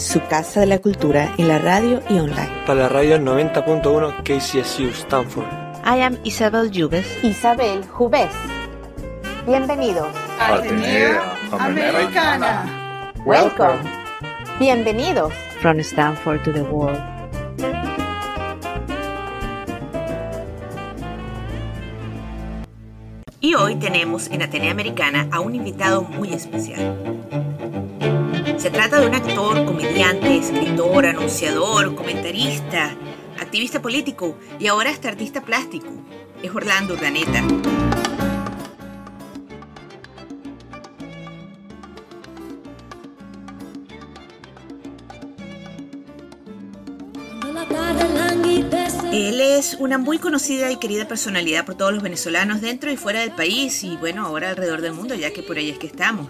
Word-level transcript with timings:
Su 0.00 0.18
casa 0.28 0.60
de 0.60 0.66
la 0.66 0.78
cultura 0.78 1.34
en 1.36 1.46
la 1.46 1.58
radio 1.58 2.00
y 2.08 2.18
online. 2.18 2.48
Para 2.66 2.80
la 2.80 2.88
radio 2.88 3.18
90.1 3.18 4.22
KCSU 4.22 4.88
Stanford. 4.88 5.44
I 5.84 6.00
am 6.00 6.16
Isabel 6.24 6.70
Jubes. 6.72 7.06
Isabel 7.22 7.84
Jubes. 7.84 8.30
Bienvenidos. 9.46 10.08
Atenea 10.40 11.20
Americana. 11.52 13.12
Welcome. 13.26 13.78
Bienvenidos. 14.58 15.34
From 15.60 15.78
Stanford 15.80 16.44
to 16.44 16.52
the 16.52 16.62
world. 16.62 16.98
Y 23.40 23.54
hoy 23.54 23.76
tenemos 23.76 24.30
en 24.30 24.40
Atenea 24.40 24.70
Americana 24.70 25.28
a 25.30 25.40
un 25.40 25.54
invitado 25.54 26.02
muy 26.02 26.32
especial. 26.32 26.96
Se 28.70 28.76
trata 28.76 29.00
de 29.00 29.08
un 29.08 29.14
actor, 29.16 29.64
comediante, 29.64 30.36
escritor, 30.36 31.04
anunciador, 31.04 31.92
comentarista, 31.96 32.94
activista 33.40 33.82
político 33.82 34.36
y 34.60 34.68
ahora 34.68 34.90
hasta 34.90 35.08
artista 35.08 35.40
plástico. 35.40 35.88
Es 36.40 36.54
Orlando 36.54 36.94
Urdaneta. 36.94 37.89
Es 49.60 49.76
una 49.78 49.98
muy 49.98 50.18
conocida 50.18 50.72
y 50.72 50.76
querida 50.76 51.06
personalidad 51.06 51.66
por 51.66 51.74
todos 51.74 51.92
los 51.92 52.02
venezolanos 52.02 52.62
dentro 52.62 52.90
y 52.90 52.96
fuera 52.96 53.20
del 53.20 53.32
país 53.32 53.84
y 53.84 53.94
bueno, 53.98 54.24
ahora 54.24 54.48
alrededor 54.48 54.80
del 54.80 54.94
mundo, 54.94 55.14
ya 55.14 55.34
que 55.34 55.42
por 55.42 55.58
ahí 55.58 55.68
es 55.68 55.78
que 55.78 55.86
estamos. 55.86 56.28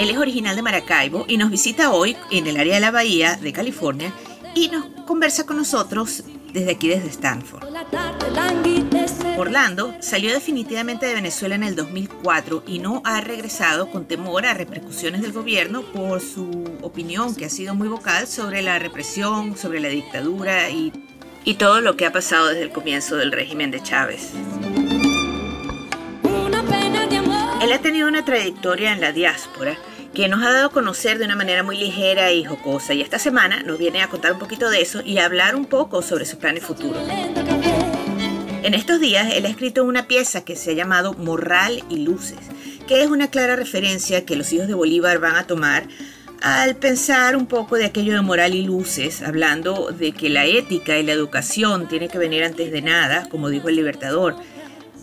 Él 0.00 0.10
es 0.10 0.16
original 0.16 0.56
de 0.56 0.62
Maracaibo 0.62 1.26
y 1.28 1.36
nos 1.36 1.48
visita 1.48 1.92
hoy 1.92 2.16
en 2.32 2.48
el 2.48 2.58
área 2.58 2.74
de 2.74 2.80
la 2.80 2.90
Bahía 2.90 3.36
de 3.36 3.52
California 3.52 4.12
y 4.56 4.66
nos 4.66 4.84
conversa 5.06 5.46
con 5.46 5.58
nosotros 5.58 6.24
desde 6.52 6.72
aquí, 6.72 6.88
desde 6.88 7.08
Stanford. 7.08 7.62
Orlando 9.38 9.94
salió 10.00 10.32
definitivamente 10.32 11.06
de 11.06 11.14
Venezuela 11.14 11.54
en 11.54 11.62
el 11.62 11.76
2004 11.76 12.64
y 12.66 12.80
no 12.80 13.00
ha 13.04 13.20
regresado 13.20 13.92
con 13.92 14.06
temor 14.06 14.44
a 14.44 14.54
repercusiones 14.54 15.22
del 15.22 15.32
gobierno 15.32 15.82
por 15.82 16.20
su 16.20 16.64
opinión 16.82 17.36
que 17.36 17.44
ha 17.44 17.48
sido 17.48 17.76
muy 17.76 17.86
vocal 17.86 18.26
sobre 18.26 18.60
la 18.60 18.80
represión, 18.80 19.56
sobre 19.56 19.78
la 19.78 19.88
dictadura 19.88 20.68
y, 20.68 20.92
y 21.44 21.54
todo 21.54 21.80
lo 21.80 21.96
que 21.96 22.06
ha 22.06 22.12
pasado 22.12 22.48
desde 22.48 22.62
el 22.62 22.70
comienzo 22.70 23.16
del 23.16 23.32
régimen 23.32 23.70
de 23.70 23.82
Chávez. 23.82 24.32
Él 27.62 27.72
ha 27.72 27.78
tenido 27.80 28.08
una 28.08 28.24
trayectoria 28.24 28.92
en 28.92 29.00
la 29.00 29.12
diáspora 29.12 29.76
que 30.14 30.28
nos 30.28 30.42
ha 30.42 30.50
dado 30.50 30.66
a 30.66 30.72
conocer 30.72 31.18
de 31.18 31.24
una 31.24 31.36
manera 31.36 31.62
muy 31.62 31.76
ligera 31.76 32.32
y 32.32 32.44
jocosa 32.44 32.94
y 32.94 33.00
esta 33.00 33.18
semana 33.18 33.62
nos 33.62 33.78
viene 33.78 34.02
a 34.02 34.08
contar 34.08 34.32
un 34.32 34.38
poquito 34.38 34.70
de 34.70 34.80
eso 34.80 35.02
y 35.04 35.18
a 35.18 35.26
hablar 35.26 35.54
un 35.54 35.66
poco 35.66 36.02
sobre 36.02 36.24
sus 36.24 36.38
planes 36.38 36.64
futuros. 36.64 37.02
En 38.62 38.74
estos 38.74 39.00
días 39.00 39.32
él 39.34 39.46
ha 39.46 39.48
escrito 39.48 39.84
una 39.84 40.06
pieza 40.06 40.44
que 40.44 40.56
se 40.56 40.70
ha 40.70 40.74
llamado 40.74 41.14
Morral 41.14 41.84
y 41.88 41.98
Luces, 41.98 42.38
que 42.86 43.02
es 43.02 43.08
una 43.08 43.28
clara 43.28 43.56
referencia 43.56 44.24
que 44.24 44.36
los 44.36 44.52
hijos 44.52 44.68
de 44.68 44.74
Bolívar 44.74 45.18
van 45.18 45.36
a 45.36 45.46
tomar 45.46 45.86
al 46.40 46.76
pensar 46.76 47.36
un 47.36 47.46
poco 47.46 47.76
de 47.76 47.84
aquello 47.84 48.14
de 48.14 48.22
moral 48.22 48.54
y 48.54 48.62
luces, 48.62 49.22
hablando 49.22 49.90
de 49.90 50.12
que 50.12 50.30
la 50.30 50.46
ética 50.46 50.98
y 50.98 51.02
la 51.02 51.12
educación 51.12 51.88
tiene 51.88 52.08
que 52.08 52.18
venir 52.18 52.44
antes 52.44 52.72
de 52.72 52.82
nada, 52.82 53.28
como 53.28 53.48
dijo 53.48 53.68
el 53.68 53.76
libertador. 53.76 54.36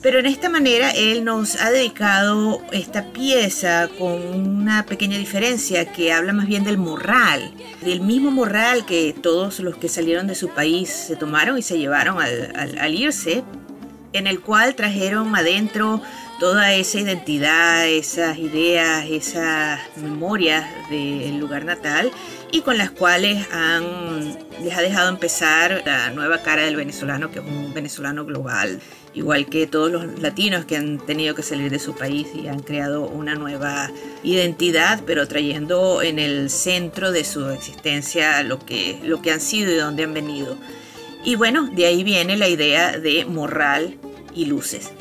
Pero 0.01 0.19
en 0.19 0.27
esta 0.27 0.49
manera 0.49 0.91
él 0.91 1.23
nos 1.23 1.59
ha 1.59 1.71
dedicado 1.71 2.61
esta 2.71 3.11
pieza 3.11 3.89
con 3.97 4.11
una 4.11 4.85
pequeña 4.85 5.17
diferencia 5.17 5.91
que 5.91 6.13
habla 6.13 6.33
más 6.33 6.47
bien 6.47 6.63
del 6.63 6.77
moral, 6.77 7.51
del 7.81 8.01
mismo 8.01 8.29
moral 8.31 8.85
que 8.85 9.15
todos 9.21 9.59
los 9.59 9.77
que 9.77 9.89
salieron 9.89 10.27
de 10.27 10.35
su 10.35 10.49
país 10.49 10.89
se 10.89 11.15
tomaron 11.15 11.57
y 11.57 11.61
se 11.63 11.79
llevaron 11.79 12.19
al 12.19 12.95
irse, 12.95 13.43
en 14.13 14.27
el 14.27 14.39
cual 14.39 14.75
trajeron 14.75 15.35
adentro 15.35 16.01
toda 16.39 16.73
esa 16.73 16.99
identidad, 16.99 17.87
esas 17.87 18.37
ideas, 18.37 19.05
esas 19.09 19.79
memorias 19.97 20.65
del 20.89 21.37
lugar 21.37 21.65
natal 21.65 22.11
y 22.51 22.61
con 22.61 22.77
las 22.77 22.91
cuales 22.91 23.47
han, 23.51 24.37
les 24.63 24.77
ha 24.77 24.81
dejado 24.81 25.09
empezar 25.09 25.81
la 25.85 26.11
nueva 26.11 26.41
cara 26.43 26.63
del 26.63 26.75
venezolano, 26.75 27.31
que 27.31 27.39
es 27.39 27.45
un 27.45 27.73
venezolano 27.73 28.25
global, 28.25 28.79
igual 29.13 29.47
que 29.47 29.67
todos 29.67 29.91
los 29.91 30.19
latinos 30.19 30.65
que 30.65 30.77
han 30.77 30.99
tenido 30.99 31.35
que 31.35 31.43
salir 31.43 31.71
de 31.71 31.79
su 31.79 31.95
país 31.95 32.27
y 32.35 32.47
han 32.47 32.59
creado 32.59 33.07
una 33.07 33.35
nueva 33.35 33.89
identidad, 34.23 35.01
pero 35.05 35.27
trayendo 35.27 36.01
en 36.01 36.19
el 36.19 36.49
centro 36.49 37.11
de 37.11 37.23
su 37.23 37.49
existencia 37.49 38.43
lo 38.43 38.59
que, 38.59 38.99
lo 39.03 39.21
que 39.21 39.31
han 39.31 39.41
sido 39.41 39.71
y 39.71 39.75
de 39.75 39.81
dónde 39.81 40.03
han 40.03 40.13
venido. 40.13 40.57
Y 41.23 41.35
bueno, 41.35 41.67
de 41.67 41.87
ahí 41.87 42.03
viene 42.03 42.37
la 42.37 42.47
idea 42.47 42.97
de 42.97 43.25
morral 43.25 43.97
y 44.33 44.45
luces. 44.45 44.91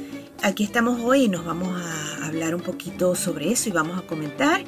Aquí 0.43 0.65
estamos 0.65 1.01
hoy 1.01 1.25
y 1.25 1.29
nos 1.29 1.45
vamos 1.45 1.81
a 1.81 2.27
hablar 2.27 2.55
un 2.55 2.61
poquito 2.61 3.15
sobre 3.15 3.51
eso 3.51 3.69
y 3.69 3.73
vamos 3.73 3.99
a 3.99 4.03
comentar. 4.03 4.63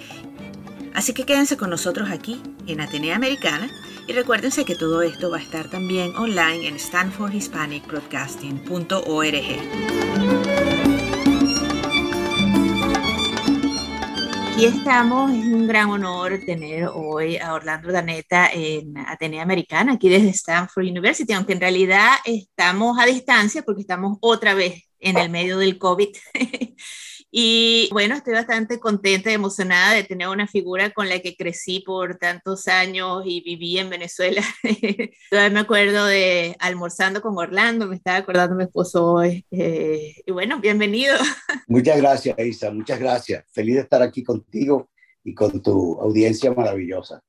Así 0.94 1.12
que 1.12 1.24
quédense 1.24 1.56
con 1.56 1.70
nosotros 1.70 2.10
aquí 2.10 2.42
en 2.66 2.80
Atenea 2.80 3.14
Americana 3.16 3.70
y 4.06 4.12
recuérdense 4.12 4.64
que 4.64 4.74
todo 4.74 5.02
esto 5.02 5.30
va 5.30 5.36
a 5.36 5.40
estar 5.40 5.70
también 5.70 6.16
online 6.16 6.66
en 6.66 6.74
stanfordhispanicbroadcasting.org. 6.76 9.34
Aquí 14.52 14.66
estamos, 14.66 15.30
es 15.30 15.44
un 15.44 15.68
gran 15.68 15.90
honor 15.90 16.40
tener 16.44 16.88
hoy 16.92 17.36
a 17.36 17.54
Orlando 17.54 17.92
Daneta 17.92 18.50
en 18.52 18.98
Atenea 18.98 19.44
Americana, 19.44 19.92
aquí 19.92 20.08
desde 20.08 20.30
Stanford 20.30 20.86
University, 20.86 21.32
aunque 21.32 21.52
en 21.52 21.60
realidad 21.60 22.16
estamos 22.24 22.98
a 22.98 23.06
distancia 23.06 23.62
porque 23.62 23.82
estamos 23.82 24.18
otra 24.20 24.54
vez 24.54 24.87
en 25.00 25.18
el 25.18 25.30
medio 25.30 25.58
del 25.58 25.78
COVID. 25.78 26.08
y 27.30 27.88
bueno, 27.92 28.14
estoy 28.14 28.34
bastante 28.34 28.80
contenta 28.80 29.30
y 29.30 29.34
emocionada 29.34 29.94
de 29.94 30.04
tener 30.04 30.28
una 30.28 30.46
figura 30.46 30.90
con 30.90 31.08
la 31.08 31.18
que 31.20 31.36
crecí 31.36 31.80
por 31.80 32.16
tantos 32.16 32.68
años 32.68 33.22
y 33.26 33.42
viví 33.42 33.78
en 33.78 33.90
Venezuela. 33.90 34.42
Todavía 35.30 35.54
me 35.54 35.60
acuerdo 35.60 36.06
de 36.06 36.56
almorzando 36.58 37.20
con 37.20 37.36
Orlando, 37.36 37.86
me 37.86 37.96
estaba 37.96 38.18
acordando 38.18 38.56
mi 38.56 38.64
esposo 38.64 39.12
hoy. 39.12 39.44
Eh, 39.50 40.14
y 40.26 40.32
bueno, 40.32 40.60
bienvenido. 40.60 41.16
Muchas 41.68 41.98
gracias, 41.98 42.38
Isa, 42.38 42.70
muchas 42.70 42.98
gracias. 42.98 43.44
Feliz 43.52 43.76
de 43.76 43.82
estar 43.82 44.02
aquí 44.02 44.22
contigo 44.22 44.90
y 45.22 45.34
con 45.34 45.62
tu 45.62 46.00
audiencia 46.00 46.52
maravillosa. 46.52 47.22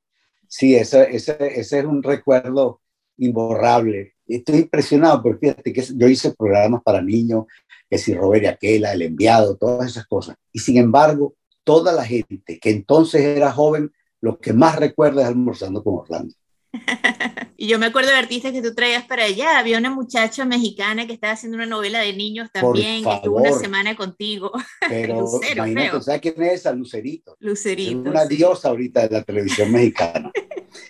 Sí, 0.48 0.74
ese, 0.74 1.14
ese, 1.14 1.36
ese 1.40 1.78
es 1.78 1.84
un 1.84 2.02
recuerdo 2.02 2.80
imborrable 3.20 4.14
estoy 4.36 4.56
impresionado 4.60 5.22
porque 5.22 5.48
fíjate 5.48 5.72
que 5.72 5.84
yo 5.94 6.08
hice 6.08 6.34
programas 6.34 6.82
para 6.82 7.02
niños, 7.02 7.44
que 7.88 7.98
si 7.98 8.14
Robert 8.14 8.44
y 8.44 8.46
Aquela, 8.46 8.92
El 8.92 9.02
Enviado, 9.02 9.56
todas 9.56 9.90
esas 9.90 10.06
cosas. 10.06 10.36
Y 10.52 10.60
sin 10.60 10.76
embargo, 10.76 11.34
toda 11.64 11.92
la 11.92 12.04
gente 12.04 12.58
que 12.58 12.70
entonces 12.70 13.22
era 13.22 13.52
joven, 13.52 13.92
lo 14.20 14.38
que 14.38 14.52
más 14.52 14.76
recuerda 14.76 15.22
es 15.22 15.28
almorzando 15.28 15.82
con 15.82 15.94
Orlando. 15.96 16.34
y 17.56 17.66
yo 17.66 17.80
me 17.80 17.86
acuerdo 17.86 18.10
de 18.10 18.16
artistas 18.16 18.52
que 18.52 18.62
tú 18.62 18.74
traías 18.74 19.04
para 19.04 19.24
allá. 19.24 19.58
Había 19.58 19.78
una 19.78 19.90
muchacha 19.90 20.44
mexicana 20.44 21.06
que 21.06 21.14
estaba 21.14 21.32
haciendo 21.32 21.56
una 21.56 21.66
novela 21.66 21.98
de 22.00 22.12
niños 22.12 22.48
también, 22.52 23.02
que 23.02 23.12
estuvo 23.12 23.38
una 23.38 23.52
semana 23.52 23.96
contigo. 23.96 24.52
Pero 24.88 25.22
Lucero, 25.22 25.66
imagínate, 25.66 26.02
¿sabes 26.02 26.20
quién 26.20 26.42
es 26.42 26.52
esa? 26.52 26.72
Lucerito. 26.72 27.36
Lucerito. 27.40 28.02
Es 28.02 28.06
una 28.06 28.26
sí. 28.26 28.36
diosa 28.36 28.68
ahorita 28.68 29.08
de 29.08 29.16
la 29.16 29.24
televisión 29.24 29.72
mexicana. 29.72 30.30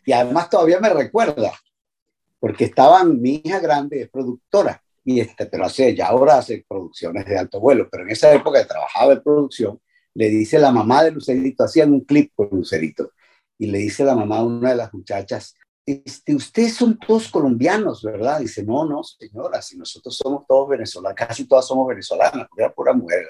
y 0.05 0.12
además 0.12 0.50
todavía 0.50 0.81
me 0.81 0.91
recuerda 0.91 1.53
porque 2.41 2.65
estaban, 2.65 3.21
mi 3.21 3.43
hija 3.45 3.61
grande 3.61 4.03
es 4.03 4.11
productora, 4.11 4.83
y 5.05 5.21
este, 5.21 5.47
pero 5.47 5.67
hace, 5.67 5.95
ya 5.95 6.09
ahora 6.09 6.39
hace 6.39 6.65
producciones 6.67 7.25
de 7.27 7.39
alto 7.39 7.61
vuelo, 7.61 7.89
pero 7.91 8.03
en 8.05 8.11
esa 8.11 8.33
época 8.33 8.67
trabajaba 8.67 9.13
en 9.13 9.23
producción, 9.23 9.81
le 10.15 10.29
dice 10.29 10.59
la 10.59 10.73
mamá 10.73 11.05
de 11.05 11.13
Lucerito, 11.13 11.65
hacían 11.65 11.93
un 11.93 12.01
clip 12.01 12.33
con 12.35 12.49
Lucerito, 12.51 13.13
y 13.59 13.67
le 13.67 13.79
dice 13.79 14.05
la 14.05 14.17
mamá 14.17 14.39
a 14.39 14.45
una 14.45 14.71
de 14.71 14.77
las 14.77 14.93
muchachas, 14.93 15.55
este, 15.85 16.35
ustedes 16.35 16.75
son 16.75 16.99
todos 16.99 17.29
colombianos, 17.29 18.03
¿verdad? 18.03 18.41
Dice, 18.41 18.63
no, 18.63 18.85
no, 18.87 19.03
señora, 19.03 19.61
si 19.61 19.77
nosotros 19.77 20.17
somos 20.17 20.47
todos 20.47 20.69
venezolanos, 20.69 21.17
casi 21.17 21.47
todas 21.47 21.67
somos 21.67 21.87
venezolanas, 21.89 22.47
porque 22.49 22.63
era 22.63 22.73
pura 22.73 22.93
mujer. 22.93 23.27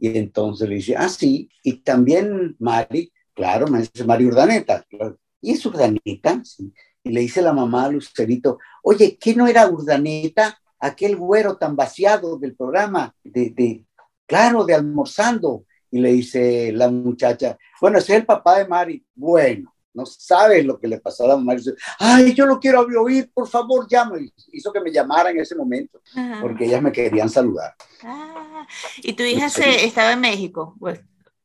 Y 0.00 0.16
entonces 0.18 0.68
le 0.68 0.76
dice, 0.76 0.96
ah, 0.96 1.08
sí, 1.08 1.48
y 1.62 1.82
también 1.82 2.56
Mari, 2.58 3.12
claro, 3.34 3.66
me 3.68 3.80
dice 3.80 4.04
Mari 4.04 4.26
Urdaneta, 4.26 4.84
claro. 4.88 5.18
¿y 5.40 5.52
es 5.52 5.64
Urdaneta? 5.66 6.42
Sí. 6.44 6.72
Y 7.02 7.10
le 7.10 7.20
dice 7.20 7.40
la 7.42 7.52
mamá 7.52 7.84
a 7.84 7.88
Lucerito, 7.90 8.58
oye, 8.82 9.16
¿qué 9.18 9.34
no 9.34 9.46
era 9.46 9.68
Urdaneta? 9.68 10.58
Aquel 10.78 11.16
güero 11.16 11.56
tan 11.56 11.76
vaciado 11.76 12.38
del 12.38 12.54
programa, 12.54 13.14
de, 13.24 13.50
de, 13.50 13.84
claro, 14.26 14.64
de 14.64 14.74
almorzando. 14.74 15.64
Y 15.90 15.98
le 16.00 16.12
dice 16.12 16.72
la 16.72 16.88
muchacha, 16.90 17.58
bueno, 17.80 17.98
ese 17.98 18.12
es 18.14 18.20
el 18.20 18.26
papá 18.26 18.58
de 18.58 18.68
Mari. 18.68 19.04
Bueno, 19.14 19.74
no 19.92 20.06
sabes 20.06 20.64
lo 20.64 20.78
que 20.78 20.86
le 20.86 21.00
pasó 21.00 21.24
a 21.24 21.28
la 21.28 21.36
mamá. 21.36 21.54
Dice, 21.56 21.72
Ay, 21.98 22.32
yo 22.32 22.46
lo 22.46 22.60
quiero 22.60 22.86
oír, 23.02 23.30
por 23.34 23.48
favor, 23.48 23.86
llame. 23.88 24.30
Hizo 24.52 24.72
que 24.72 24.80
me 24.80 24.92
llamara 24.92 25.30
en 25.30 25.40
ese 25.40 25.56
momento, 25.56 26.00
Ajá. 26.14 26.38
porque 26.42 26.66
ellas 26.66 26.80
me 26.80 26.92
querían 26.92 27.28
saludar. 27.28 27.74
Ah, 28.04 28.66
y 29.02 29.12
tu 29.14 29.22
hija 29.24 29.48
Sí. 29.50 29.62
se, 29.62 29.84
estaba 29.86 30.12
en 30.12 30.20
México. 30.20 30.76
Pues, 30.78 31.00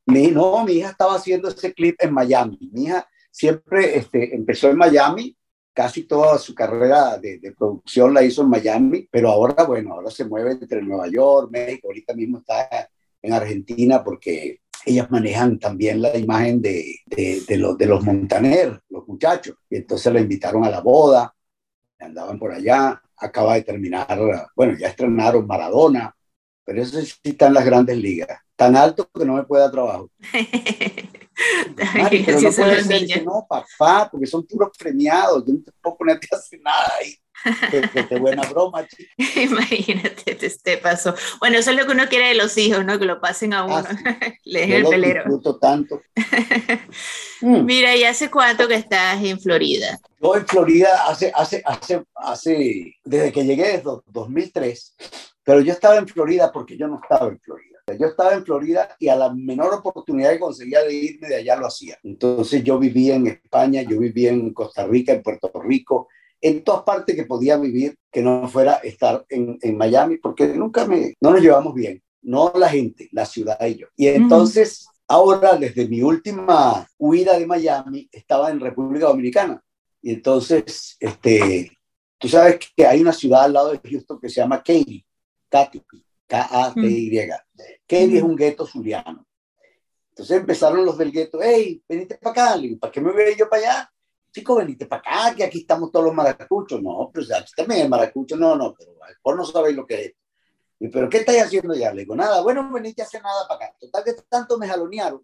Mi, 0.06 0.28
no, 0.28 0.63
mi 0.63 0.74
hija 0.74 0.90
estaba 0.92 1.16
haciendo 1.16 1.48
ese 1.50 1.74
clip 1.74 1.96
en 2.00 2.13
Miami. 2.13 2.60
Mi 2.72 2.84
hija 2.84 3.07
siempre 3.31 3.98
este, 3.98 4.36
empezó 4.36 4.69
en 4.69 4.78
Miami, 4.78 5.36
casi 5.75 6.04
toda 6.04 6.38
su 6.38 6.56
carrera 6.56 7.18
de, 7.18 7.54
producción 7.56 8.13
la 8.13 8.24
hizo 8.24 8.42
en 8.42 8.50
Miami, 8.50 9.10
pero 9.12 9.30
ahora, 9.30 9.66
bueno, 9.66 9.94
ahora 9.94 10.10
se 10.10 10.24
mueve 10.24 10.54
entre 10.54 10.81
Nueva 10.81 11.10
York, 11.10 11.50
México, 11.51 11.89
ahorita 11.89 12.13
mismo 12.13 12.38
está 12.38 12.89
en 13.22 13.33
Argentina 13.33 14.01
porque 14.01 14.62
ellas 14.86 15.12
manejan 15.12 15.60
también 15.60 16.01
la 16.01 16.18
imagen 16.18 16.62
de, 16.62 17.01
de, 17.06 17.57
los, 17.57 17.77
de 17.77 17.88
los 17.88 18.01
Montaner, 18.06 18.81
los 18.89 19.06
muchachos, 19.06 19.57
y 19.69 19.75
entonces 19.75 20.13
la 20.13 20.22
invitaron 20.22 20.63
a 20.63 20.69
la 20.69 20.80
boda, 20.80 21.36
andaban 22.00 22.39
por 22.39 22.54
allá, 22.54 23.01
acaba 23.18 23.56
de 23.56 23.63
terminar, 23.63 24.18
bueno, 24.56 24.78
ya 24.80 24.88
estrenaron 24.88 25.45
Maradona, 25.45 26.16
pero 26.63 26.81
eso 26.81 27.01
sí 27.01 27.19
está 27.21 27.48
en 27.48 27.54
las 27.54 27.66
grandes 27.66 27.98
ligas, 27.98 28.39
tan 28.56 28.78
alto 28.78 29.10
que 29.13 29.25
no 29.25 29.33
me 29.33 29.44
puede 29.44 29.63
dar 29.63 29.71
trabajo. 29.71 30.10
Mari, 31.96 32.24
pero 32.26 32.42
no 32.42 32.52
son 32.52 32.64
puede 32.64 32.78
los 32.78 32.88
ser, 32.88 33.02
dice, 33.02 33.22
no, 33.24 33.46
papá, 33.48 34.10
porque 34.10 34.26
son 34.28 34.46
puros 34.46 34.70
premiados, 34.78 35.44
yo 35.46 35.54
no 35.54 35.60
te 36.20 36.36
hacer 36.36 36.62
nada 36.62 36.94
ahí. 37.00 37.18
Qué, 38.10 38.18
buena 38.18 38.42
broma, 38.50 38.88
chico. 38.88 39.12
Imagínate, 39.40 40.36
te, 40.36 40.50
te 40.50 40.78
pasó. 40.78 41.14
Bueno, 41.40 41.58
eso 41.58 41.72
es 41.72 41.78
lo 41.78 41.86
que 41.86 41.92
uno 41.92 42.08
quiere 42.08 42.30
de 42.30 42.36
los 42.36 42.58
hijos, 42.58 42.84
¿no? 42.86 42.98
Que 42.98 43.06
lo 43.06 43.20
pasen 43.20 43.54
a 43.54 43.66
uno. 43.66 43.76
Ah, 43.76 43.84
sí. 43.84 44.40
Le 44.46 44.62
dejen 44.62 44.72
Yo 44.72 44.78
el 44.78 44.84
lo 44.84 44.90
pelero. 44.90 45.24
disfruto 45.24 45.58
tanto. 45.58 46.02
Mm. 47.42 47.66
Mira, 47.66 47.94
¿y 47.96 48.06
hace 48.06 48.31
cuánto 48.31 48.66
que 48.66 48.76
estás 48.76 49.22
en 49.22 49.38
Florida? 49.40 50.00
Yo 50.24 50.38
en 50.38 50.48
Florida 50.48 51.06
hace, 51.06 51.31
hace, 51.36 51.62
hace, 51.66 52.02
hace, 52.16 52.96
desde 53.04 53.34
que 53.34 53.44
llegué 53.44 53.74
desde 53.74 53.92
2003, 54.08 54.96
pero 55.44 55.60
yo 55.60 55.74
estaba 55.74 55.98
en 55.98 56.08
Florida 56.08 56.50
porque 56.54 56.78
yo 56.78 56.88
no 56.88 57.00
estaba 57.04 57.28
en 57.28 57.40
Florida. 57.42 57.75
Yo 58.00 58.08
estaba 58.08 58.34
en 58.34 58.44
Florida 58.44 58.96
y 59.00 59.10
a 59.10 59.16
la 59.16 59.32
menor 59.32 59.76
oportunidad 59.76 60.32
que 60.32 60.40
conseguía 60.40 60.82
de 60.82 60.94
irme 60.94 61.28
de 61.28 61.36
allá 61.36 61.56
lo 61.56 61.68
hacía. 61.68 62.00
Entonces 62.02 62.64
yo 62.64 62.80
vivía 62.80 63.16
en 63.16 63.28
España, 63.28 63.84
yo 63.84 64.00
vivía 64.00 64.32
en 64.32 64.54
Costa 64.54 64.88
Rica, 64.88 65.14
en 65.14 65.22
Puerto 65.22 65.52
Rico, 65.64 66.08
en 66.42 66.64
todas 66.64 66.82
partes 66.82 67.16
que 67.16 67.26
podía 67.26 67.58
vivir 67.58 67.96
que 68.12 68.24
no 68.24 68.48
fuera 68.48 68.76
estar 68.76 69.24
en, 69.30 69.60
en 69.62 69.78
Miami, 69.78 70.18
porque 70.18 70.48
nunca 70.48 70.88
me, 70.88 71.14
no 71.22 71.30
nos 71.30 71.42
llevamos 71.42 71.76
bien, 71.76 72.02
no 72.24 72.52
la 72.56 72.70
gente, 72.70 73.08
la 73.12 73.26
ciudad 73.26 73.64
y 73.64 73.76
yo. 73.76 73.88
Y 73.96 74.08
entonces, 74.08 74.88
ahora 75.08 75.56
desde 75.56 75.88
mi 75.88 76.02
última 76.02 76.88
huida 76.98 77.38
de 77.38 77.46
Miami, 77.46 78.10
estaba 78.12 78.50
en 78.50 78.62
República 78.62 79.08
Dominicana. 79.08 79.64
Y 80.02 80.12
entonces, 80.12 80.98
este, 81.00 81.72
tú 82.18 82.28
sabes 82.30 82.58
que 82.76 82.88
hay 82.88 83.02
una 83.02 83.14
ciudad 83.14 83.44
al 83.44 83.54
lado 83.54 83.72
de 83.72 83.90
Houston 83.90 84.20
que 84.20 84.30
se 84.30 84.42
llama 84.42 84.58
Katy, 84.58 85.06
Katy, 85.50 85.81
K-A-T-Y. 86.27 87.30
Katy 87.88 88.18
es 88.18 88.24
un 88.24 88.36
gueto 88.36 88.66
zuliano. 88.66 89.25
Entonces 90.10 90.38
empezaron 90.38 90.86
los 90.86 90.98
del 90.98 91.12
gueto, 91.12 91.39
hey, 91.42 91.83
venite 91.88 92.18
para 92.18 92.31
acá, 92.31 92.56
Le 92.56 92.69
digo, 92.69 92.80
¿para 92.80 92.92
qué 92.92 93.01
me 93.01 93.12
voy 93.12 93.36
yo 93.38 93.50
para 93.50 93.62
allá? 93.62 93.92
Chico, 94.31 94.56
venite 94.56 94.86
para 94.86 95.01
acá, 95.01 95.36
que 95.36 95.44
aquí 95.44 95.60
estamos 95.60 95.92
todos 95.92 96.06
los 96.06 96.16
maracuchos. 96.16 96.81
No, 96.81 97.10
pues 97.13 97.31
aquí 97.31 97.51
también 97.56 97.81
hay 97.81 97.89
maracuchos. 97.89 98.39
No, 98.39 98.56
no, 98.56 98.74
pero 98.74 98.94
por 99.22 99.36
no 99.36 99.45
sabéis 99.45 99.75
lo 99.75 99.86
que 99.86 100.06
es. 100.06 100.13
Y, 100.80 100.88
pero 100.89 101.10
¿qué 101.10 101.18
estáis 101.18 101.44
haciendo 101.44 101.74
ya? 101.74 101.94
Le 101.94 102.01
digo, 102.01 102.16
nada, 102.16 102.42
bueno, 102.42 102.69
venite 102.71 103.01
a 103.01 103.06
hacer 103.06 103.21
nada 103.21 103.48
para 103.48 103.66
acá. 103.66 103.78
Total 103.80 104.04
que 104.04 104.13
tanto 104.30 104.57
me 104.57 104.68
jalonearon. 104.68 105.21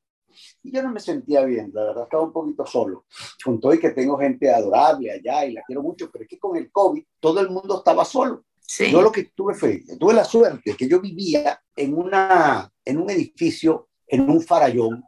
Y 0.63 0.71
yo 0.71 0.81
no 0.83 0.91
me 0.91 0.99
sentía 0.99 1.43
bien, 1.43 1.71
la 1.73 1.83
verdad 1.83 2.03
estaba 2.03 2.23
un 2.23 2.33
poquito 2.33 2.65
solo. 2.65 3.05
Con 3.43 3.59
todo 3.59 3.73
y 3.73 3.79
que 3.79 3.91
tengo 3.91 4.17
gente 4.17 4.49
adorable 4.49 5.11
allá 5.11 5.45
y 5.45 5.53
la 5.53 5.61
quiero 5.63 5.81
mucho, 5.81 6.09
pero 6.11 6.23
es 6.23 6.29
que 6.29 6.39
con 6.39 6.55
el 6.57 6.71
COVID 6.71 7.03
todo 7.19 7.39
el 7.39 7.49
mundo 7.49 7.79
estaba 7.79 8.05
solo. 8.05 8.45
Sí. 8.61 8.91
Yo 8.91 9.01
lo 9.01 9.11
que 9.11 9.25
tuve 9.35 9.53
fue, 9.53 9.83
tuve 9.99 10.13
la 10.13 10.23
suerte 10.23 10.75
que 10.75 10.87
yo 10.87 11.01
vivía 11.01 11.61
en, 11.75 11.93
una, 11.93 12.71
en 12.85 12.97
un 12.99 13.09
edificio, 13.09 13.89
en 14.07 14.29
un 14.29 14.41
farallón, 14.41 15.03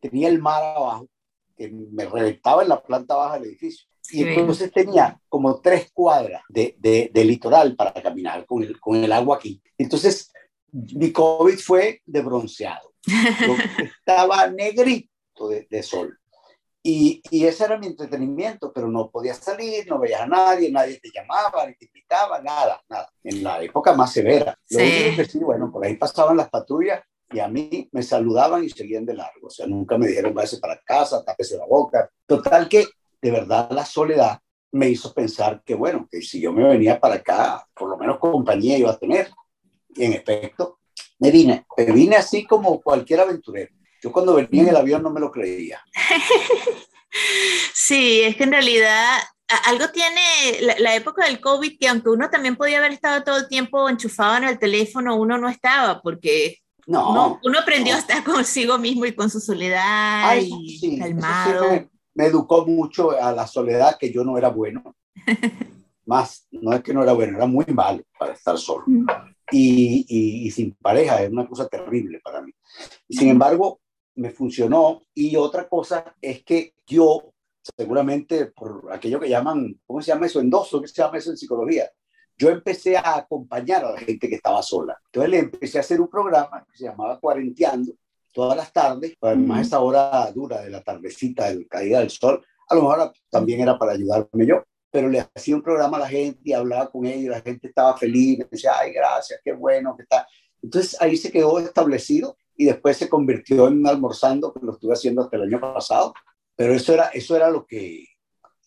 tenía 0.00 0.28
el 0.28 0.40
mar 0.40 0.62
abajo, 0.62 1.08
que 1.56 1.70
me 1.70 2.04
reventaba 2.04 2.62
en 2.62 2.68
la 2.68 2.82
planta 2.82 3.16
baja 3.16 3.38
del 3.38 3.48
edificio. 3.48 3.88
Y 4.10 4.22
entonces 4.22 4.72
tenía 4.72 5.20
como 5.28 5.60
tres 5.60 5.90
cuadras 5.92 6.42
de, 6.48 6.74
de, 6.78 7.10
de 7.12 7.24
litoral 7.24 7.76
para 7.76 7.92
caminar 7.92 8.46
con 8.46 8.62
el, 8.62 8.80
con 8.80 8.96
el 8.96 9.12
agua 9.12 9.36
aquí. 9.36 9.60
Entonces, 9.76 10.32
mi 10.72 11.12
COVID 11.12 11.58
fue 11.58 12.00
de 12.06 12.22
bronceado. 12.22 12.94
Yo 13.06 13.54
estaba 13.98 14.46
negrito 14.48 15.48
de, 15.48 15.66
de 15.70 15.82
sol. 15.82 16.18
Y, 16.90 17.20
y 17.30 17.44
ese 17.44 17.64
era 17.64 17.76
mi 17.76 17.86
entretenimiento, 17.86 18.72
pero 18.72 18.88
no 18.88 19.10
podía 19.10 19.34
salir, 19.34 19.86
no 19.88 19.98
veías 19.98 20.22
a 20.22 20.26
nadie, 20.26 20.70
nadie 20.72 20.98
te 20.98 21.10
llamaba, 21.14 21.66
ni 21.66 21.74
te 21.74 21.84
invitaba, 21.84 22.40
nada, 22.40 22.80
nada. 22.88 23.12
En 23.22 23.42
la 23.44 23.62
época 23.62 23.92
más 23.92 24.10
severa. 24.10 24.58
Lo 24.70 24.78
Sí. 24.78 24.84
único 25.04 25.16
que 25.16 25.24
sí, 25.26 25.38
bueno, 25.40 25.70
por 25.70 25.84
ahí 25.84 25.96
pasaban 25.96 26.38
las 26.38 26.48
patrullas 26.48 27.02
y 27.30 27.40
a 27.40 27.48
mí 27.48 27.90
me 27.92 28.02
saludaban 28.02 28.64
y 28.64 28.70
seguían 28.70 29.04
de 29.04 29.12
largo. 29.12 29.48
O 29.48 29.50
sea, 29.50 29.66
nunca 29.66 29.98
me 29.98 30.06
dijeron, 30.08 30.32
váyase 30.32 30.58
para 30.60 30.80
casa, 30.80 31.22
tápese 31.22 31.58
la 31.58 31.66
boca. 31.66 32.08
Total 32.26 32.66
que, 32.70 32.86
de 33.20 33.30
verdad, 33.32 33.70
la 33.70 33.84
soledad 33.84 34.38
me 34.72 34.88
hizo 34.88 35.12
pensar 35.12 35.62
que, 35.64 35.74
bueno, 35.74 36.08
que 36.10 36.22
si 36.22 36.40
yo 36.40 36.54
me 36.54 36.66
venía 36.66 36.98
para 36.98 37.16
acá, 37.16 37.66
por 37.74 37.90
lo 37.90 37.98
menos 37.98 38.18
compañía 38.18 38.78
iba 38.78 38.92
a 38.92 38.98
tener. 38.98 39.30
Y 39.94 40.04
en 40.04 40.14
efecto, 40.14 40.78
me 41.18 41.30
vine. 41.30 41.66
Me 41.76 41.84
vine 41.92 42.16
así 42.16 42.46
como 42.46 42.80
cualquier 42.80 43.20
aventurero. 43.20 43.74
Yo 44.02 44.12
cuando 44.12 44.34
venía 44.34 44.62
en 44.62 44.68
el 44.68 44.76
avión 44.76 45.02
no 45.02 45.10
me 45.10 45.20
lo 45.20 45.30
creía. 45.30 45.80
Sí, 47.74 48.20
es 48.22 48.36
que 48.36 48.44
en 48.44 48.52
realidad 48.52 49.18
algo 49.66 49.88
tiene 49.88 50.20
la, 50.60 50.78
la 50.78 50.94
época 50.94 51.24
del 51.24 51.40
COVID 51.40 51.78
que 51.78 51.88
aunque 51.88 52.10
uno 52.10 52.28
también 52.28 52.54
podía 52.56 52.78
haber 52.78 52.92
estado 52.92 53.24
todo 53.24 53.38
el 53.38 53.48
tiempo 53.48 53.88
enchufado 53.88 54.36
en 54.36 54.44
el 54.44 54.58
teléfono, 54.58 55.16
uno 55.16 55.38
no 55.38 55.48
estaba 55.48 56.02
porque 56.02 56.58
No. 56.86 57.10
uno, 57.10 57.40
uno 57.44 57.58
aprendió 57.58 57.92
no. 57.94 57.96
a 57.96 58.00
estar 58.00 58.22
consigo 58.24 58.76
mismo 58.78 59.06
y 59.06 59.14
con 59.14 59.30
su 59.30 59.40
soledad 59.40 60.28
Ay, 60.28 60.50
y 60.52 60.78
sí, 60.78 60.86
eso 60.86 60.94
sí 60.94 60.98
calmado. 60.98 61.70
me, 61.70 61.88
me 62.14 62.26
educó 62.26 62.66
mucho 62.66 63.10
a 63.12 63.32
la 63.32 63.46
soledad, 63.46 63.96
que 63.98 64.12
yo 64.12 64.22
no 64.22 64.36
era 64.36 64.48
bueno. 64.50 64.94
Más, 66.04 66.46
no 66.50 66.72
es 66.72 66.82
que 66.82 66.92
no 66.94 67.02
era 67.02 67.12
bueno, 67.12 67.36
era 67.36 67.46
muy 67.46 67.64
malo 67.66 68.02
para 68.18 68.32
estar 68.34 68.56
solo. 68.58 68.84
Y, 69.50 70.04
y- 70.08 70.46
y 70.46 70.50
sin 70.50 70.74
pareja, 70.74 71.22
es 71.22 71.30
una 71.30 71.46
cosa 71.46 71.66
terrible 71.68 72.20
para 72.22 72.40
mí. 72.42 72.52
Sin 73.10 73.28
embargo, 73.28 73.80
me 74.18 74.30
funcionó. 74.30 75.02
Y 75.14 75.36
otra 75.36 75.68
cosa 75.68 76.14
es 76.20 76.44
que 76.44 76.74
yo, 76.86 77.32
seguramente 77.76 78.46
por 78.46 78.88
aquello 78.92 79.20
que 79.20 79.28
llaman, 79.28 79.80
¿cómo 79.86 80.02
se 80.02 80.08
llama 80.08 80.26
eso? 80.26 80.40
Endoso, 80.40 80.80
¿qué 80.82 80.88
se 80.88 81.02
llama 81.02 81.18
eso 81.18 81.30
en 81.30 81.36
psicología? 81.36 81.90
Yo 82.36 82.50
empecé 82.50 82.96
a 82.96 83.16
acompañar 83.16 83.84
a 83.84 83.92
la 83.92 83.98
gente 83.98 84.28
que 84.28 84.36
estaba 84.36 84.62
sola. 84.62 84.96
Entonces 85.06 85.30
le 85.30 85.38
empecé 85.38 85.78
a 85.78 85.80
hacer 85.80 86.00
un 86.00 86.08
programa 86.08 86.64
que 86.70 86.78
se 86.78 86.84
llamaba 86.84 87.18
Cuarenteando, 87.18 87.92
todas 88.32 88.56
las 88.56 88.72
tardes, 88.72 89.14
además 89.20 89.66
esa 89.66 89.80
hora 89.80 90.30
dura 90.32 90.60
de 90.60 90.70
la 90.70 90.82
tardecita, 90.82 91.48
de 91.48 91.60
la 91.60 91.66
caída 91.68 91.98
del 92.00 92.10
sol, 92.10 92.44
a 92.68 92.74
lo 92.74 92.82
mejor 92.82 93.12
también 93.30 93.60
era 93.60 93.78
para 93.78 93.92
ayudarme 93.92 94.46
yo, 94.46 94.62
pero 94.90 95.08
le 95.08 95.26
hacía 95.34 95.56
un 95.56 95.62
programa 95.62 95.96
a 95.96 96.00
la 96.00 96.08
gente 96.08 96.40
y 96.44 96.52
hablaba 96.52 96.90
con 96.90 97.06
ellos, 97.06 97.30
la 97.30 97.40
gente 97.40 97.68
estaba 97.68 97.96
feliz, 97.96 98.38
me 98.38 98.46
decía, 98.50 98.72
ay, 98.78 98.92
gracias, 98.92 99.40
qué 99.42 99.52
bueno 99.52 99.96
que 99.96 100.02
está. 100.02 100.26
Entonces 100.62 101.00
ahí 101.00 101.16
se 101.16 101.32
quedó 101.32 101.58
establecido 101.58 102.36
y 102.58 102.64
después 102.66 102.96
se 102.96 103.08
convirtió 103.08 103.68
en 103.68 103.86
almorzando, 103.86 104.52
que 104.52 104.60
lo 104.66 104.72
estuve 104.72 104.92
haciendo 104.92 105.22
hasta 105.22 105.36
el 105.36 105.44
año 105.44 105.60
pasado, 105.60 106.12
pero 106.56 106.74
eso 106.74 106.92
era, 106.92 107.06
eso 107.14 107.36
era 107.36 107.50
lo 107.50 107.64
que, 107.64 108.04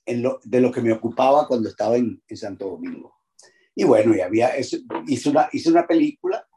en 0.05 0.23
lo, 0.23 0.39
de 0.45 0.61
lo 0.61 0.71
que 0.71 0.81
me 0.81 0.93
ocupaba 0.93 1.45
cuando 1.45 1.67
estaba 1.67 1.97
en, 1.97 2.23
en 2.25 2.37
Santo 2.37 2.69
Domingo. 2.69 3.13
Y 3.75 3.83
bueno, 3.83 4.15
y 4.15 4.21
había, 4.21 4.55
eso, 4.55 4.77
hice, 5.07 5.29
una, 5.29 5.49
hice 5.51 5.69
una 5.69 5.85
película, 5.85 6.47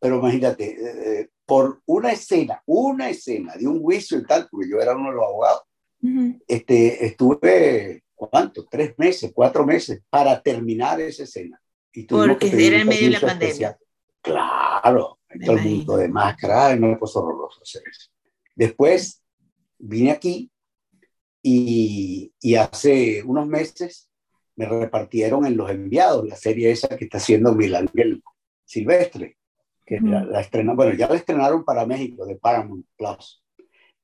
pero 0.00 0.18
imagínate, 0.18 1.20
eh, 1.20 1.28
por 1.44 1.82
una 1.84 2.10
escena, 2.10 2.62
una 2.64 3.10
escena 3.10 3.54
de 3.56 3.68
un 3.68 3.82
juicio 3.82 4.18
y 4.18 4.24
tal, 4.24 4.48
porque 4.50 4.68
yo 4.70 4.80
era 4.80 4.96
uno 4.96 5.10
de 5.10 5.16
los 5.16 5.24
abogados, 5.24 5.62
Ujú. 6.02 6.38
este, 6.48 7.04
estuve, 7.04 8.02
¿cuánto? 8.14 8.66
Tres 8.66 8.94
meses, 8.96 9.30
cuatro 9.34 9.66
meses 9.66 10.00
para 10.08 10.42
terminar 10.42 11.02
esa 11.02 11.24
escena. 11.24 11.60
Y 11.92 12.04
Porque 12.04 12.48
era 12.48 12.76
en 12.76 12.82
un 12.82 12.88
medio 12.88 13.06
de 13.06 13.10
la 13.10 13.20
pandemia. 13.20 13.48
especial. 13.48 13.76
Claro, 14.22 15.17
Me 15.34 15.44
todo 15.44 15.56
el 15.56 15.64
mundo 15.64 15.96
de 15.96 16.08
máscara, 16.08 16.68
ay, 16.68 16.80
no, 16.80 16.98
pues 16.98 17.14
horroroso 17.16 17.60
hacer 17.62 17.82
eso. 17.88 18.10
Después 18.54 19.22
vine 19.78 20.10
aquí 20.10 20.50
y, 21.42 22.32
y 22.40 22.54
hace 22.56 23.22
unos 23.22 23.46
meses 23.46 24.08
me 24.56 24.66
repartieron 24.66 25.46
en 25.46 25.56
Los 25.56 25.70
Enviados, 25.70 26.26
la 26.26 26.34
serie 26.34 26.70
esa 26.70 26.88
que 26.88 27.04
está 27.04 27.18
haciendo 27.18 27.52
Milangel 27.54 28.22
Silvestre, 28.64 29.36
que 29.86 29.96
Ujú. 29.96 30.08
la, 30.08 30.24
la 30.24 30.74
bueno, 30.74 30.94
ya 30.94 31.08
la 31.08 31.14
estrenaron 31.14 31.64
para 31.64 31.86
México 31.86 32.26
de 32.26 32.36
Paramount 32.36 32.84
Plus. 32.96 33.42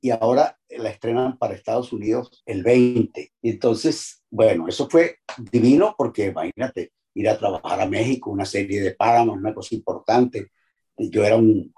y 0.00 0.10
ahora 0.10 0.56
la 0.68 0.90
estrenan 0.90 1.38
para 1.38 1.54
Estados 1.54 1.92
Unidos 1.92 2.42
el 2.46 2.62
20. 2.62 3.32
Y 3.42 3.50
entonces, 3.50 4.22
bueno, 4.30 4.68
eso 4.68 4.88
fue 4.88 5.18
divino 5.50 5.94
porque 5.98 6.26
imagínate, 6.26 6.92
ir 7.14 7.28
a 7.28 7.38
trabajar 7.38 7.80
a 7.80 7.86
México, 7.86 8.30
una 8.30 8.44
serie 8.44 8.80
de 8.80 8.94
Paramount, 8.94 9.40
una 9.40 9.54
cosa 9.54 9.74
importante. 9.74 10.50
Yo 10.96 11.24
era 11.24 11.36
un, 11.36 11.72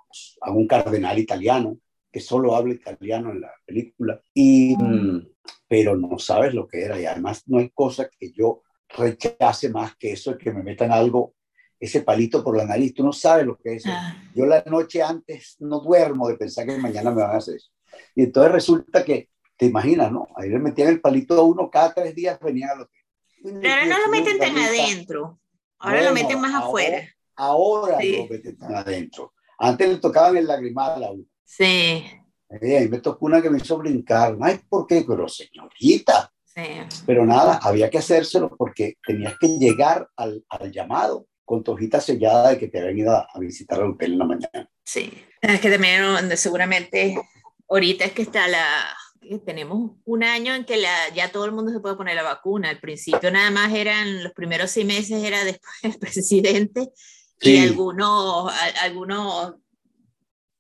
un 0.47 0.67
cardenal 0.67 1.19
italiano 1.19 1.79
que 2.13 2.21
solo 2.21 2.55
habla 2.57 2.75
italiano 2.75 3.31
en 3.31 3.43
la 3.43 3.51
película, 3.67 4.21
y, 4.33 4.75
mm, 4.77 5.29
pero 5.69 5.97
no 5.97 6.19
sabes 6.19 6.55
lo 6.55 6.67
que 6.67 6.83
era 6.83 6.99
y 7.01 7.05
además 7.05 7.43
no 7.47 7.59
hay 7.59 7.71
cosa 7.71 8.09
que 8.09 8.33
yo 8.33 8.63
rechace 8.89 9.69
más 9.69 9.97
que 9.97 10.13
eso 10.13 10.33
de 10.33 10.39
que 10.39 10.53
me 10.53 10.63
metan 10.63 10.93
algo, 10.93 11.35
ese 11.79 12.01
palito 12.03 12.43
por 12.43 12.57
la 12.57 12.65
nariz, 12.65 12.95
tú 12.95 13.05
no 13.05 13.13
sabes 13.13 13.45
lo 13.45 13.59
que 13.59 13.75
es. 13.75 13.85
Ah. 13.87 14.17
Yo 14.35 14.47
la 14.47 14.63
noche 14.67 15.03
antes 15.03 15.57
no 15.59 15.81
duermo 15.81 16.29
de 16.29 16.37
pensar 16.37 16.67
que 16.67 16.79
mañana 16.79 17.11
me 17.11 17.23
van 17.23 17.33
a 17.33 17.39
hacer 17.39 17.57
eso. 17.57 17.71
Y 18.15 18.23
entonces 18.25 18.53
resulta 18.53 19.05
que, 19.05 19.29
te 19.59 19.67
imaginas, 19.67 20.13
¿no? 20.13 20.29
Ahí 20.37 20.51
le 20.51 20.59
metían 20.59 20.89
el 20.89 21.01
palito 21.01 21.35
a 21.35 21.43
uno, 21.43 21.71
cada 21.71 21.93
tres 21.95 22.15
días 22.15 22.39
venían 22.41 22.71
al 22.71 22.81
hotel. 22.83 23.01
Pero 23.43 23.71
ahora 23.71 23.87
no 23.87 23.99
lo 24.01 24.09
meten 24.09 24.39
tan 24.39 24.57
adentro, 24.57 25.41
ahora 25.79 26.03
lo 26.03 26.11
Bueno, 26.11 26.23
meten 26.29 26.41
más 26.41 26.55
ahora- 26.55 26.67
afuera. 26.67 27.16
Ahora 27.37 27.99
Sí. 28.01 28.17
lo 28.17 28.27
meten 28.29 28.57
tan 28.57 28.75
adentro. 28.75 29.35
Antes 29.59 29.89
le 29.89 29.97
tocaban 29.97 30.37
el 30.37 30.47
lagrimal 30.47 31.03
a 31.05 31.11
uno. 31.13 31.25
Sí, 31.45 32.05
Eh, 32.49 32.89
me 32.89 33.01
tocó 33.01 33.27
una 33.27 33.43
que 33.43 33.51
me 33.51 33.59
hizo 33.59 33.77
brincar. 33.79 34.37
Ay, 34.41 34.61
¿por 34.69 34.87
qué? 34.87 35.05
Pero 35.07 35.29
señorita. 35.29 36.33
sí. 36.45 36.63
Pero 37.05 37.27
nada, 37.27 37.59
había 37.63 37.91
que 37.91 37.99
hacérselo 37.99 38.55
porque 38.57 38.95
tenías 39.07 39.35
que 39.39 39.49
llegar 39.59 40.09
al, 40.17 40.45
al 40.49 40.71
llamado 40.73 41.27
con 41.45 41.63
tu 41.65 41.73
hojita 41.73 42.01
sellada 42.01 42.51
de 42.51 42.59
que 42.59 42.69
te 42.69 42.79
habían 42.81 42.99
ido 42.99 43.13
a, 43.13 43.27
a 43.33 43.39
visitar 43.41 43.81
al 43.81 43.91
hotel 43.91 44.13
en 44.13 44.19
la 44.19 44.25
mañana. 44.27 44.71
Sí, 44.85 45.13
es 45.43 45.61
que 45.61 45.71
también 45.71 46.37
seguramente 46.37 47.17
ahorita 47.69 48.05
es 48.07 48.13
que 48.13 48.23
está 48.23 48.47
la, 48.49 48.65
tenemos 49.45 49.93
un 50.05 50.23
año 50.25 50.55
en 50.55 50.65
que 50.65 50.77
la, 50.77 50.95
ya 51.15 51.31
todo 51.33 51.45
el 51.47 51.53
mundo 51.53 51.73
se 51.73 51.81
puede 51.81 51.97
poner 51.97 52.15
la 52.15 52.23
vacuna. 52.23 52.71
Al 52.71 52.79
principio 52.81 53.31
nada 53.31 53.51
más 53.51 53.73
eran, 53.75 54.23
los 54.25 54.33
primeros 54.33 54.71
seis 54.71 54.87
meses 54.87 55.23
era 55.23 55.45
después 55.45 55.75
el 55.83 55.99
presidente 55.99 56.91
y 57.41 57.59
algunos, 57.59 58.53
a- 58.53 58.83
algunos 58.85 59.55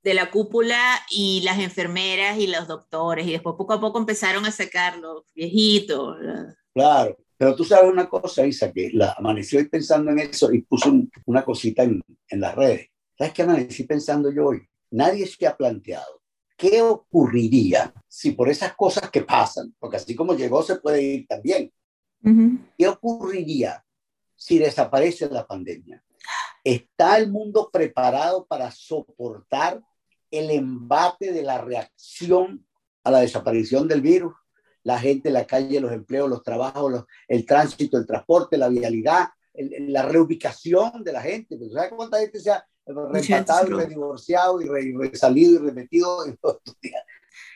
de 0.02 0.14
la 0.14 0.30
cúpula 0.30 0.80
y 1.10 1.40
las 1.42 1.58
enfermeras 1.58 2.38
y 2.38 2.46
los 2.46 2.68
doctores 2.68 3.26
y 3.26 3.32
después 3.32 3.56
poco 3.56 3.72
a 3.74 3.80
poco 3.80 3.98
empezaron 3.98 4.44
a 4.46 4.52
sacar 4.52 4.98
los 4.98 5.24
viejitos. 5.34 6.16
Claro. 6.72 7.16
Pero 7.38 7.54
tú 7.54 7.64
sabes 7.64 7.90
una 7.92 8.08
cosa, 8.08 8.46
Isa, 8.46 8.72
que 8.72 8.90
la 8.94 9.12
amanecí 9.18 9.56
hoy 9.58 9.68
pensando 9.68 10.10
en 10.10 10.20
eso 10.20 10.50
y 10.52 10.62
puse 10.62 10.88
un- 10.88 11.10
una 11.26 11.44
cosita 11.44 11.82
en, 11.82 12.00
en 12.28 12.40
las 12.40 12.54
redes. 12.54 12.88
¿Sabes 13.18 13.32
qué 13.34 13.42
amanecí 13.42 13.82
pensando 13.84 14.30
yo 14.32 14.46
hoy? 14.46 14.66
Nadie 14.90 15.26
se 15.26 15.46
ha 15.46 15.56
planteado 15.56 16.22
qué 16.56 16.80
ocurriría 16.80 17.92
si 18.08 18.30
por 18.32 18.48
esas 18.48 18.74
cosas 18.74 19.10
que 19.10 19.20
pasan, 19.22 19.74
porque 19.78 19.96
así 19.98 20.14
como 20.14 20.34
llegó 20.34 20.62
se 20.62 20.76
puede 20.76 21.02
ir 21.02 21.26
también, 21.26 21.72
¿Qué 22.78 22.88
ocurriría 22.88 23.84
si 24.34 24.58
desaparece 24.58 25.28
la 25.30 25.46
pandemia? 25.46 26.02
¿Está 26.66 27.16
el 27.16 27.30
mundo 27.30 27.70
preparado 27.72 28.44
para 28.44 28.72
soportar 28.72 29.80
el 30.32 30.50
embate 30.50 31.32
de 31.32 31.42
la 31.42 31.58
reacción 31.58 32.66
a 33.04 33.12
la 33.12 33.20
desaparición 33.20 33.86
del 33.86 34.00
virus? 34.00 34.34
La 34.82 34.98
gente, 34.98 35.30
la 35.30 35.46
calle, 35.46 35.78
los 35.78 35.92
empleos, 35.92 36.28
los 36.28 36.42
trabajos, 36.42 36.90
los- 36.90 37.04
el 37.28 37.46
tránsito, 37.46 37.96
el 37.98 38.04
transporte, 38.06 38.56
la 38.58 38.68
vialidad, 38.68 39.28
el- 39.54 39.92
la 39.92 40.02
reubicación 40.02 41.04
de 41.04 41.12
la 41.12 41.22
gente. 41.22 41.56
¿Sabes 41.72 41.92
cuánta 41.94 42.18
gente 42.18 42.40
se 42.40 42.50
ha 42.50 42.66
reempatado 42.86 43.68
y 43.68 43.70
redivorciado 43.84 44.60
y, 44.60 44.66
re- 44.66 44.84
y 44.86 44.92
resalido 44.96 45.52
y 45.54 45.58
repetido 45.58 46.26
en 46.26 46.36
todos 46.36 46.56
estos 46.58 46.80
días? 46.80 47.02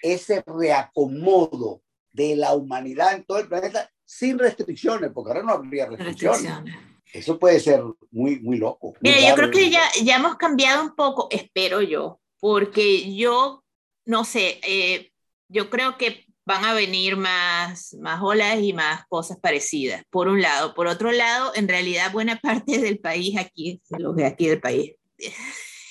Ese 0.02 0.42
reacomodo 0.46 1.82
de 2.12 2.36
la 2.36 2.54
humanidad 2.54 3.14
en 3.14 3.24
todo 3.24 3.38
el 3.40 3.48
planeta 3.48 3.90
sin 4.04 4.38
restricciones, 4.38 5.10
porque 5.12 5.30
ahora 5.32 5.42
no 5.42 5.52
habría 5.54 5.86
restricciones. 5.86 6.42
restricciones. 6.42 6.89
Eso 7.12 7.38
puede 7.38 7.60
ser 7.60 7.82
muy, 8.10 8.40
muy 8.40 8.58
loco. 8.58 8.88
muy 8.88 8.98
Mira, 9.00 9.28
yo 9.28 9.34
creo 9.34 9.50
que 9.50 9.70
ya, 9.70 9.82
ya 10.02 10.16
hemos 10.16 10.36
cambiado 10.36 10.82
un 10.82 10.94
poco, 10.94 11.28
espero 11.30 11.82
yo, 11.82 12.20
porque 12.38 13.14
yo, 13.14 13.64
no 14.04 14.24
sé, 14.24 14.60
eh, 14.62 15.10
yo 15.48 15.70
creo 15.70 15.96
que 15.98 16.26
van 16.44 16.64
a 16.64 16.74
venir 16.74 17.16
más, 17.16 17.94
más 18.00 18.20
olas 18.22 18.58
y 18.60 18.72
más 18.72 19.06
cosas 19.08 19.38
parecidas, 19.38 20.02
por 20.10 20.28
un 20.28 20.42
lado. 20.42 20.74
Por 20.74 20.86
otro 20.86 21.12
lado, 21.12 21.52
en 21.54 21.68
realidad 21.68 22.12
buena 22.12 22.36
parte 22.42 22.78
del 22.78 22.98
país 22.98 23.36
aquí, 23.38 23.80
los 23.98 24.16
de 24.16 24.26
aquí 24.26 24.48
del 24.48 24.60
país, 24.60 24.94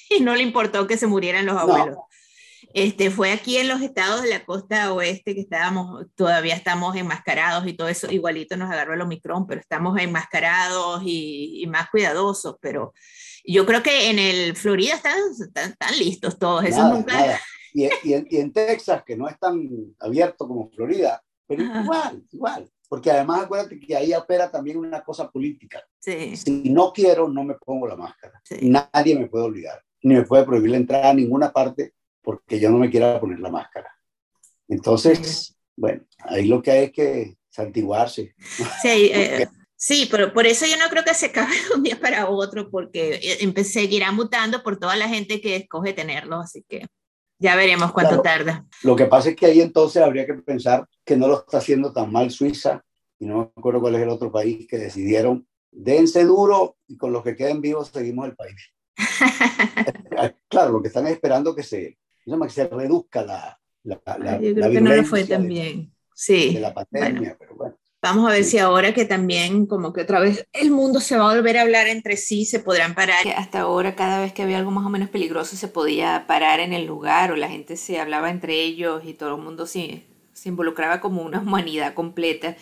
y 0.10 0.20
no 0.22 0.36
le 0.36 0.44
importó 0.44 0.88
que 0.88 0.98
se 0.98 1.08
murieran 1.08 1.46
los 1.46 1.56
No. 1.56 2.09
Este, 2.74 3.10
fue 3.10 3.32
aquí 3.32 3.58
en 3.58 3.68
los 3.68 3.82
estados 3.82 4.22
de 4.22 4.30
la 4.30 4.46
costa 4.46 4.94
oeste 4.94 5.34
que 5.34 5.42
estábamos, 5.42 6.06
todavía 6.16 6.56
estamos 6.56 6.96
enmascarados 6.96 7.66
y 7.68 7.74
todo 7.74 7.88
eso, 7.88 8.12
igualito 8.12 8.58
nos 8.58 8.70
agarró 8.72 8.94
el 8.94 9.02
Omicron, 9.02 9.48
pero 9.48 9.60
estamos 9.60 9.98
enmascarados 10.00 11.02
y, 11.04 11.62
y 11.64 11.68
más 11.68 11.90
cuidadosos, 11.90 12.58
pero 12.62 12.94
yo 13.44 13.66
creo 13.66 13.82
que 13.82 14.10
en 14.12 14.20
el 14.20 14.56
Florida 14.56 14.94
están, 14.96 15.18
están, 15.42 15.72
están 15.72 15.98
listos 15.98 16.38
todos, 16.38 16.64
eso 16.66 16.78
Nada, 16.78 16.94
nunca... 16.94 17.14
nada. 17.14 17.40
Y, 17.74 17.84
y 18.04 18.14
en, 18.14 18.28
y 18.30 18.38
en 18.38 18.52
Texas, 18.54 19.04
que 19.06 19.16
no 19.16 19.28
es 19.28 19.38
tan 19.40 19.68
abierto 20.00 20.48
como 20.48 20.70
Florida, 20.72 21.24
pero 21.48 21.64
Ajá. 21.64 21.82
igual, 21.84 22.24
igual. 22.32 22.70
Porque 22.88 23.12
además 23.12 23.42
acuérdate 23.44 23.80
que 23.80 23.96
ahí 23.96 24.14
opera 24.16 24.50
también 24.50 24.78
una 24.78 25.04
cosa 25.04 25.30
política. 25.30 25.84
Sí, 26.00 26.36
Si 26.36 26.70
no 26.70 26.92
quiero, 26.92 27.30
no 27.30 27.44
me 27.44 27.54
pongo 27.56 27.88
la 27.88 27.96
máscara. 27.96 28.42
sí. 28.44 28.58
Nadie 28.62 29.18
me 29.18 29.28
puede 29.28 29.46
obligar, 29.46 29.80
ni 30.02 30.16
me 30.16 30.24
puede 30.24 30.44
prohibir 30.46 30.72
la 30.72 30.78
entrada 30.78 31.10
a 31.12 31.14
ninguna 31.14 31.52
parte 31.52 31.94
porque 32.30 32.60
yo 32.60 32.70
no 32.70 32.78
me 32.78 32.92
quiera 32.92 33.20
poner 33.20 33.40
la 33.40 33.50
máscara. 33.50 33.90
Entonces, 34.68 35.58
bueno, 35.76 36.04
ahí 36.20 36.46
lo 36.46 36.62
que 36.62 36.70
hay 36.70 36.84
es 36.84 36.92
que 36.92 37.38
santiguarse. 37.50 38.36
Sí, 38.84 39.10
eh, 39.12 39.48
sí, 39.76 40.08
pero 40.12 40.32
por 40.32 40.46
eso 40.46 40.68
yo 40.68 40.78
no 40.78 40.90
creo 40.92 41.04
que 41.04 41.16
se 41.16 41.26
acabe 41.26 41.56
de 41.56 41.76
un 41.76 41.82
día 41.82 42.00
para 42.00 42.30
otro, 42.30 42.70
porque 42.70 43.20
eh, 43.24 43.64
seguirá 43.64 44.12
mutando 44.12 44.62
por 44.62 44.78
toda 44.78 44.96
la 44.96 45.10
gente 45.10 45.42
que 45.42 45.56
escoge 45.56 45.94
tenerlo, 45.94 46.36
así 46.36 46.64
que 46.70 46.86
ya 47.40 47.56
veremos 47.56 47.92
cuánto 47.94 48.22
Claro. 48.22 48.46
tarda. 48.46 48.68
Lo 48.84 48.96
que 48.96 49.06
pasa 49.06 49.30
es 49.30 49.36
que 49.36 49.48
ahí 49.48 49.62
entonces 49.62 50.04
habría 50.04 50.28
que 50.28 50.36
pensar 50.36 50.88
que 51.04 51.18
no 51.18 51.28
lo 51.28 51.40
está 51.40 51.58
haciendo 51.58 51.92
tan 51.92 52.12
mal 52.12 52.30
Suiza 52.30 52.86
y 53.18 53.26
no 53.26 53.38
me 53.38 53.44
acuerdo 53.58 53.82
cuál 53.82 53.96
es 53.96 54.04
el 54.04 54.10
otro 54.10 54.32
país 54.32 54.68
que 54.70 54.78
decidieron 54.78 55.48
dense 55.72 56.24
duro 56.26 56.78
y 56.88 56.96
con 56.96 57.12
los 57.12 57.24
que 57.24 57.36
queden 57.36 57.60
vivos 57.60 57.90
seguimos 57.92 58.28
el 58.28 58.36
país. 58.36 58.72
Claro, 60.48 60.74
lo 60.74 60.82
que 60.82 60.90
están 60.90 61.08
es 61.08 61.14
esperando 61.14 61.56
que 61.56 61.64
se 61.64 61.98
llama? 62.26 62.48
que 62.48 62.54
se 62.54 62.68
reduzca 62.68 63.24
la, 63.24 63.60
la, 63.84 64.02
la, 64.20 64.34
Ay, 64.34 64.54
yo 64.54 64.54
la 64.56 64.70
creo 64.70 64.72
que 64.72 64.82
no 64.82 64.92
le 64.94 65.04
fue 65.04 65.24
bien. 65.24 65.94
Sí. 66.14 66.54
de 66.54 66.60
la 66.60 66.74
pandemia, 66.74 67.36
pero 67.40 67.56
bueno. 67.56 67.76
Vamos 68.02 68.30
a 68.30 68.32
ver 68.34 68.44
Sí. 68.44 68.52
si 68.52 68.58
ahora 68.60 68.94
que 68.94 69.06
también 69.06 69.66
como 69.66 69.92
que 69.92 70.02
otra 70.02 70.20
vez 70.22 70.48
el 70.54 70.72
mundo 70.72 71.02
se 71.02 71.18
va 71.18 71.32
a 71.32 71.36
volver 71.36 71.58
a 71.58 71.62
hablar 71.64 71.88
entre 71.88 72.16
sí, 72.18 72.46
se 72.46 72.60
podrán 72.60 72.96
parar. 72.96 73.24
Que 73.24 73.32
hasta 73.34 73.62
ahora 73.62 73.96
cada 73.96 74.22
vez 74.22 74.32
que 74.34 74.42
había 74.44 74.58
algo 74.58 74.72
más 74.72 74.86
o 74.86 74.90
menos 74.90 75.10
peligroso 75.10 75.58
se 75.58 75.68
podía 75.68 76.26
parar 76.28 76.62
en 76.62 76.72
el 76.74 76.86
lugar 76.86 77.32
o 77.32 77.36
la 77.36 77.50
gente 77.50 77.76
se 77.78 78.00
hablaba 78.00 78.30
entre 78.30 78.62
ellos 78.62 79.04
y 79.06 79.14
todo 79.14 79.36
el 79.36 79.42
mundo 79.42 79.68
se, 79.68 80.04
se 80.34 80.50
involucraba 80.50 81.02
como 81.02 81.24
una 81.24 81.40
humanidad 81.42 81.94
completa. 81.94 82.56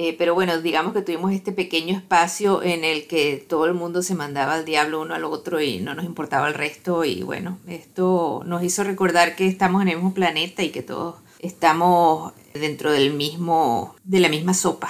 Eh, 0.00 0.14
pero 0.16 0.32
bueno, 0.34 0.60
digamos 0.62 0.92
que 0.92 1.02
tuvimos 1.02 1.32
este 1.32 1.50
pequeño 1.50 1.96
espacio 1.96 2.62
en 2.62 2.84
el 2.84 3.08
que 3.08 3.44
todo 3.48 3.66
el 3.66 3.74
mundo 3.74 4.00
se 4.02 4.14
mandaba 4.14 4.54
al 4.54 4.64
diablo 4.64 5.00
uno 5.00 5.14
al 5.14 5.24
otro 5.24 5.60
y 5.60 5.80
no 5.80 5.92
nos 5.94 6.04
importaba 6.04 6.46
el 6.46 6.54
resto 6.54 7.04
y 7.04 7.22
bueno, 7.24 7.58
esto 7.66 8.42
nos 8.46 8.62
hizo 8.62 8.84
recordar 8.84 9.34
que 9.34 9.48
estamos 9.48 9.82
en 9.82 9.88
el 9.88 9.96
mismo 9.96 10.14
planeta 10.14 10.62
y 10.62 10.70
que 10.70 10.82
todos 10.82 11.16
estamos 11.40 12.32
dentro 12.54 12.92
del 12.92 13.12
mismo, 13.14 13.96
de 14.04 14.20
la 14.20 14.28
misma 14.28 14.54
sopa. 14.54 14.88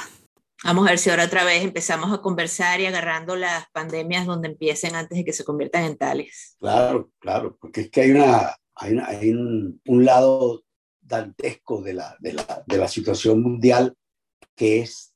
Vamos 0.62 0.86
a 0.86 0.90
ver 0.90 0.98
si 0.98 1.08
ahora 1.08 1.24
otra 1.24 1.44
vez 1.44 1.62
empezamos 1.64 2.12
a 2.12 2.20
conversar 2.20 2.80
y 2.80 2.86
agarrando 2.86 3.34
las 3.36 3.64
pandemias 3.72 4.26
donde 4.26 4.48
empiecen 4.48 4.94
antes 4.94 5.16
de 5.16 5.24
que 5.24 5.32
se 5.32 5.44
conviertan 5.44 5.84
en 5.84 5.96
tales. 5.96 6.58
Claro, 6.58 7.10
claro, 7.20 7.56
porque 7.60 7.82
es 7.82 7.90
que 7.90 8.02
hay, 8.02 8.10
una, 8.10 8.56
hay, 8.74 8.92
una- 8.92 9.06
hay 9.06 9.30
un, 9.30 9.80
un 9.86 10.04
lado 10.04 10.62
dantesco 11.00 11.80
de 11.82 11.94
la, 11.94 12.16
de, 12.20 12.32
la, 12.34 12.64
de 12.66 12.76
la 12.78 12.88
situación 12.88 13.42
mundial 13.42 13.94
que 14.58 14.80
es 14.80 15.14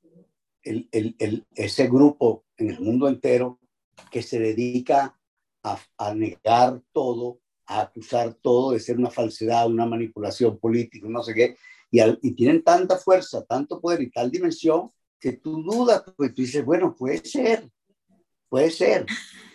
el, 0.62 0.88
el, 0.92 1.16
el- 1.18 1.46
ese 1.56 1.88
grupo 1.88 2.44
en 2.56 2.70
el 2.70 2.80
mundo 2.80 3.08
entero 3.08 3.58
que 4.10 4.22
se 4.22 4.38
dedica 4.38 5.18
a, 5.64 5.78
a 5.98 6.14
negar 6.14 6.80
todo, 6.92 7.40
a 7.66 7.80
acusar 7.82 8.34
todo 8.34 8.70
de 8.72 8.80
ser 8.80 8.96
una 8.98 9.10
falsedad, 9.10 9.66
una 9.66 9.84
manipulación 9.86 10.58
política, 10.58 11.06
no 11.10 11.22
sé 11.22 11.34
qué, 11.34 11.56
y, 11.90 11.98
al- 12.00 12.18
y 12.22 12.32
tienen 12.34 12.62
tanta 12.62 12.96
fuerza, 12.98 13.44
tanto 13.44 13.80
poder 13.80 14.00
y 14.02 14.10
tal 14.10 14.30
dimensión 14.30 14.90
que 15.18 15.32
tú 15.32 15.62
dudas, 15.62 16.02
pues 16.16 16.34
tú 16.34 16.42
dices, 16.42 16.64
bueno, 16.64 16.94
puede 16.96 17.18
ser, 17.24 17.68
puede 18.48 18.70
ser. 18.70 19.06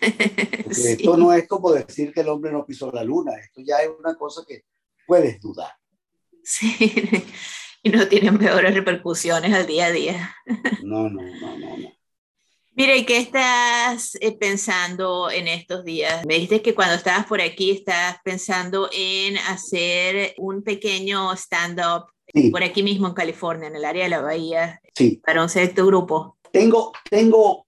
Porque 0.64 0.74
Sí. 0.74 0.88
esto 0.90 1.16
no 1.18 1.32
es 1.34 1.48
como 1.48 1.72
decir 1.72 2.12
que 2.14 2.22
el 2.22 2.30
hombre 2.30 2.52
no 2.52 2.66
pisó 2.66 2.92
la 2.92 3.04
luna, 3.04 3.34
esto 3.38 3.62
ya 3.62 3.78
es 3.78 3.90
una 3.98 4.16
cosa 4.16 4.44
que 4.48 4.66
puedes 5.06 5.40
dudar. 5.40 5.72
Sí, 6.44 6.76
y 7.84 7.90
no 7.90 8.08
tienen 8.08 8.38
peores 8.38 8.74
repercusiones 8.74 9.54
al 9.54 9.66
día 9.68 9.86
a 9.88 9.92
día. 9.92 10.36
No, 10.84 11.10
no, 11.10 11.22
no, 11.22 11.58
no, 11.58 11.78
no. 11.78 11.94
Mira, 12.74 12.96
¿y 12.96 13.06
qué 13.06 13.18
estás 13.18 14.16
eh, 14.22 14.38
pensando 14.38 15.32
en 15.32 15.48
estos 15.48 15.84
días? 15.84 16.24
Me 16.28 16.36
dijiste 16.36 16.62
que 16.62 16.76
cuando 16.76 16.94
estabas 16.94 17.26
por 17.26 17.42
aquí 17.42 17.72
estás 17.72 18.18
pensando 18.24 18.88
en 18.94 19.38
hacer 19.40 20.36
un 20.38 20.64
pequeño 20.64 21.34
stand-up 21.36 22.06
Sí. 22.34 22.50
por 22.52 22.62
aquí 22.62 22.84
mismo 22.84 23.08
en 23.08 23.14
California, 23.14 23.70
en 23.70 23.78
el 23.78 23.86
área 23.86 24.04
de 24.04 24.10
la 24.10 24.20
bahía, 24.20 24.82
Sí, 24.94 25.22
para 25.26 25.42
un 25.42 25.48
selecto 25.48 25.86
grupo. 25.86 26.38
tengo, 26.52 26.92
tengo, 27.10 27.67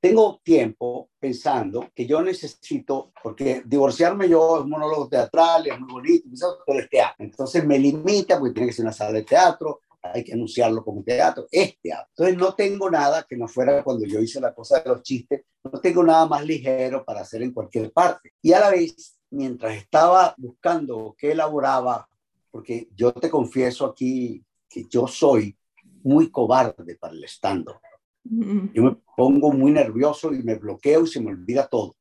tengo 0.00 0.40
tiempo 0.42 1.10
pensando 1.18 1.90
que 1.94 2.06
yo 2.06 2.22
necesito, 2.22 3.12
porque 3.22 3.62
divorciarme 3.66 4.28
yo 4.28 4.60
es 4.60 4.66
monólogo 4.66 5.08
teatral, 5.08 5.66
es 5.66 5.78
muy 5.80 5.92
bonito, 5.92 6.28
pero 6.66 6.80
es 6.80 6.88
teatro. 6.88 7.24
Entonces 7.24 7.64
me 7.64 7.78
limita 7.78 8.38
porque 8.38 8.54
tiene 8.54 8.68
que 8.68 8.74
ser 8.74 8.84
una 8.84 8.92
sala 8.92 9.12
de 9.12 9.24
teatro, 9.24 9.80
hay 10.00 10.22
que 10.22 10.32
anunciarlo 10.32 10.84
como 10.84 11.02
teatro, 11.02 11.46
es 11.50 11.78
teatro. 11.80 12.08
Entonces 12.10 12.36
no 12.36 12.54
tengo 12.54 12.90
nada 12.90 13.24
que 13.28 13.36
no 13.36 13.48
fuera 13.48 13.82
cuando 13.82 14.06
yo 14.06 14.20
hice 14.20 14.40
la 14.40 14.54
cosa 14.54 14.80
de 14.80 14.88
los 14.90 15.02
chistes, 15.02 15.42
no 15.64 15.80
tengo 15.80 16.02
nada 16.02 16.26
más 16.26 16.44
ligero 16.44 17.04
para 17.04 17.22
hacer 17.22 17.42
en 17.42 17.52
cualquier 17.52 17.92
parte. 17.92 18.32
Y 18.40 18.52
a 18.52 18.60
la 18.60 18.70
vez, 18.70 19.18
mientras 19.30 19.76
estaba 19.76 20.34
buscando 20.38 21.14
qué 21.18 21.32
elaboraba, 21.32 22.08
porque 22.50 22.88
yo 22.94 23.12
te 23.12 23.28
confieso 23.28 23.84
aquí 23.84 24.44
que 24.68 24.84
yo 24.88 25.06
soy 25.06 25.56
muy 26.04 26.30
cobarde 26.30 26.96
para 26.96 27.14
el 27.14 27.24
stand-up. 27.24 27.80
Yo 28.24 28.82
me 28.82 28.96
pongo 29.16 29.52
muy 29.52 29.70
nervioso 29.70 30.32
y 30.34 30.42
me 30.42 30.56
bloqueo 30.56 31.04
y 31.04 31.06
se 31.06 31.20
me 31.20 31.30
olvida 31.30 31.66
todo. 31.66 31.96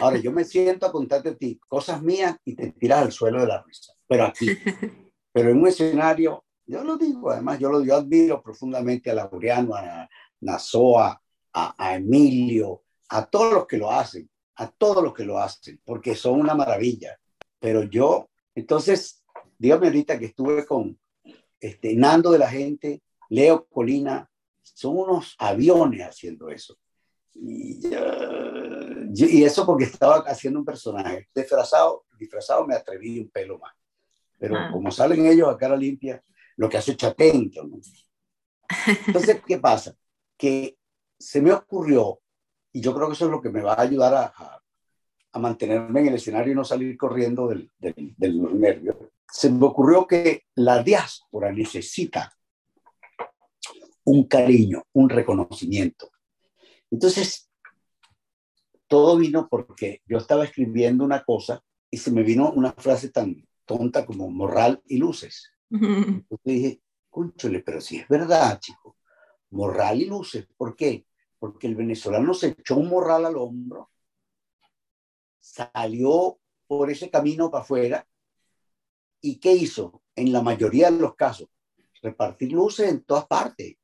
Ahora, 0.00 0.18
yo 0.18 0.32
me 0.32 0.44
siento 0.44 0.86
a 0.86 0.92
contarte 0.92 1.30
a 1.30 1.36
ti 1.36 1.58
cosas 1.68 2.02
mías 2.02 2.36
y 2.44 2.54
te 2.54 2.72
tiras 2.72 3.02
al 3.02 3.12
suelo 3.12 3.40
de 3.40 3.46
la 3.46 3.62
risa. 3.62 3.94
Pero 4.06 4.24
aquí, 4.24 4.46
pero 5.32 5.50
en 5.50 5.58
un 5.58 5.68
escenario, 5.68 6.44
yo 6.66 6.84
lo 6.84 6.96
digo, 6.96 7.30
además, 7.30 7.58
yo, 7.58 7.70
lo, 7.70 7.82
yo 7.82 7.96
admiro 7.96 8.42
profundamente 8.42 9.10
a 9.10 9.14
Laureano, 9.14 9.74
a 9.74 10.08
Nazoa, 10.40 11.20
a, 11.52 11.74
a 11.78 11.94
Emilio, 11.96 12.82
a 13.08 13.26
todos 13.26 13.52
los 13.54 13.66
que 13.66 13.78
lo 13.78 13.90
hacen, 13.90 14.28
a 14.56 14.68
todos 14.70 15.02
los 15.02 15.14
que 15.14 15.24
lo 15.24 15.38
hacen, 15.38 15.80
porque 15.84 16.14
son 16.14 16.40
una 16.40 16.54
maravilla. 16.54 17.18
Pero 17.58 17.84
yo, 17.84 18.30
entonces, 18.54 19.24
dígame 19.58 19.86
ahorita 19.86 20.18
que 20.18 20.26
estuve 20.26 20.64
con 20.66 20.98
este, 21.60 21.94
Nando 21.94 22.30
de 22.30 22.38
la 22.38 22.48
gente, 22.48 23.02
Leo 23.28 23.66
Colina, 23.66 24.29
son 24.74 24.96
unos 24.98 25.34
aviones 25.38 26.02
haciendo 26.06 26.48
eso. 26.50 26.78
Y, 27.34 27.86
uh, 27.86 29.12
y 29.12 29.44
eso 29.44 29.64
porque 29.66 29.84
estaba 29.84 30.16
haciendo 30.26 30.58
un 30.58 30.64
personaje. 30.64 31.28
Disfrazado, 31.34 32.04
disfrazado 32.18 32.66
me 32.66 32.74
atreví 32.74 33.20
un 33.20 33.30
pelo 33.30 33.58
más. 33.58 33.72
Pero 34.38 34.56
Ah. 34.56 34.70
como 34.72 34.90
salen 34.90 35.26
ellos 35.26 35.48
a 35.48 35.56
cara 35.56 35.76
limpia, 35.76 36.22
lo 36.56 36.68
que 36.68 36.78
hace 36.78 36.96
Chatén. 36.96 37.50
no. 37.54 37.78
Entonces, 39.06 39.42
¿qué 39.46 39.58
pasa? 39.58 39.94
Que 40.36 40.76
se 41.18 41.40
me 41.42 41.52
ocurrió, 41.52 42.20
y 42.72 42.80
yo 42.80 42.94
creo 42.94 43.08
que 43.08 43.14
eso 43.14 43.26
es 43.26 43.30
lo 43.30 43.40
que 43.42 43.50
me 43.50 43.62
va 43.62 43.74
a 43.74 43.80
ayudar 43.82 44.14
a, 44.14 44.24
a- 44.36 44.62
a 45.32 45.38
mantenerme 45.38 46.00
en 46.00 46.06
el 46.08 46.14
escenario 46.14 46.52
y 46.52 46.56
no 46.56 46.64
salir 46.64 46.96
corriendo 46.96 47.46
del, 47.48 47.70
del, 47.78 48.14
del 48.16 48.58
nervio. 48.60 49.10
Se 49.30 49.48
me 49.48 49.64
ocurrió 49.66 50.04
que 50.06 50.44
la 50.56 50.82
diáspora 50.82 51.52
necesita 51.52 52.32
un 54.10 54.24
cariño, 54.24 54.82
un 54.92 55.08
reconocimiento. 55.08 56.10
Entonces, 56.90 57.48
todo 58.88 59.16
vino 59.16 59.48
porque 59.48 60.02
yo 60.04 60.18
estaba 60.18 60.44
escribiendo 60.44 61.04
una 61.04 61.22
cosa 61.22 61.62
y 61.88 61.98
se 61.98 62.10
me 62.10 62.24
vino 62.24 62.50
una 62.50 62.72
frase 62.72 63.10
tan 63.10 63.46
tonta 63.64 64.04
como 64.04 64.28
morral 64.28 64.82
y 64.86 64.96
luces. 64.96 65.52
Entonces 65.70 66.40
dije, 66.42 66.82
cúnchole, 67.08 67.60
pero 67.60 67.80
si 67.80 67.98
es 67.98 68.08
verdad, 68.08 68.58
chico, 68.58 68.96
morral 69.50 70.02
y 70.02 70.06
luces. 70.06 70.48
¿Por 70.56 70.74
qué? 70.74 71.06
Porque 71.38 71.68
el 71.68 71.76
venezolano 71.76 72.34
se 72.34 72.48
echó 72.48 72.76
un 72.78 72.88
morral 72.88 73.26
al 73.26 73.36
hombro, 73.36 73.90
salió 75.38 76.40
por 76.66 76.90
ese 76.90 77.10
camino 77.10 77.48
para 77.48 77.62
afuera 77.62 78.04
y 79.20 79.38
¿qué 79.38 79.52
hizo? 79.52 80.02
En 80.16 80.32
la 80.32 80.42
mayoría 80.42 80.90
de 80.90 80.98
los 80.98 81.14
casos, 81.14 81.48
repartir 82.02 82.50
luces 82.50 82.88
en 82.88 83.04
todas 83.04 83.26
partes, 83.26 83.76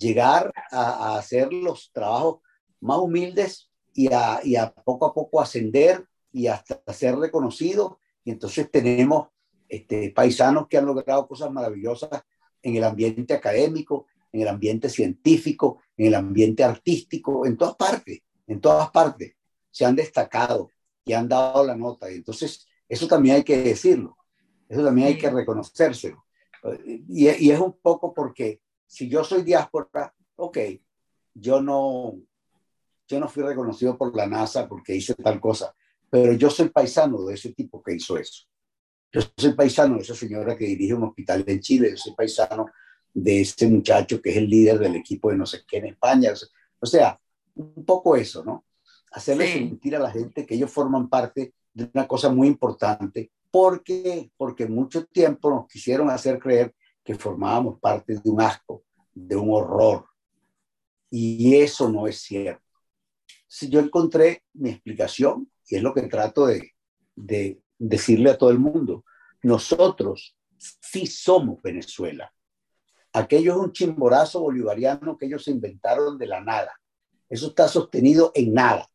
llegar 0.00 0.50
a, 0.72 0.80
a 0.80 1.18
hacer 1.18 1.52
los 1.52 1.92
trabajos 1.92 2.40
más 2.80 2.98
humildes 2.98 3.70
y 3.92 4.12
a, 4.12 4.40
y 4.42 4.56
a 4.56 4.72
poco 4.72 5.06
a 5.06 5.14
poco 5.14 5.40
ascender 5.40 6.06
y 6.32 6.46
hasta 6.46 6.80
ser 6.92 7.16
reconocido. 7.16 8.00
Y 8.24 8.30
entonces 8.30 8.70
tenemos 8.70 9.28
este, 9.68 10.10
paisanos 10.10 10.66
que 10.68 10.78
han 10.78 10.86
logrado 10.86 11.28
cosas 11.28 11.52
maravillosas 11.52 12.22
en 12.62 12.76
el 12.76 12.84
ambiente 12.84 13.34
académico, 13.34 14.06
en 14.32 14.42
el 14.42 14.48
ambiente 14.48 14.88
científico, 14.88 15.82
en 15.96 16.06
el 16.06 16.14
ambiente 16.14 16.64
artístico, 16.64 17.46
en 17.46 17.56
todas 17.56 17.76
partes, 17.76 18.20
en 18.46 18.60
todas 18.60 18.90
partes. 18.90 19.34
Se 19.70 19.84
han 19.84 19.96
destacado 19.96 20.70
y 21.04 21.12
han 21.12 21.28
dado 21.28 21.64
la 21.64 21.76
nota. 21.76 22.10
Y 22.10 22.16
entonces, 22.16 22.66
eso 22.88 23.06
también 23.06 23.36
hay 23.36 23.44
que 23.44 23.62
decirlo, 23.62 24.16
eso 24.68 24.84
también 24.84 25.08
hay 25.08 25.18
que 25.18 25.30
reconocérselo. 25.30 26.24
Y, 26.84 27.28
y 27.28 27.50
es 27.50 27.58
un 27.58 27.78
poco 27.80 28.12
porque 28.12 28.60
si 28.90 29.08
yo 29.08 29.22
soy 29.22 29.42
diáspora, 29.42 30.12
ok, 30.34 30.58
yo 31.34 31.62
no, 31.62 32.18
yo 33.06 33.20
no 33.20 33.28
fui 33.28 33.44
reconocido 33.44 33.96
por 33.96 34.14
la 34.16 34.26
NASA 34.26 34.68
porque 34.68 34.96
hice 34.96 35.14
tal 35.14 35.40
cosa, 35.40 35.72
pero 36.10 36.32
yo 36.32 36.50
soy 36.50 36.70
paisano 36.70 37.24
de 37.24 37.34
ese 37.34 37.52
tipo 37.52 37.80
que 37.80 37.94
hizo 37.94 38.18
eso. 38.18 38.46
Yo 39.12 39.20
soy 39.36 39.52
paisano 39.54 39.94
de 39.94 40.02
esa 40.02 40.16
señora 40.16 40.58
que 40.58 40.64
dirige 40.66 40.94
un 40.94 41.04
hospital 41.04 41.44
en 41.46 41.60
Chile, 41.60 41.90
yo 41.90 41.96
soy 41.96 42.14
paisano 42.16 42.66
de 43.14 43.42
ese 43.42 43.68
muchacho 43.68 44.20
que 44.20 44.30
es 44.30 44.36
el 44.38 44.50
líder 44.50 44.80
del 44.80 44.96
equipo 44.96 45.30
de 45.30 45.36
no 45.36 45.46
sé 45.46 45.60
qué 45.68 45.76
en 45.76 45.86
España. 45.86 46.32
O 46.80 46.86
sea, 46.86 47.16
un 47.54 47.84
poco 47.84 48.16
eso, 48.16 48.44
¿no? 48.44 48.64
Hacerle 49.12 49.46
Sí. 49.46 49.58
sentir 49.58 49.94
a 49.94 50.00
la 50.00 50.10
gente 50.10 50.44
que 50.44 50.56
ellos 50.56 50.70
forman 50.72 51.08
parte 51.08 51.54
de 51.72 51.88
una 51.94 52.08
cosa 52.08 52.28
muy 52.28 52.48
importante. 52.48 53.30
¿Por 53.52 53.84
qué? 53.84 54.32
Porque 54.36 54.66
mucho 54.66 55.06
tiempo 55.06 55.48
nos 55.50 55.68
quisieron 55.68 56.10
hacer 56.10 56.40
creer 56.40 56.74
que 57.10 57.18
formábamos 57.18 57.80
parte 57.80 58.14
de 58.14 58.30
un 58.30 58.40
asco, 58.40 58.84
de 59.12 59.34
un 59.34 59.50
horror. 59.50 60.06
Y 61.10 61.56
eso 61.56 61.90
no 61.90 62.06
es 62.06 62.20
cierto. 62.20 62.62
Si 63.48 63.68
yo 63.68 63.80
encontré 63.80 64.44
mi 64.52 64.70
explicación, 64.70 65.50
y 65.66 65.74
es 65.74 65.82
lo 65.82 65.92
que 65.92 66.02
trato 66.02 66.46
de, 66.46 66.70
de 67.16 67.60
decirle 67.76 68.30
a 68.30 68.38
todo 68.38 68.50
el 68.50 68.60
mundo, 68.60 69.04
nosotros 69.42 70.36
sí 70.56 71.04
somos 71.08 71.60
Venezuela. 71.62 72.32
Aquello 73.12 73.54
es 73.54 73.58
un 73.58 73.72
chimborazo 73.72 74.42
bolivariano 74.42 75.18
que 75.18 75.26
ellos 75.26 75.42
se 75.42 75.50
inventaron 75.50 76.16
de 76.16 76.28
la 76.28 76.40
nada. 76.40 76.80
Eso 77.28 77.48
está 77.48 77.66
sostenido 77.66 78.30
en 78.36 78.54
nada, 78.54 78.88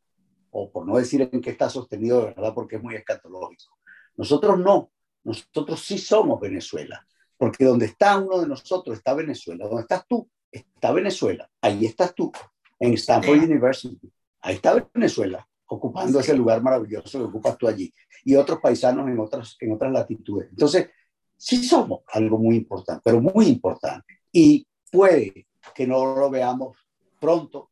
o 0.52 0.72
por 0.72 0.88
no 0.88 0.96
decir 0.96 1.30
en 1.30 1.42
qué 1.42 1.50
está 1.50 1.70
sostenido 1.70 2.22
de 2.22 2.28
verdad, 2.28 2.54
porque 2.54 2.78
es 2.78 2.82
muy 2.82 2.96
escatológico. 2.96 3.78
Nosotros 4.16 4.58
no, 4.58 4.90
nosotros 5.26 5.82
sí 5.82 5.98
somos 5.98 6.40
Venezuela, 6.40 7.06
porque 7.38 7.66
donde 7.66 7.86
está 7.88 8.18
uno 8.18 8.40
de 8.40 8.48
nosotros 8.48 8.98
está 8.98 9.14
Venezuela, 9.14 9.66
donde 9.66 9.82
estás 9.82 10.06
tú 10.08 10.28
está 10.56 10.92
Venezuela, 10.92 11.50
ahí 11.62 11.86
estás 11.86 12.14
tú, 12.16 12.32
en 12.80 12.94
Stanford. 12.94 13.44
University, 13.44 14.12
ahí 14.42 14.56
está 14.56 14.88
Venezuela, 14.94 15.48
ocupando 15.68 16.20
ese 16.20 16.36
lugar 16.36 16.62
maravilloso 16.62 17.20
que 17.20 17.26
ocupas 17.26 17.58
tú 17.58 17.68
allí, 17.68 17.94
y 18.24 18.36
otros 18.36 18.60
paisanos 18.60 19.08
en 19.08 19.20
otras, 19.20 19.58
en 19.60 19.74
otras 19.74 19.92
latitudes. 19.92 20.50
Entonces, 20.50 20.90
sí 21.38 21.64
somos 21.64 22.02
algo 22.08 22.38
muy 22.38 22.56
importante, 22.56 23.02
pero 23.04 23.22
muy 23.22 23.48
importante. 23.48 24.22
Y 24.32 24.68
puede 24.92 25.48
que 25.74 25.86
no 25.86 26.16
lo 26.16 26.30
veamos 26.30 26.78
pronto, 27.20 27.72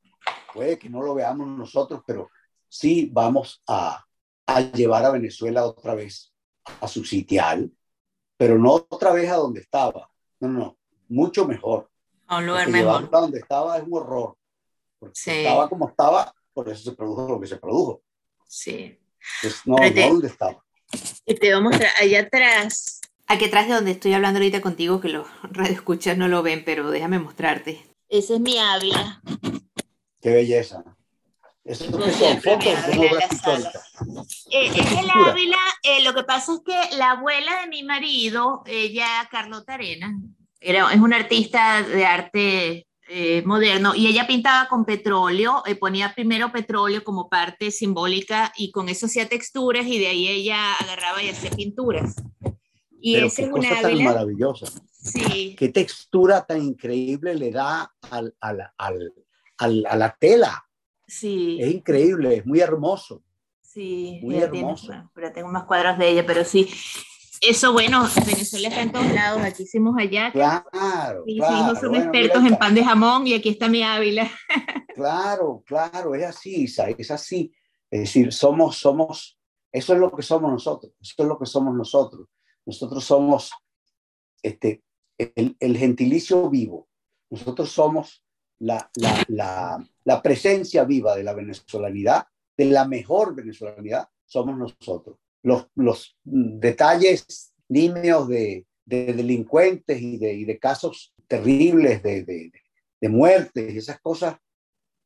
puede 0.53 0.77
que 0.77 0.89
no 0.89 1.01
lo 1.01 1.13
veamos 1.15 1.47
nosotros, 1.47 2.01
pero 2.05 2.29
sí 2.67 3.09
vamos 3.11 3.61
a, 3.67 4.03
a 4.45 4.61
llevar 4.61 5.05
a 5.05 5.11
Venezuela 5.11 5.65
otra 5.65 5.95
vez 5.95 6.33
a 6.81 6.87
su 6.87 7.03
sitial, 7.03 7.71
pero 8.43 8.57
no 8.59 8.73
otra 8.73 9.13
vez 9.13 9.29
a 9.31 9.35
donde 9.35 9.61
estaba. 9.61 10.09
No, 10.41 10.49
no, 10.49 10.59
no, 10.59 10.77
mucho 11.07 11.45
mejor. 11.47 11.89
A 12.27 12.39
un 12.39 12.47
lugar 12.47 12.65
Porque 12.65 12.71
mejor. 12.79 12.97
llevarla 12.99 13.19
donde 13.21 13.39
estaba 13.39 13.77
es 13.77 13.83
un 13.87 13.93
horror. 13.93 14.35
Porque 14.99 15.15
Sí. 15.15 15.31
estaba 15.31 15.69
como 15.69 15.87
estaba, 15.87 16.33
por 16.53 16.67
eso 16.67 16.83
se 16.89 16.95
produjo 16.97 17.25
lo 17.27 17.39
que 17.39 17.47
se 17.47 17.55
produjo. 17.55 18.01
Sí. 18.45 18.99
Pues 19.41 19.61
no, 19.65 19.77
te- 19.77 19.91
no 20.07 20.13
donde 20.15 20.27
estaba. 20.27 20.61
Y 21.25 21.35
te 21.35 21.47
voy 21.53 21.57
a 21.57 21.61
mostrar 21.61 21.89
allá 22.01 22.19
atrás. 22.21 22.99
Aquí 23.27 23.45
atrás 23.45 23.67
de 23.69 23.75
donde 23.75 23.91
estoy 23.91 24.13
hablando 24.13 24.39
ahorita 24.39 24.59
contigo, 24.59 24.99
que 24.99 25.07
los 25.07 25.25
radioescuchas 25.43 26.17
no 26.17 26.27
lo 26.27 26.43
ven, 26.43 26.63
pero 26.65 26.91
déjame 26.91 27.19
mostrarte. 27.19 27.81
Ese 28.09 28.35
es 28.35 28.39
mi 28.41 28.57
Ávila. 28.59 29.21
Qué 30.21 30.29
belleza. 30.31 30.83
Eso 31.65 31.85
que 31.97 32.11
son 32.11 32.41
fotos. 32.41 32.67
Eh, 34.51 34.67
es 34.67 34.75
el 34.77 34.85
Pintura. 34.85 35.31
Ávila, 35.31 35.57
eh, 35.83 36.03
lo 36.03 36.13
que 36.13 36.23
pasa 36.23 36.53
es 36.53 36.59
que 36.65 36.97
la 36.97 37.11
abuela 37.11 37.61
de 37.61 37.67
mi 37.67 37.83
marido, 37.83 38.63
ella, 38.65 39.07
Carlota 39.31 39.75
Arena, 39.75 40.13
era, 40.59 40.91
es 40.93 40.99
una 40.99 41.15
artista 41.17 41.81
de 41.83 42.05
arte 42.05 42.87
eh, 43.09 43.43
moderno 43.45 43.93
y 43.95 44.07
ella 44.07 44.27
pintaba 44.27 44.67
con 44.67 44.85
petróleo, 44.85 45.63
eh, 45.65 45.75
ponía 45.75 46.13
primero 46.13 46.51
petróleo 46.51 47.03
como 47.03 47.29
parte 47.29 47.71
simbólica 47.71 48.51
y 48.57 48.71
con 48.71 48.89
eso 48.89 49.05
hacía 49.05 49.27
texturas 49.29 49.85
y 49.85 49.99
de 49.99 50.07
ahí 50.07 50.27
ella 50.27 50.73
agarraba 50.75 51.21
y 51.23 51.29
hacía 51.29 51.51
pinturas. 51.51 52.15
Y 52.99 53.13
Pero 53.15 53.27
ese 53.27 53.35
qué 53.35 53.41
es 53.43 53.47
un 53.53 53.61
cosa 53.61 53.81
tan 53.81 54.03
maravillosa. 54.03 54.65
Sí, 54.91 55.55
Qué 55.59 55.67
textura 55.69 56.45
tan 56.45 56.61
increíble 56.63 57.35
le 57.35 57.51
da 57.51 57.93
al, 58.09 58.33
al, 58.39 58.61
al, 58.77 59.13
al- 59.57 59.85
a 59.85 59.95
la 59.97 60.15
tela. 60.17 60.65
Sí. 61.07 61.57
Es 61.61 61.71
increíble, 61.73 62.37
es 62.37 62.45
muy 62.45 62.59
hermoso. 62.59 63.23
Sí, 63.61 64.19
Muy 64.21 64.35
tiene- 64.35 64.45
hermoso. 64.59 64.87
bueno, 64.87 65.11
pero 65.15 65.31
tengo 65.31 65.49
más 65.49 65.63
cuadros 65.65 65.97
de 65.97 66.09
ella, 66.09 66.25
pero 66.25 66.43
sí. 66.45 66.69
Eso, 67.41 67.73
bueno, 67.73 68.07
Venezuela 68.25 68.69
está 68.69 68.81
en 68.83 68.91
todos 68.91 69.11
lados. 69.11 69.41
Aquí 69.41 69.63
hicimos 69.63 69.95
allá. 69.97 70.31
Claro, 70.31 71.23
Mis 71.25 71.37
claro. 71.39 71.57
hijos 71.57 71.79
son 71.79 71.89
Bueno, 71.89 72.05
expertos 72.05 72.45
en 72.45 72.55
pan 72.57 72.73
de 72.75 72.85
jamón 72.85 73.27
y 73.27 73.33
aquí 73.33 73.49
está 73.49 73.67
mi 73.67 73.83
Ávila. 73.83 74.29
Claro, 74.95 75.63
claro, 75.65 76.13
es 76.13 76.23
así, 76.23 76.65
Isa, 76.65 76.87
es 76.87 77.09
así. 77.09 77.51
Es 77.89 78.01
decir, 78.01 78.31
somos, 78.31 78.77
somos, 78.77 79.39
eso 79.71 79.93
es 79.93 79.99
lo 79.99 80.11
que 80.15 80.21
somos 80.21 80.51
nosotros, 80.51 80.93
eso 81.01 81.15
es 81.17 81.25
lo 81.27 81.39
que 81.39 81.47
somos 81.47 81.73
nosotros. 81.75 82.27
Nosotros 82.63 83.03
somos 83.03 83.51
este, 84.43 84.83
el, 85.17 85.57
el 85.59 85.77
gentilicio 85.79 86.47
vivo. 86.47 86.87
Nosotros 87.31 87.71
somos 87.71 88.22
la, 88.63 88.89
la, 89.27 89.87
la, 90.05 90.21
presencia 90.21 90.83
viva 90.83 91.15
de 91.15 91.23
la 91.23 91.33
venezolanidad, 91.33 92.25
de 92.57 92.65
la 92.65 92.87
mejor 92.87 93.35
venezolanidad, 93.35 94.07
somos 94.25 94.57
nosotros. 94.57 95.17
Los, 95.41 95.67
los 95.75 96.17
detalles 96.23 97.53
nimios 97.67 98.27
de, 98.29 98.65
de 98.85 99.13
delincuentes 99.13 100.01
y 100.01 100.17
de, 100.17 100.33
y 100.33 100.45
de 100.45 100.59
casos 100.59 101.13
terribles 101.27 102.03
de, 102.03 102.23
de, 102.23 103.09
muertes 103.09 103.73
y 103.73 103.77
esas 103.77 103.99
cosas, 103.99 104.37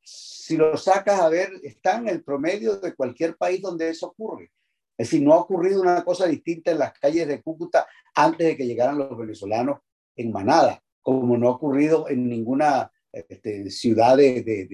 si 0.04 0.56
lo 0.56 0.78
sacas 0.78 1.20
a 1.20 1.30
ver, 1.30 1.52
está 1.64 1.98
en 1.98 2.08
el 2.10 2.24
promedio 2.24 2.78
de 2.78 2.94
cualquier 2.94 3.36
país 3.36 3.60
donde 3.60 3.90
eso 3.90 4.08
ocurre. 4.08 4.52
Es 4.96 5.10
decir, 5.10 5.26
no 5.26 5.34
ha 5.34 5.38
ocurrido 5.38 5.82
una 5.82 6.04
cosa 6.04 6.28
distinta 6.28 6.72
en 6.72 6.80
las 6.80 6.94
calles 7.00 7.28
de 7.28 7.42
Cúcuta 7.42 7.88
antes 8.14 8.46
de 8.46 8.56
que 8.56 8.68
llegaran 8.68 9.00
los 9.00 9.18
venezolanos 9.18 9.80
en 10.16 10.32
manada, 10.32 10.84
como 11.02 11.38
no 11.38 11.48
ha 11.48 11.52
ocurrido 11.52 12.08
en 12.08 12.30
ninguna 12.30 12.92
este, 13.30 13.70
ciudad 13.70 14.18
de, 14.18 14.42
de, 14.44 14.68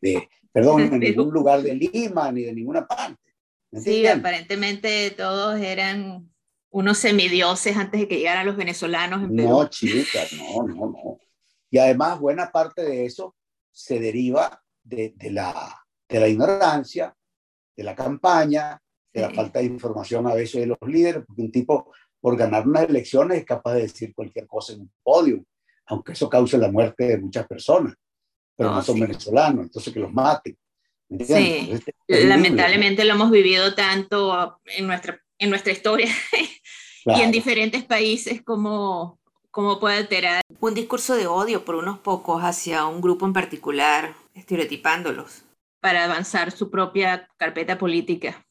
de, 0.00 0.28
perdón, 0.52 0.80
en 0.94 1.00
ningún 1.00 1.32
lugar 1.32 1.62
de 1.62 1.74
Lima 1.74 2.30
ni 2.32 2.42
de 2.42 2.52
ninguna 2.52 2.86
parte. 2.86 3.20
¿Me 3.70 3.80
Sí, 3.80 4.06
aparentemente 4.06 5.10
todos 5.12 5.60
eran 5.60 6.30
unos 6.70 6.98
semidioses 6.98 7.76
antes 7.76 8.00
de 8.00 8.08
que 8.08 8.18
llegaran 8.18 8.46
los 8.46 8.56
venezolanos 8.56 9.22
en 9.22 9.36
Perú. 9.36 9.48
No, 9.48 9.68
chica, 9.68 10.20
no, 10.36 10.62
no, 10.66 10.74
no. 10.86 11.18
Y 11.70 11.78
además, 11.78 12.18
buena 12.18 12.50
parte 12.50 12.82
de 12.82 13.04
eso 13.06 13.34
se 13.72 13.98
deriva 14.00 14.62
de, 14.82 15.12
de 15.16 15.30
la, 15.30 15.84
de 16.08 16.20
la 16.20 16.28
ignorancia, 16.28 17.14
de 17.76 17.84
la 17.84 17.94
campaña, 17.94 18.80
de 19.12 19.20
la 19.22 19.28
Sí. 19.30 19.34
falta 19.36 19.58
de 19.60 19.66
información 19.66 20.26
a 20.26 20.34
veces 20.34 20.60
de 20.60 20.66
los 20.66 20.78
líderes, 20.86 21.24
porque 21.26 21.42
un 21.42 21.52
tipo 21.52 21.92
por 22.20 22.36
ganar 22.36 22.66
unas 22.68 22.88
elecciones 22.88 23.38
es 23.38 23.44
capaz 23.44 23.74
de 23.74 23.82
decir 23.82 24.14
cualquier 24.14 24.46
cosa 24.46 24.72
en 24.74 24.82
un 24.82 24.92
podio, 25.02 25.44
aunque 25.90 26.12
eso 26.12 26.28
cause 26.30 26.56
la 26.58 26.70
muerte 26.70 27.04
de 27.04 27.18
muchas 27.18 27.46
personas, 27.46 27.94
pero 28.56 28.70
No, 28.70 28.76
no 28.76 28.82
son 28.82 28.94
sí. 28.96 29.00
venezolanos, 29.02 29.64
entonces 29.66 29.92
que 29.92 30.00
los 30.00 30.12
maten. 30.12 30.56
¿me? 31.08 31.24
Sí. 31.24 31.32
Entonces, 31.34 31.80
es 31.80 31.84
terrible. 32.06 32.28
Lamentablemente 32.28 33.04
lo 33.04 33.14
hemos 33.14 33.30
vivido 33.30 33.74
tanto 33.74 34.60
en 34.66 34.86
nuestra, 34.86 35.20
en 35.38 35.50
nuestra 35.50 35.72
historia 35.72 36.06
y 36.40 37.02
Claro. 37.04 37.22
en 37.24 37.30
diferentes 37.32 37.82
países 37.84 38.42
como, 38.42 39.18
como 39.50 39.80
puede 39.80 39.96
alterar 39.96 40.42
un 40.60 40.74
discurso 40.74 41.14
de 41.16 41.26
odio 41.26 41.64
por 41.64 41.74
unos 41.76 41.98
pocos 41.98 42.42
hacia 42.42 42.86
un 42.86 43.00
grupo 43.00 43.24
en 43.26 43.32
particular, 43.32 44.14
estereotipándolos 44.34 45.42
para 45.80 46.04
avanzar 46.04 46.50
su 46.52 46.70
propia 46.70 47.26
carpeta 47.38 47.78
política. 47.78 48.44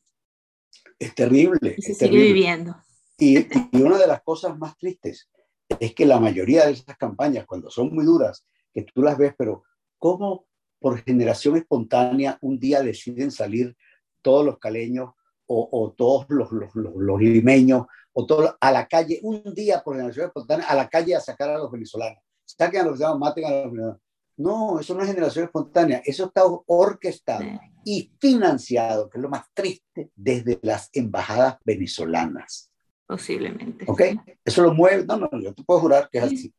Es 0.98 1.14
terrible. 1.14 1.76
Y 1.78 1.82
se 1.84 1.92
es 1.92 1.98
sigue 2.00 2.10
terrible. 2.10 2.34
viviendo. 2.34 2.76
Y, 3.20 3.38
y 3.40 3.82
una 3.84 3.98
de 4.00 4.08
las 4.08 4.22
cosas 4.24 4.58
más 4.58 4.76
tristes 4.78 5.30
es 5.80 5.94
que 5.94 6.06
la 6.06 6.20
mayoría 6.20 6.66
de 6.66 6.72
esas 6.72 6.98
campañas, 6.98 7.46
cuando 7.46 7.70
son 7.70 7.94
muy 7.94 8.06
duras, 8.06 8.46
que 8.74 8.84
tú 8.84 9.02
las 9.02 9.18
ves, 9.18 9.34
pero 9.38 9.64
¿cómo 9.98 10.46
por 10.80 11.02
generación 11.04 11.58
espontánea 11.58 12.38
un 12.42 12.60
día 12.60 12.82
deciden 12.82 13.32
salir 13.32 13.76
todos 14.22 14.46
los 14.46 14.58
caleños 14.60 15.12
o, 15.46 15.70
o 15.72 15.92
todos 15.92 16.26
los, 16.30 16.52
los, 16.52 16.74
los, 16.76 16.94
los 16.96 17.22
limeños 17.22 17.86
o 18.14 18.26
todos 18.26 18.56
a 18.60 18.72
la 18.72 18.88
calle, 18.88 19.20
un 19.24 19.44
día 19.54 19.82
por 19.84 19.96
generación 19.96 20.28
espontánea, 20.28 20.68
a 20.68 20.76
la 20.76 20.88
calle 20.88 21.16
a 21.16 21.20
sacar 21.20 21.50
a 21.50 21.58
los 21.58 21.72
venezolanos? 21.72 22.24
Saquen 22.46 22.82
a 22.82 22.84
los 22.84 22.94
venezolanos, 22.94 23.20
maten 23.20 23.46
a 23.46 23.50
los 23.50 23.72
venezolanos. 23.72 24.02
No, 24.38 24.80
eso 24.80 24.96
no 24.96 25.02
es 25.02 25.10
generación 25.10 25.46
espontánea, 25.46 26.02
eso 26.06 26.26
está 26.26 26.44
orquestado 26.46 27.46
y 27.84 28.14
financiado, 28.20 29.10
que 29.10 29.18
es 29.18 29.22
lo 29.22 29.30
más 29.30 29.46
triste, 29.54 30.12
desde 30.16 30.60
las 30.62 30.90
embajadas 30.94 31.58
venezolanas. 31.66 32.69
Posiblemente. 33.10 33.86
¿Ok? 33.88 34.02
Eso 34.46 34.62
lo 34.62 34.72
mueve. 34.76 35.04
No, 35.04 35.18
no, 35.18 35.30
yo 35.42 35.52
te 35.56 35.64
puedo 35.64 35.80
jurar 35.80 36.10
que 36.12 36.20
es 36.20 36.30
Sí. 36.30 36.36
así. 36.36 36.54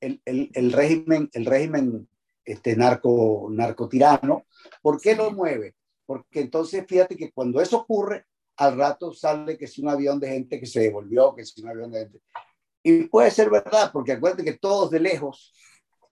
El, 0.00 0.22
el, 0.24 0.50
el 0.54 0.72
régimen, 0.72 1.28
el 1.32 1.46
régimen 1.46 2.08
este, 2.44 2.76
narco, 2.76 3.48
narcotirano, 3.50 4.46
¿por 4.82 5.00
qué 5.00 5.16
lo 5.16 5.32
mueve? 5.32 5.74
Porque 6.06 6.40
entonces 6.42 6.84
fíjate 6.86 7.16
que 7.16 7.32
cuando 7.32 7.60
eso 7.60 7.78
ocurre, 7.78 8.24
al 8.56 8.76
rato 8.78 9.12
sale 9.12 9.58
que 9.58 9.66
si 9.66 9.82
un 9.82 9.88
avión 9.88 10.20
de 10.20 10.28
gente 10.28 10.60
que 10.60 10.66
se 10.66 10.78
devolvió, 10.80 11.34
que 11.34 11.44
si 11.44 11.60
un 11.60 11.70
avión 11.70 11.90
de 11.90 11.98
gente. 12.00 12.20
Y 12.84 13.04
puede 13.08 13.32
ser 13.32 13.50
verdad, 13.50 13.90
porque 13.92 14.12
acuérdate 14.12 14.44
que 14.44 14.52
todos 14.58 14.90
de 14.92 15.00
lejos 15.00 15.52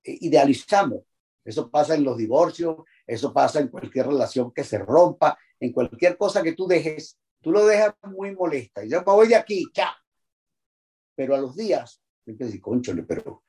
eh, 0.03 0.19
idealizamos. 0.23 1.03
Eso 1.45 1.71
pasa 1.71 1.95
en 1.95 2.03
los 2.03 2.17
divorcios, 2.19 2.79
eso 3.07 3.33
pasa 3.33 3.61
en 3.61 3.69
cualquier 3.69 4.09
relación 4.09 4.51
que 4.53 4.65
se 4.65 4.79
rompa, 4.79 5.39
en 5.61 5.73
cualquier 5.73 6.17
cosa 6.17 6.43
que 6.43 6.55
tú 6.55 6.67
dejes, 6.67 7.17
tú 7.45 7.53
lo 7.53 7.65
dejas 7.67 7.95
muy 8.11 8.35
molesta. 8.35 8.85
Y 8.85 8.89
yo 8.91 8.99
me 8.99 9.13
voy 9.13 9.29
de 9.29 9.37
aquí, 9.37 9.67
chao. 9.73 9.93
Pero 11.15 11.35
a 11.37 11.39
los 11.39 11.55
días, 11.55 12.01
yo 12.27 12.33
empecé, 12.33 12.61
conchole, 12.61 13.03
pero 13.05 13.45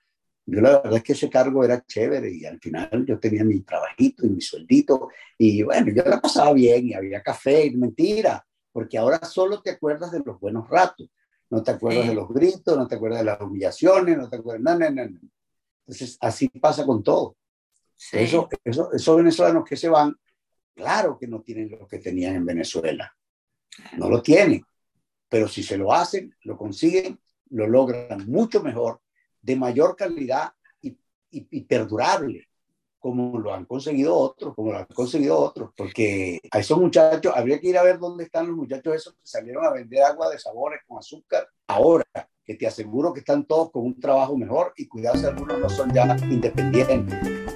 yo 0.46 0.62
la 0.62 0.78
verdad 0.82 0.98
es 0.98 1.04
que 1.04 1.14
ese 1.14 1.30
cargo 1.30 1.64
era 1.64 1.84
chévere 1.84 2.32
y 2.32 2.46
al 2.46 2.60
final 2.60 3.06
yo 3.08 3.18
tenía 3.20 3.44
mi 3.44 3.62
trabajito 3.62 4.26
y 4.28 4.30
mi 4.30 4.42
sueldito 4.42 5.10
y 5.40 5.64
bueno, 5.64 5.92
yo 5.92 6.04
la 6.04 6.22
pasaba 6.22 6.54
bien 6.54 6.88
y 6.90 6.94
había 6.94 7.24
café 7.24 7.66
y 7.66 7.76
mentira, 7.76 8.46
porque 8.72 8.98
ahora 9.00 9.18
solo 9.26 9.62
te 9.64 9.72
acuerdas 9.72 10.12
de 10.12 10.22
los 10.24 10.40
buenos 10.40 10.70
ratos, 10.70 11.10
no 11.50 11.64
te 11.64 11.72
acuerdas 11.72 12.04
Sí. 12.04 12.10
de 12.10 12.16
los 12.16 12.30
gritos, 12.30 12.78
no 12.78 12.88
te 12.88 12.96
acuerdas 12.96 13.20
de 13.22 13.26
las 13.26 13.42
humillaciones, 13.42 14.18
no 14.18 14.30
te 14.30 14.36
acuerdas, 14.36 14.62
no, 14.62 14.78
no, 14.78 14.92
no, 14.92 15.10
no. 15.10 15.20
Entonces 15.88 16.18
así 16.22 16.50
pasa 16.50 16.86
con 16.86 17.02
todo. 17.02 17.38
Sí. 17.96 18.18
Eso, 18.20 18.48
eso, 18.64 18.92
esos 18.94 19.18
venezolanos 19.18 19.64
que 19.64 19.78
se 19.78 19.90
van, 19.90 20.16
claro 20.76 21.18
que 21.18 21.28
no 21.28 21.42
tienen 21.42 21.72
lo 21.72 21.88
que 21.88 21.98
tenían 21.98 22.36
en 22.36 22.46
Venezuela. 22.46 23.16
No 23.98 24.10
lo 24.10 24.22
tienen. 24.22 24.64
Pero 25.30 25.48
si 25.48 25.64
se 25.64 25.78
lo 25.78 25.92
hacen, 25.92 26.36
lo 26.44 26.58
consiguen, 26.58 27.20
lo 27.50 27.68
logran 27.68 28.30
mucho 28.30 28.62
mejor, 28.62 29.02
de 29.42 29.56
mayor 29.56 29.96
calidad 29.96 30.54
y, 30.82 31.62
perdurable, 31.62 32.48
como 32.98 33.38
lo 33.38 33.54
han 33.54 33.66
conseguido 33.66 34.16
otros, 34.16 34.56
como 34.56 34.72
lo 34.72 34.78
han 34.78 34.86
conseguido 34.86 35.38
otros. 35.38 35.72
Porque 35.76 36.40
a 36.50 36.60
esos 36.60 36.80
muchachos, 36.80 37.34
habría 37.36 37.60
que 37.60 37.68
ir 37.68 37.78
a 37.78 37.84
ver 37.84 38.00
dónde 38.00 38.24
están 38.24 38.48
los 38.48 38.56
muchachos 38.56 38.96
esos 38.96 39.14
que 39.14 39.20
salieron 39.28 39.66
a 39.66 39.72
vender 39.72 40.04
agua 40.04 40.30
de 40.30 40.40
sabores 40.40 40.80
con 40.88 41.00
azúcar 41.00 41.48
ahora 41.68 42.06
que 42.46 42.56
te 42.56 42.68
aseguro 42.68 43.12
que 43.12 43.20
están 43.20 43.46
todos 43.46 43.72
con 43.72 43.84
un 43.84 44.00
trabajo 44.00 44.38
mejor 44.38 44.74
y 44.78 44.88
cuidado 44.88 45.18
si 45.18 45.26
algunos 45.26 45.60
no 45.60 45.70
son 45.70 45.92
ya 45.92 46.16
independientes. 46.30 47.55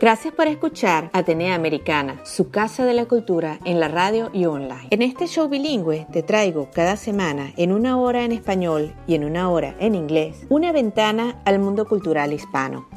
Gracias 0.00 0.32
por 0.32 0.46
escuchar 0.46 1.10
Atenea 1.12 1.56
Americana, 1.56 2.20
su 2.24 2.50
casa 2.50 2.84
de 2.84 2.94
la 2.94 3.06
cultura 3.06 3.58
en 3.64 3.80
la 3.80 3.88
radio 3.88 4.30
y 4.32 4.44
online. 4.44 4.86
En 4.90 5.02
este 5.02 5.26
show 5.26 5.48
bilingüe 5.48 6.06
te 6.12 6.22
traigo 6.22 6.68
cada 6.72 6.96
semana, 6.96 7.52
en 7.56 7.72
una 7.72 7.98
hora 7.98 8.24
en 8.24 8.30
español 8.30 8.94
y 9.08 9.16
en 9.16 9.24
una 9.24 9.50
hora 9.50 9.74
en 9.80 9.96
inglés, 9.96 10.46
una 10.50 10.70
ventana 10.70 11.42
al 11.44 11.58
mundo 11.58 11.88
cultural 11.88 12.32
hispano. 12.32 12.88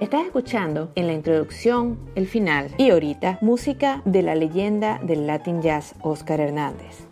Estás 0.00 0.24
escuchando 0.24 0.90
en 0.96 1.06
la 1.06 1.12
introducción, 1.12 2.00
el 2.16 2.26
final 2.26 2.74
y 2.76 2.90
ahorita 2.90 3.38
música 3.42 4.02
de 4.04 4.22
la 4.22 4.34
leyenda 4.34 4.98
del 5.04 5.28
Latin 5.28 5.62
Jazz 5.62 5.94
Oscar 6.02 6.40
Hernández. 6.40 7.11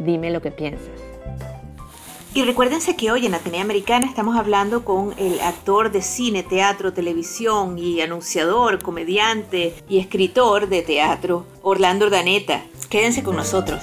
Dime 0.00 0.32
lo 0.32 0.42
que 0.42 0.50
piensas. 0.50 0.90
Y 2.34 2.42
recuérdense 2.42 2.96
que 2.96 3.12
hoy 3.12 3.26
en 3.26 3.34
Atenea 3.34 3.62
Americana 3.62 4.06
estamos 4.06 4.36
hablando 4.36 4.84
con 4.84 5.14
el 5.16 5.40
actor 5.42 5.92
de 5.92 6.02
cine, 6.02 6.42
teatro, 6.42 6.92
televisión 6.92 7.78
y 7.78 8.00
anunciador, 8.00 8.82
comediante 8.82 9.76
y 9.88 10.00
escritor 10.00 10.68
de 10.68 10.82
teatro, 10.82 11.46
Orlando 11.62 12.06
Urdaneta. 12.06 12.64
Quédense 12.88 13.22
con 13.22 13.36
nosotros. 13.36 13.80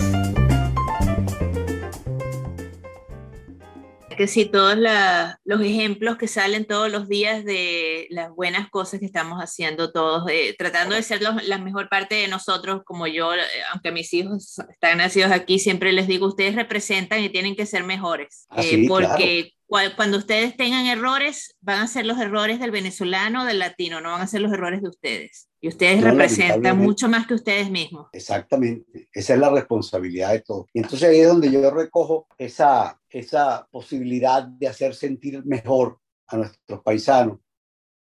Que 4.17 4.27
sí, 4.27 4.45
todos 4.45 4.75
la- 4.77 5.39
los 5.45 5.61
ejemplos 5.61 6.17
que 6.17 6.27
salen 6.27 6.65
todos 6.65 6.91
los 6.91 7.07
días 7.07 7.45
de 7.45 8.07
las 8.09 8.31
buenas 8.31 8.67
cosas 8.69 8.99
que 8.99 9.05
estamos 9.05 9.39
haciendo 9.39 9.91
todos, 9.91 10.27
eh, 10.31 10.55
tratando 10.57 10.95
de 10.95 11.03
ser 11.03 11.21
los- 11.21 11.43
la 11.47 11.59
mejor 11.59 11.87
parte 11.87 12.15
de 12.15 12.27
nosotros, 12.27 12.81
como 12.83 13.05
yo, 13.05 13.33
eh, 13.35 13.39
aunque 13.71 13.91
mis 13.91 14.11
hijos 14.13 14.57
están 14.71 14.97
nacidos 14.97 15.31
aquí, 15.31 15.59
siempre 15.59 15.91
les 15.93 16.07
digo, 16.07 16.25
ustedes 16.27 16.55
representan 16.55 17.23
y 17.23 17.29
tienen 17.29 17.55
que 17.55 17.67
ser 17.67 17.83
mejores, 17.83 18.47
Ah, 18.49 18.61
eh, 18.61 18.69
sí, 18.69 18.87
porque 18.87 19.53
cuando 19.67 20.17
ustedes 20.17 20.55
tengan 20.55 20.85
errores, 20.85 21.55
van 21.61 21.81
a 21.81 21.87
ser 21.87 22.05
los 22.05 22.17
errores 22.19 22.59
del 22.59 22.71
venezolano 22.71 23.43
o 23.43 23.45
del 23.45 23.59
latino, 23.59 23.99
no 23.99 24.11
van 24.11 24.21
a 24.21 24.27
ser 24.27 24.41
los 24.41 24.53
errores 24.53 24.81
de 24.81 24.89
ustedes. 24.89 25.49
Y 25.59 25.67
ustedes 25.67 26.01
No, 26.01 26.11
representan 26.11 26.77
mucho 26.77 27.09
más 27.09 27.27
que 27.27 27.33
ustedes 27.33 27.69
mismos. 27.69 28.07
Exactamente, 28.13 29.09
esa 29.11 29.33
es 29.33 29.39
la 29.39 29.49
responsabilidad 29.49 30.31
de 30.31 30.41
todos. 30.41 30.67
Y 30.73 30.79
entonces 30.79 31.09
ahí 31.09 31.19
es 31.19 31.27
donde 31.27 31.51
yo 31.51 31.69
recojo 31.71 32.27
esa, 32.37 32.99
esa 33.09 33.67
posibilidad 33.71 34.43
de 34.43 34.67
hacer 34.67 34.95
sentir 34.95 35.43
mejor 35.45 35.99
a 36.27 36.37
nuestros 36.37 36.81
paisanos 36.81 37.39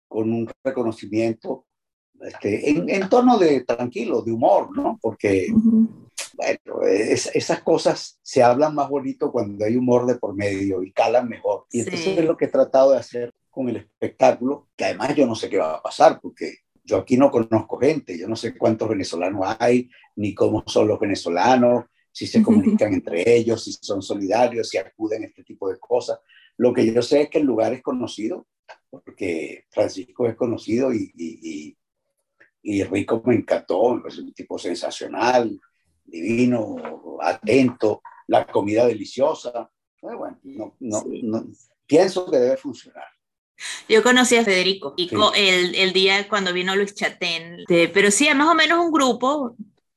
con 0.08 0.32
un 0.32 0.50
reconocimiento 0.62 1.66
este, 2.20 2.70
en, 2.70 2.88
en 2.88 3.08
tono 3.08 3.38
de 3.38 3.64
tranquilo, 3.64 4.22
de 4.22 4.32
humor, 4.32 4.74
¿no? 4.76 4.98
Porque, 5.00 5.48
bueno, 6.37 6.83
es- 6.87 7.31
esas 7.35 7.62
cosas 7.62 8.18
se 8.22 8.42
hablan 8.42 8.74
más 8.74 8.88
bonito 8.88 9.31
cuando 9.33 9.64
hay 9.64 9.77
humor 9.77 10.07
de 10.07 10.16
por 10.16 10.35
medio 10.35 10.83
y 10.83 10.92
calan 10.92 11.29
mejor. 11.29 11.66
Y 11.70 11.81
entonces 11.81 12.05
Sí. 12.05 12.18
es 12.18 12.24
lo 12.24 12.37
que 12.37 12.46
he 12.46 12.48
tratado 12.48 12.92
de 12.92 12.98
hacer 12.98 13.33
con 13.50 13.68
el 13.68 13.77
espectáculo, 13.77 14.68
que 14.77 14.85
además 14.87 15.14
yo 15.14 15.27
no 15.27 15.35
sé 15.35 15.48
qué 15.48 15.59
va 15.59 15.77
a 15.77 15.83
pasar, 15.83 16.20
porque 16.20 16.57
yo 16.83 16.98
aquí 16.98 17.16
no 17.16 17.31
conozco 17.31 17.79
gente, 17.79 18.18
yo 18.18 18.29
no 18.29 18.37
sé 18.37 18.57
cuántos 18.59 18.88
venezolanos 18.88 19.57
hay, 19.59 19.88
ni 20.16 20.35
cómo 20.35 20.62
son 20.66 20.88
los 20.88 20.98
venezolanos, 21.00 21.85
si 22.12 22.27
se 22.27 22.42
comunican 22.42 22.92
entre 22.92 23.37
ellos, 23.37 23.64
si 23.64 23.72
son 23.72 24.03
solidarios, 24.03 24.68
si 24.68 24.79
acuden 24.79 25.22
a 25.24 25.27
este 25.27 25.42
tipo 25.44 25.68
de 25.70 25.79
cosas. 25.79 26.18
Lo 26.57 26.72
que 26.72 26.92
yo 26.92 27.00
sé 27.03 27.22
es 27.22 27.31
que 27.31 27.38
el 27.38 27.46
lugar 27.46 27.72
es 27.72 27.83
conocido, 27.83 28.46
porque 28.90 29.64
Francisco 29.70 30.27
es 30.29 30.37
conocido 30.37 30.92
y, 30.92 31.11
y, 31.16 31.38
y- 31.42 31.77
y 32.62 32.83
Rico 32.85 33.22
me 33.27 33.35
encantó, 33.35 34.00
parece 34.03 34.22
un 34.22 34.33
tipo 34.33 34.59
sensacional, 34.59 35.61
divino, 36.04 36.76
atento, 37.20 38.02
la 38.28 38.46
comida 38.46 38.86
deliciosa. 38.86 39.70
Eh, 40.02 40.14
Bueno, 40.16 40.38
no, 40.44 40.76
no, 40.80 41.00
Sí. 41.00 41.22
no- 41.22 41.46
pienso 41.86 42.30
que 42.30 42.36
debe 42.38 42.56
funcionar. 42.56 43.04
Yo 43.88 44.02
conocí 44.02 44.36
a 44.36 44.44
Federico 44.44 44.94
y 44.96 45.08
Sí. 45.08 45.16
el, 45.36 45.74
el 45.76 45.92
día 45.92 46.28
cuando 46.28 46.52
vino 46.52 46.74
Luis 46.74 46.94
Chatén, 46.94 47.64
de- 47.68 47.88
pero 47.88 48.10
sí, 48.10 48.26
es 48.26 48.34
más 48.36 48.48
o 48.48 48.54
menos 48.54 48.84
un 48.84 48.90
grupo, 48.92 49.56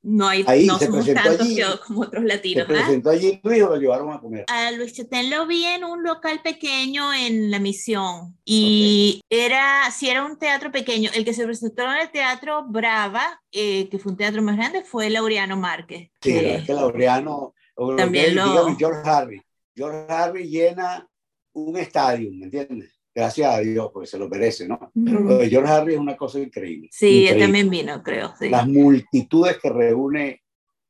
no, 0.09 0.27
hay, 0.29 0.43
Ahí 0.47 0.65
no 0.65 0.79
se 0.79 0.85
somos 0.85 1.05
tantos 1.05 1.41
allí. 1.41 1.59
como 1.85 2.01
otros 2.01 2.21
Se 2.23 2.27
latinos. 2.27 2.63
¿ah? 2.63 2.67
presentó 2.67 3.09
allí 3.09 3.39
Luis 3.43 3.61
o 3.63 3.67
lo 3.69 3.75
llevaron 3.75 4.11
a 4.13 4.19
comer. 4.21 4.45
A 4.47 4.71
Luis 4.71 4.93
Chatén 4.93 5.29
lo 5.29 5.45
vi 5.45 5.65
en 5.65 5.83
un 5.83 6.01
local 6.03 6.39
pequeño 6.41 7.13
en 7.13 7.51
La 7.51 7.59
Misión 7.59 8.37
y 8.45 9.21
era, 9.29 9.89
sí 9.91 10.09
era 10.09 10.25
un 10.25 10.39
teatro 10.39 10.71
pequeño. 10.71 11.09
El 11.13 11.25
que 11.25 11.33
se 11.33 11.43
presentó 11.45 11.83
en 11.83 11.97
el 12.01 12.11
Teatro 12.11 12.65
Brava, 12.69 13.41
eh, 13.51 13.89
que 13.89 13.99
fue 13.99 14.13
un 14.13 14.17
teatro 14.17 14.41
más 14.41 14.55
grande, 14.55 14.83
fue 14.83 15.09
Laureano 15.09 15.57
Márquez. 15.57 16.09
Sí, 16.21 16.31
que- 16.31 16.55
es 16.55 16.63
que 16.65 16.73
Laureano, 16.73 17.53
También 17.97 18.33
lo- 18.35 18.49
dígame, 18.49 18.75
George 18.79 19.09
Harvey. 19.09 19.41
George 19.75 20.11
Harvey 20.11 20.47
llena 20.49 21.07
un 21.53 21.77
estadio, 21.77 22.29
¿me 22.33 22.45
entiendes? 22.45 22.96
Gracias 23.17 23.51
a 23.51 23.57
Dios, 23.61 23.89
porque 23.91 24.05
se 24.07 24.19
lo 24.19 24.29
merece, 24.29 24.67
¿no? 24.67 24.91
Pero 24.93 25.19
Ujú. 25.21 25.29
lo 25.29 25.37
de 25.39 25.49
George 25.49 25.71
Harvey 25.71 25.95
es 25.95 25.99
una 25.99 26.15
cosa 26.15 26.37
increíble. 26.39 26.87
Sí, 26.91 27.07
él 27.07 27.13
increíble. 27.23 27.45
también 27.45 27.69
vino, 27.71 28.03
creo. 28.03 28.31
sí. 28.39 28.47
Las 28.47 28.67
multitudes 28.67 29.57
que 29.57 29.69
reúne 29.71 30.43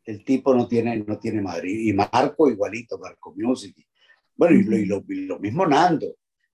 el 0.03 0.25
tipo 0.25 0.53
no 0.53 0.67
tiene, 0.67 0.97
no 1.07 1.17
tiene 1.19 1.41
Madrid. 1.41 1.87
Y 1.87 1.93
Marco 1.93 2.49
igualito, 2.49 2.97
Marco 2.99 3.33
Music. 3.37 3.77
Bueno, 4.35 4.57
y 4.59 4.63
lo, 4.65 4.77
y 4.77 4.85
lo- 4.85 5.03
y 5.07 5.25
lo 5.25 5.39
mismo 5.39 5.65
Nando. 5.65 6.05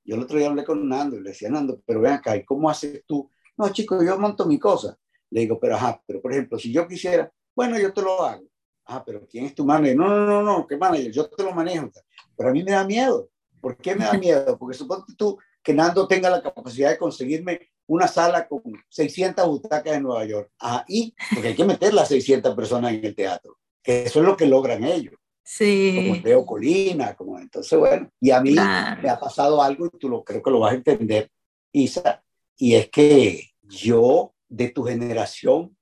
Yo 0.06 0.16
el 0.16 0.22
otro 0.22 0.38
día 0.38 0.48
hablé 0.50 0.64
con 0.64 0.88
Nando 0.88 1.16
y 1.18 1.22
le 1.24 1.30
decía, 1.32 1.50
Nando, 1.50 1.82
pero 1.88 2.02
ven 2.02 2.14
acá, 2.14 2.36
¿y 2.38 2.46
cómo 2.46 2.70
haces 2.70 3.04
tú? 3.08 3.28
No, 3.58 3.68
chico, 3.70 4.04
yo 4.04 4.20
monto 4.20 4.46
mi 4.46 4.60
cosa. 4.60 4.96
Le 5.32 5.40
digo, 5.42 5.60
pero 5.60 5.76
ajá, 5.76 6.00
pero 6.06 6.22
por 6.22 6.34
ejemplo, 6.34 6.60
si 6.60 6.72
yo 6.72 6.88
quisiera, 6.88 7.32
bueno, 7.56 7.80
yo 7.80 7.92
te 7.92 8.04
lo 8.04 8.22
hago. 8.24 8.44
Ah, 8.86 9.04
pero 9.04 9.26
¿quién 9.28 9.46
es 9.46 9.56
tu 9.56 9.66
manager? 9.66 9.96
No, 9.98 10.08
no, 10.08 10.28
no, 10.28 10.44
no, 10.44 10.68
¿qué 10.68 10.78
manager? 10.78 11.12
Yo 11.12 11.28
te 11.32 11.42
lo 11.44 11.52
manejo. 11.52 11.90
Pero 12.38 12.50
a 12.50 12.54
mí 12.54 12.64
me 12.64 12.72
da 12.74 12.84
miedo. 12.86 13.28
¿Por 13.60 13.76
qué 13.78 13.96
me 13.96 14.06
da 14.06 14.14
miedo? 14.20 14.56
Porque 14.60 14.78
suponte 14.78 15.14
tú 15.18 15.36
que 15.63 15.73
Nando 15.73 16.08
tenga 16.08 16.30
la 16.30 16.41
capacidad 16.41 16.89
de 16.89 16.97
conseguirme 16.97 17.71
una 17.88 18.08
sala 18.08 18.47
con 18.47 18.62
600 18.89 19.47
butacas 19.47 19.95
en 19.95 20.04
Nueva 20.04 20.26
York. 20.26 20.52
Ah, 20.60 20.84
y 20.88 21.15
porque 21.34 21.49
hay 21.49 21.56
que 21.56 21.65
meter 21.65 21.93
las 21.93 22.10
600 22.10 22.56
personas 22.56 22.93
en 22.93 23.04
el 23.04 23.15
teatro, 23.15 23.58
que 23.82 24.04
eso 24.04 24.19
es 24.19 24.26
lo 24.26 24.38
que 24.38 24.45
logran 24.45 24.84
ellos, 24.84 25.15
como 25.15 25.23
Sí, 25.45 26.21
Leo 26.23 26.45
Colina, 26.45 27.15
como 27.15 27.38
entonces, 27.38 27.78
bueno, 27.78 28.10
y 28.19 28.32
a 28.32 28.39
mí 28.39 28.54
claro. 28.54 29.02
me 29.02 29.10
ha 29.10 29.19
pasado 29.19 29.62
algo 29.62 29.88
y 29.88 29.97
tú 29.97 30.08
lo 30.08 30.23
creo 30.23 30.41
que 30.41 30.52
lo 30.52 30.60
vas 30.60 30.71
a 30.71 30.76
entender, 30.76 31.30
Isa, 31.71 32.23
y 32.58 32.76
es 32.76 32.89
que 32.89 33.49
yo 33.63 34.34
de 34.47 34.69
tu 34.69 34.84
generación 34.84 35.76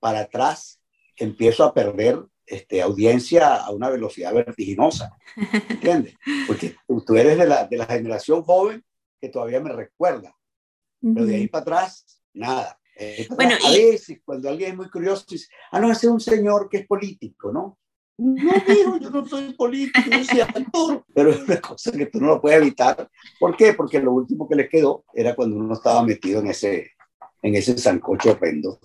para 0.00 0.20
atrás 0.20 0.80
empiezo 1.16 1.64
a 1.64 1.74
perder 1.74 2.24
este, 2.46 2.80
audiencia 2.80 3.56
a 3.56 3.70
una 3.70 3.90
velocidad 3.90 4.32
vertiginosa, 4.32 5.16
¿entiendes? 5.68 6.14
Porque 6.46 6.74
tú, 6.86 7.04
tú 7.04 7.16
eres 7.16 7.36
de 7.36 7.46
la, 7.46 7.66
de 7.66 7.76
la 7.76 7.86
generación 7.86 8.42
joven 8.42 8.82
que 9.22 9.28
todavía 9.28 9.60
me 9.60 9.72
recuerda, 9.72 10.36
pero 11.00 11.24
de 11.24 11.36
ahí 11.36 11.46
para 11.48 11.62
atrás, 11.62 12.20
nada. 12.34 12.78
Para 13.28 13.36
Bueno, 13.36 13.54
atrás, 13.54 13.72
y- 13.72 13.80
A 13.80 13.90
veces, 13.90 14.20
cuando 14.24 14.48
alguien 14.50 14.72
es 14.72 14.76
muy 14.76 14.90
curioso, 14.90 15.24
dice, 15.30 15.46
ah, 15.70 15.78
no, 15.80 15.90
ese 15.92 16.06
es 16.06 16.12
un 16.12 16.20
señor 16.20 16.68
que 16.68 16.78
es 16.78 16.86
político, 16.88 17.52
¿no? 17.52 17.78
No, 18.18 18.98
yo 18.98 19.10
no 19.10 19.24
soy 19.26 19.52
político, 19.54 20.10
yo 20.10 20.24
soy 20.24 20.40
actor. 20.40 21.04
Pero 21.14 21.30
es 21.30 21.40
una 21.40 21.60
cosa 21.60 21.92
que 21.92 22.06
tú 22.06 22.20
no 22.20 22.26
lo 22.28 22.40
puedes 22.40 22.60
evitar. 22.60 23.08
¿Por 23.38 23.56
qué? 23.56 23.72
Porque 23.74 24.00
lo 24.00 24.12
último 24.12 24.48
que 24.48 24.56
les 24.56 24.68
quedó 24.68 25.04
era 25.14 25.34
cuando 25.34 25.56
uno 25.56 25.74
estaba 25.74 26.02
metido 26.04 26.40
en 26.40 26.48
ese, 26.48 26.90
en 27.42 27.54
ese 27.54 27.78
sancocho 27.78 28.32
horrendo 28.32 28.78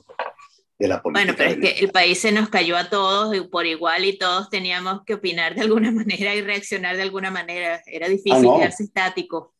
de 0.79 0.87
la 0.87 1.01
política. 1.01 1.33
Bueno, 1.33 1.37
pero 1.37 1.49
es 1.49 1.57
que 1.75 1.83
el 1.85 1.91
país 1.91 2.19
se 2.19 2.31
nos 2.31 2.49
cayó 2.49 2.77
a 2.77 2.89
todos 2.89 3.35
y 3.35 3.41
por 3.41 3.65
igual 3.65 4.05
y 4.05 4.17
todos 4.17 4.49
teníamos 4.49 5.03
que 5.05 5.15
opinar 5.15 5.55
de 5.55 5.61
alguna 5.61 5.91
manera 5.91 6.33
y 6.35 6.41
reaccionar 6.41 6.95
de 6.95 7.01
alguna 7.03 7.29
manera. 7.31 7.81
Era 7.87 8.07
difícil 8.07 8.33
Ah, 8.33 8.39
no. 8.41 8.55
quedarse 8.57 8.83
estático. 8.83 9.53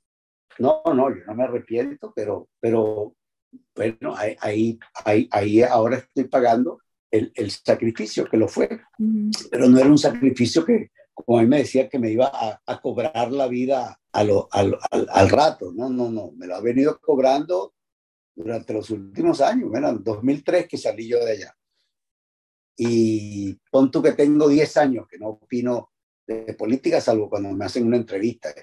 No, 0.59 0.81
no, 0.93 1.09
yo 1.09 1.23
no 1.25 1.35
me 1.35 1.43
arrepiento, 1.43 2.11
pero, 2.15 2.49
pero 2.59 3.15
bueno, 3.75 4.15
ahí, 4.15 4.35
ahí, 5.05 5.27
ahí, 5.31 5.61
ahora 5.63 5.97
estoy 5.97 6.25
pagando 6.25 6.79
el, 7.11 7.31
el 7.35 7.51
sacrificio 7.51 8.25
que 8.25 8.37
lo 8.37 8.47
fue, 8.47 8.67
pero 9.51 9.67
no 9.67 9.79
era 9.79 9.89
un 9.89 9.97
sacrificio 9.97 10.65
que, 10.65 10.91
como 11.13 11.39
a 11.39 11.41
mí 11.43 11.47
me 11.47 11.59
decía, 11.59 11.87
que 11.89 11.99
me 11.99 12.11
iba 12.11 12.27
a, 12.33 12.61
a 12.65 12.81
cobrar 12.81 13.31
la 13.31 13.47
vida 13.47 13.99
a 14.11 14.23
lo- 14.23 14.47
al, 14.51 14.77
al, 14.91 15.07
al 15.11 15.29
rato. 15.29 15.71
No, 15.73 15.89
no, 15.89 16.09
no, 16.11 16.31
me 16.35 16.47
lo 16.47 16.55
ha 16.55 16.61
venido 16.61 16.99
cobrando 16.99 17.73
durante 18.35 18.73
los 18.73 18.89
últimos 18.91 19.41
años, 19.41 19.69
bueno, 19.69 19.89
en 19.89 20.03
2003 20.03 20.67
que 20.67 20.77
salí 20.77 21.07
yo 21.07 21.23
de 21.23 21.31
allá. 21.31 21.55
Y 22.77 23.53
pon 23.71 23.89
tú 23.89 24.01
que 24.03 24.11
tengo 24.13 24.47
10 24.47 24.77
años 24.77 25.07
que 25.07 25.17
no 25.17 25.29
opino 25.29 25.91
de 26.27 26.53
política, 26.53 27.01
salvo 27.01 27.29
cuando 27.29 27.49
me 27.51 27.65
hacen 27.65 27.87
una 27.87 27.97
entrevista. 27.97 28.53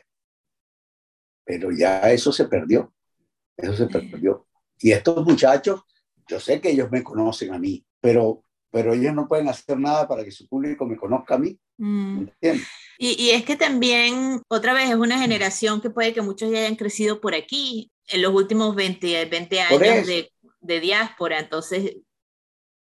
Pero 1.45 1.71
ya 1.71 2.01
eso 2.11 2.33
se 2.33 2.47
perdió, 2.47 2.93
eso 3.57 3.75
se 3.77 3.87
perdió. 3.87 4.47
Y 4.79 4.93
estos 4.93 5.25
muchachos, 5.25 5.83
yo 6.29 6.41
sé 6.41 6.61
que 6.61 6.71
ellos 6.71 6.91
me 6.91 7.03
conocen 7.03 7.53
a 7.55 7.59
mí, 7.59 7.85
pero, 8.01 8.43
pero 8.71 8.95
ellos 8.95 9.15
no 9.15 9.29
pueden 9.29 9.49
hacer 9.49 9.79
nada 9.79 10.09
para 10.09 10.25
que 10.25 10.31
su 10.31 10.49
público 10.49 10.87
me 10.87 10.97
conozca 10.97 11.35
a 11.35 11.39
mí, 11.39 11.59
Mm. 11.77 12.27
Y, 12.99 13.21
y 13.21 13.31
es 13.31 13.45
que 13.45 13.57
también, 13.57 14.41
otra 14.49 14.73
vez, 14.73 14.91
es 14.91 14.95
una 14.95 15.19
generación 15.19 15.81
que 15.81 15.91
puede 15.91 16.13
que 16.15 16.23
muchos 16.23 16.51
ya 16.51 16.59
hayan 16.59 16.77
crecido 16.77 17.21
por 17.21 17.35
aquí 17.35 17.91
en 18.07 18.23
los 18.23 18.33
últimos 18.33 18.77
20, 18.77 19.25
20 19.25 19.59
Por 19.69 19.83
años 19.83 20.07
de, 20.07 20.31
de 20.61 20.81
diáspora. 20.81 21.41
Entonces, 21.41 21.97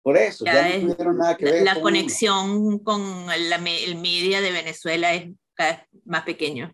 Por 0.03 0.17
eso, 0.17 0.45
Ya 0.45 0.53
ya, 0.69 0.77
no 0.77 0.93
tuvieron 0.93 1.17
nada 1.17 1.37
que 1.37 1.45
ver 1.45 1.63
la 1.63 1.73
con 1.73 1.81
uno. 1.81 1.81
conexión 1.81 2.79
con 2.79 3.25
la 3.27 3.55
el 3.55 3.95
media 3.95 4.41
de 4.41 4.51
Venezuela 4.51 5.13
es 5.15 5.31
cada 5.55 5.71
vez 5.71 6.01
más 6.05 6.23
pequeño. 6.23 6.71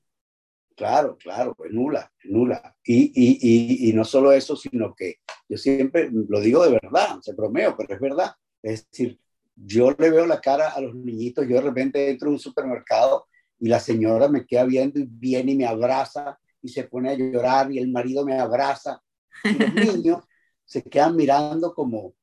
Claro, 0.80 1.18
claro, 1.18 1.58
es 1.66 1.74
nula, 1.74 2.10
es 2.24 2.32
nula. 2.32 2.74
Y, 2.86 3.12
y, 3.14 3.38
y, 3.42 3.90
y 3.90 3.94
no 3.94 4.06
solo 4.06 4.32
eso, 4.32 4.56
sino 4.56 4.96
que 4.96 5.16
yo 5.50 5.58
siempre 5.58 6.10
lo 6.10 6.40
digo 6.40 6.64
de 6.64 6.80
verdad, 6.82 7.20
se 7.22 7.34
bromeo, 7.34 7.76
pero 7.76 7.94
es 7.94 8.00
verdad. 8.00 8.32
Es 8.64 8.88
decir, 8.90 9.20
yo 9.58 9.92
le 9.92 10.10
veo 10.10 10.26
la 10.26 10.40
cara 10.40 10.70
a 10.70 10.80
los 10.80 10.96
niñitos, 10.96 11.46
yo 11.50 11.56
de 11.56 11.64
repente 11.64 12.10
entro 12.10 12.30
a 12.30 12.32
un 12.32 12.40
supermercado 12.40 13.28
y 13.60 13.68
la 13.68 13.82
señora 13.82 14.30
me 14.30 14.46
queda 14.46 14.64
viendo 14.64 15.02
y 15.02 15.06
viene 15.06 15.52
y 15.52 15.58
me 15.58 15.66
abraza 15.66 16.40
y 16.62 16.70
se 16.70 16.86
pone 16.86 17.10
a 17.10 17.16
llorar 17.16 17.70
y 17.74 17.80
el 17.80 17.90
marido 17.92 18.24
me 18.24 18.40
abraza. 18.40 19.02
Y 19.44 19.56
los 19.56 19.74
niños 19.98 20.24
se 20.64 20.82
quedan 20.82 21.14
mirando 21.18 21.74
como, 21.74 22.00
o 22.00 22.16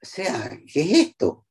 sea, 0.00 0.58
¿qué 0.72 0.80
es 0.80 1.08
esto? 1.08 1.44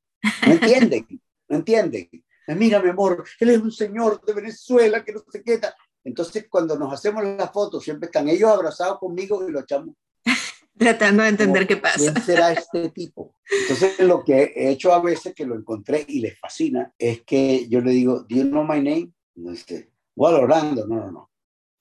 No 0.47 0.53
entienden, 0.53 1.05
no 1.47 1.57
entienden. 1.57 2.09
Mira, 2.47 2.81
mi 2.81 2.89
amor, 2.89 3.23
él 3.39 3.49
es 3.51 3.59
un 3.59 3.71
señor 3.71 4.19
de 4.25 4.33
Venezuela 4.33 5.05
que 5.05 5.11
no 5.11 5.21
se 5.31 5.43
queda. 5.43 5.75
Entonces, 6.07 6.47
cuando 6.49 6.79
nos 6.79 6.93
hacemos 6.93 7.21
las 7.25 7.51
fotos, 7.51 7.83
siempre 7.83 8.05
están 8.05 8.29
ellos 8.29 8.49
abrazados 8.49 8.97
conmigo 8.97 9.45
y 9.45 9.51
lo 9.51 9.59
echamos. 9.59 9.93
Tratando 10.77 11.23
de 11.23 11.29
entender 11.29 11.67
como, 11.67 11.67
qué 11.67 11.77
pasa. 11.77 12.13
¿Quién 12.13 12.25
será 12.25 12.53
este 12.53 12.89
tipo? 12.91 13.35
Entonces, 13.61 13.99
lo 13.99 14.23
que 14.23 14.53
he 14.55 14.69
hecho 14.69 14.93
a 14.93 15.01
veces, 15.01 15.35
que 15.35 15.45
lo 15.45 15.55
encontré 15.55 16.05
y 16.07 16.21
les 16.21 16.39
fascina, 16.39 16.93
es 16.97 17.23
que 17.23 17.67
yo 17.67 17.81
le 17.81 17.91
digo, 17.91 18.21
¿Do 18.21 18.35
you 18.37 18.43
know 18.43 18.63
my 18.63 18.77
name? 18.77 19.11
No 19.35 19.51
dice, 19.51 19.91
well, 20.15 20.35
Orlando, 20.35 20.87
no, 20.87 20.95
no, 20.95 21.11
no. 21.11 21.31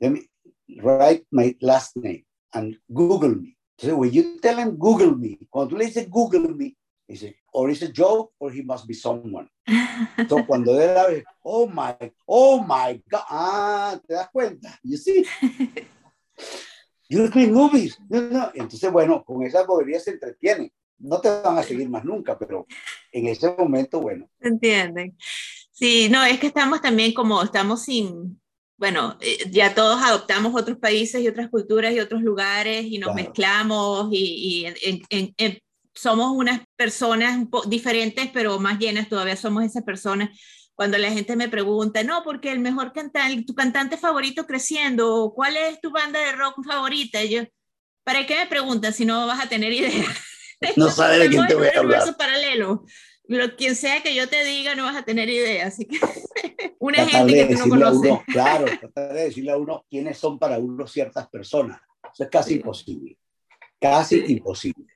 Let 0.00 0.10
me 0.10 0.28
write 0.82 1.24
my 1.30 1.56
last 1.60 1.96
name 1.96 2.26
and 2.52 2.76
Google 2.88 3.36
me. 3.36 3.56
Entonces, 3.78 3.96
when 3.96 4.10
you 4.10 4.40
tell 4.40 4.56
them 4.56 4.76
Google 4.76 5.14
me, 5.14 5.38
cuando 5.48 5.68
tú 5.70 5.76
le 5.76 5.86
dices 5.86 6.10
Google 6.10 6.48
me, 6.52 6.76
Dice, 7.08 7.36
or 7.52 7.70
is 7.70 7.82
a 7.82 7.88
joke 7.92 8.32
or 8.38 8.50
he 8.52 8.62
must 8.62 8.86
be 8.86 8.94
someone. 8.94 9.48
Entonces, 10.18 10.46
cuando 10.46 10.72
él 10.80 10.92
la 10.94 11.06
ve, 11.06 11.24
oh 11.42 11.68
my, 11.68 11.94
oh 12.26 12.60
my 12.60 13.00
God, 13.08 13.20
ah, 13.30 14.00
¿te 14.06 14.14
das 14.14 14.28
cuenta? 14.30 14.78
You 14.82 14.96
see? 14.96 15.24
You 17.08 17.30
make 17.34 17.52
movies. 17.52 17.98
No, 18.08 18.20
no. 18.22 18.50
Entonces, 18.54 18.90
bueno, 18.90 19.22
con 19.24 19.44
esas 19.44 19.66
boberías 19.66 20.02
se 20.04 20.10
entretienen. 20.10 20.72
No 20.98 21.20
te 21.20 21.28
van 21.28 21.56
a 21.58 21.62
seguir 21.62 21.88
más 21.88 22.04
nunca, 22.04 22.36
pero 22.38 22.66
en 23.12 23.26
ese 23.26 23.54
momento, 23.56 24.00
bueno. 24.00 24.28
¿Entienden? 24.40 25.16
Sí, 25.70 26.08
no, 26.10 26.24
es 26.24 26.40
que 26.40 26.48
estamos 26.48 26.80
también 26.80 27.12
como, 27.12 27.42
estamos 27.42 27.82
sin, 27.84 28.40
bueno, 28.78 29.16
eh, 29.20 29.48
ya 29.50 29.74
todos 29.74 30.02
adoptamos 30.02 30.54
otros 30.60 30.78
países 30.78 31.20
y 31.22 31.28
otras 31.28 31.50
culturas 31.50 31.94
y 31.94 32.00
otros 32.00 32.22
lugares 32.22 32.86
y 32.86 32.98
nos 32.98 33.12
Claro. 33.12 33.14
mezclamos 33.14 34.08
y, 34.10 34.62
y 34.62 34.66
en- 34.66 35.02
en- 35.10 35.34
en- 35.38 35.58
somos 35.96 36.32
unas 36.36 36.60
personas 36.76 37.36
un 37.36 37.50
diferentes, 37.68 38.28
pero 38.32 38.58
más 38.60 38.78
llenas 38.78 39.08
todavía 39.08 39.36
somos 39.36 39.64
esas 39.64 39.82
personas. 39.82 40.30
Cuando 40.74 40.98
la 40.98 41.10
gente 41.10 41.36
me 41.36 41.48
pregunta, 41.48 42.02
no, 42.04 42.22
porque 42.22 42.52
el 42.52 42.58
mejor 42.60 42.92
cantante, 42.92 43.42
tu 43.44 43.54
cantante 43.54 43.96
favorito 43.96 44.46
creciendo, 44.46 45.32
¿cuál 45.34 45.56
es 45.56 45.80
tu 45.80 45.90
banda 45.90 46.20
de 46.20 46.32
rock 46.32 46.62
favorita? 46.64 47.24
Y 47.24 47.30
yo, 47.30 47.42
¿para 48.04 48.26
qué 48.26 48.36
me 48.36 48.46
preguntas 48.46 48.94
si 48.94 49.06
no 49.06 49.26
vas 49.26 49.42
a 49.42 49.48
tener 49.48 49.72
idea? 49.72 50.04
No 50.76 50.90
sabes 50.90 51.18
de 51.20 51.28
quién 51.30 51.46
te 51.46 51.54
voy 51.54 51.68
a 51.74 51.78
hablar. 51.78 52.16
paralelo. 52.16 52.84
Lo, 53.28 53.56
quien 53.56 53.74
sea 53.74 54.02
que 54.04 54.14
yo 54.14 54.28
te 54.28 54.44
diga 54.44 54.76
no 54.76 54.84
vas 54.84 54.94
a 54.96 55.02
tener 55.02 55.28
idea, 55.28 55.66
así 55.66 55.84
que 55.86 55.98
una 56.78 56.98
Tratar 57.04 57.26
gente 57.28 57.48
que 57.48 57.54
tú 57.56 57.58
no 57.60 57.68
conoces. 57.70 58.00
uno, 58.10 58.24
claro, 58.26 58.66
tratar 58.78 59.12
de 59.14 59.22
decirle 59.24 59.50
a 59.50 59.56
uno 59.56 59.84
quiénes 59.90 60.16
son 60.18 60.38
para 60.38 60.58
uno 60.58 60.86
ciertas 60.86 61.26
personas. 61.28 61.80
Eso 62.12 62.22
es 62.22 62.30
casi 62.30 62.50
Sí. 62.50 62.56
imposible. 62.56 63.18
Casi 63.80 64.20
Sí. 64.26 64.32
imposible. 64.34 64.86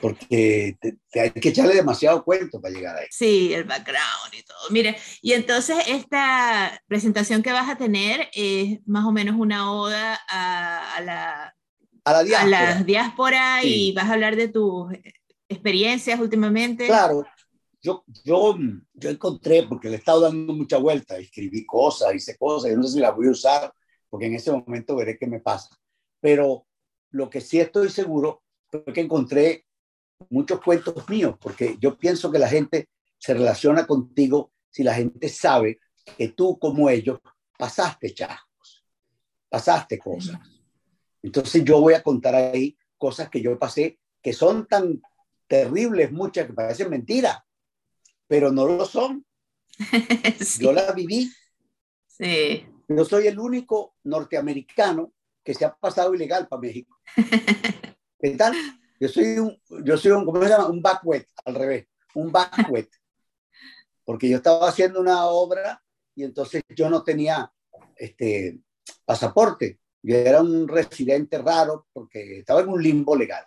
Porque 0.00 0.76
te, 0.80 0.98
te 1.10 1.20
hay 1.20 1.30
que 1.30 1.48
echarle 1.48 1.74
demasiado 1.74 2.22
cuento 2.24 2.60
para 2.60 2.74
llegar 2.74 2.96
ahí. 2.96 3.06
Sí, 3.10 3.52
el 3.52 3.64
background 3.64 4.32
y 4.32 4.42
todo. 4.42 4.58
Mire, 4.70 4.96
y 5.22 5.32
entonces 5.32 5.76
esta 5.88 6.80
presentación 6.86 7.42
que 7.42 7.52
vas 7.52 7.68
a 7.68 7.76
tener 7.76 8.28
es 8.34 8.78
más 8.86 9.04
o 9.04 9.12
menos 9.12 9.36
una 9.38 9.72
oda 9.72 10.18
a, 10.28 10.96
a 10.96 11.00
la, 11.00 11.54
A 12.04 12.12
la 12.12 12.18
a 12.18 12.24
diáspora. 12.24 12.48
la 12.74 12.82
diáspora 12.84 13.58
Sí. 13.62 13.88
y 13.90 13.92
vas 13.92 14.08
a 14.08 14.12
hablar 14.14 14.36
de 14.36 14.48
tus 14.48 14.92
experiencias 15.48 16.20
últimamente. 16.20 16.86
Claro, 16.86 17.24
yo, 17.80 18.04
yo, 18.24 18.56
yo 18.94 19.10
encontré, 19.10 19.62
porque 19.64 19.88
le 19.88 19.94
he 19.94 19.98
estado 19.98 20.20
dando 20.22 20.52
mucha 20.52 20.78
vuelta, 20.78 21.16
escribí 21.18 21.64
cosas, 21.64 22.14
hice 22.14 22.36
cosas, 22.36 22.70
yo 22.70 22.76
no 22.76 22.82
sé 22.84 22.94
si 22.94 23.00
las 23.00 23.14
voy 23.14 23.28
a 23.28 23.30
usar, 23.30 23.72
porque 24.10 24.26
en 24.26 24.34
ese 24.34 24.50
momento 24.52 24.96
veré 24.96 25.16
qué 25.18 25.26
me 25.26 25.40
pasa. 25.40 25.68
Pero 26.20 26.66
lo 27.10 27.30
que 27.30 27.40
sí 27.40 27.60
estoy 27.60 27.88
seguro 27.90 28.42
fue 28.70 28.84
que 28.92 29.00
encontré 29.00 29.66
muchos 30.30 30.60
cuentos 30.60 31.08
míos, 31.08 31.36
porque 31.40 31.76
yo 31.80 31.96
pienso 31.96 32.30
que 32.30 32.38
la 32.38 32.48
gente 32.48 32.88
se 33.18 33.34
relaciona 33.34 33.86
contigo 33.86 34.52
si 34.70 34.82
la 34.82 34.94
gente 34.94 35.28
sabe 35.28 35.80
que 36.16 36.28
tú 36.28 36.58
como 36.58 36.88
ellos 36.88 37.18
pasaste 37.58 38.12
chascos, 38.14 38.84
pasaste 39.48 39.98
cosas. 39.98 40.38
Entonces 41.22 41.64
yo 41.64 41.80
voy 41.80 41.94
a 41.94 42.02
contar 42.02 42.34
ahí 42.34 42.76
cosas 42.98 43.28
que 43.28 43.40
yo 43.40 43.58
pasé 43.58 43.98
que 44.22 44.32
son 44.32 44.66
tan 44.66 45.00
terribles, 45.46 46.12
muchas 46.12 46.46
que 46.46 46.52
parecen 46.52 46.90
mentiras, 46.90 47.38
pero 48.26 48.52
no 48.52 48.66
lo 48.66 48.84
son. 48.84 49.24
sí, 50.40 50.64
Yo 50.64 50.72
las 50.72 50.94
viví. 50.94 51.30
sí. 52.06 52.66
Yo 52.88 53.04
soy 53.04 53.26
el 53.26 53.38
único 53.38 53.96
norteamericano 54.04 55.12
que 55.42 55.54
se 55.54 55.64
ha 55.64 55.74
pasado 55.74 56.14
ilegal 56.14 56.46
para 56.46 56.62
México. 56.62 56.96
¿Qué 58.18 58.30
tal? 58.30 58.54
Yo 58.98 59.08
soy 59.08 59.38
un, 59.38 59.56
yo 59.84 59.96
soy 59.96 60.12
un, 60.12 60.24
¿cómo 60.24 60.42
se 60.42 60.48
llama? 60.48 60.68
Un 60.68 60.80
backwet, 60.82 61.28
al 61.44 61.54
revés, 61.54 61.86
un 62.14 62.32
backwet. 62.32 62.88
Porque 64.04 64.28
yo 64.28 64.36
estaba 64.36 64.68
haciendo 64.68 65.00
una 65.00 65.26
obra 65.26 65.82
y 66.14 66.24
entonces 66.24 66.62
yo 66.74 66.88
no 66.88 67.02
tenía 67.02 67.52
este 67.96 68.60
pasaporte. 69.04 69.80
Yo 70.02 70.16
era 70.16 70.40
un 70.40 70.68
residente 70.68 71.38
raro 71.38 71.86
porque 71.92 72.38
estaba 72.38 72.60
en 72.60 72.68
un 72.68 72.82
limbo 72.82 73.16
legal 73.16 73.44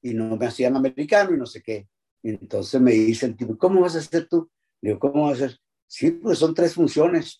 y 0.00 0.14
no 0.14 0.36
me 0.36 0.46
hacían 0.46 0.76
americano 0.76 1.34
y 1.34 1.38
no 1.38 1.46
sé 1.46 1.62
qué. 1.62 1.88
Y 2.22 2.30
entonces 2.30 2.80
me 2.80 2.92
dice 2.92 3.26
el 3.26 3.36
tipo, 3.36 3.56
¿cómo 3.58 3.82
vas 3.82 3.96
a 3.96 3.98
hacer 3.98 4.28
tú? 4.28 4.50
Le 4.80 4.90
digo, 4.90 5.00
¿cómo 5.00 5.26
vas 5.26 5.42
a 5.42 5.46
hacer? 5.46 5.58
Sí, 5.86 6.12
pues 6.12 6.38
son 6.38 6.54
tres 6.54 6.74
funciones 6.74 7.38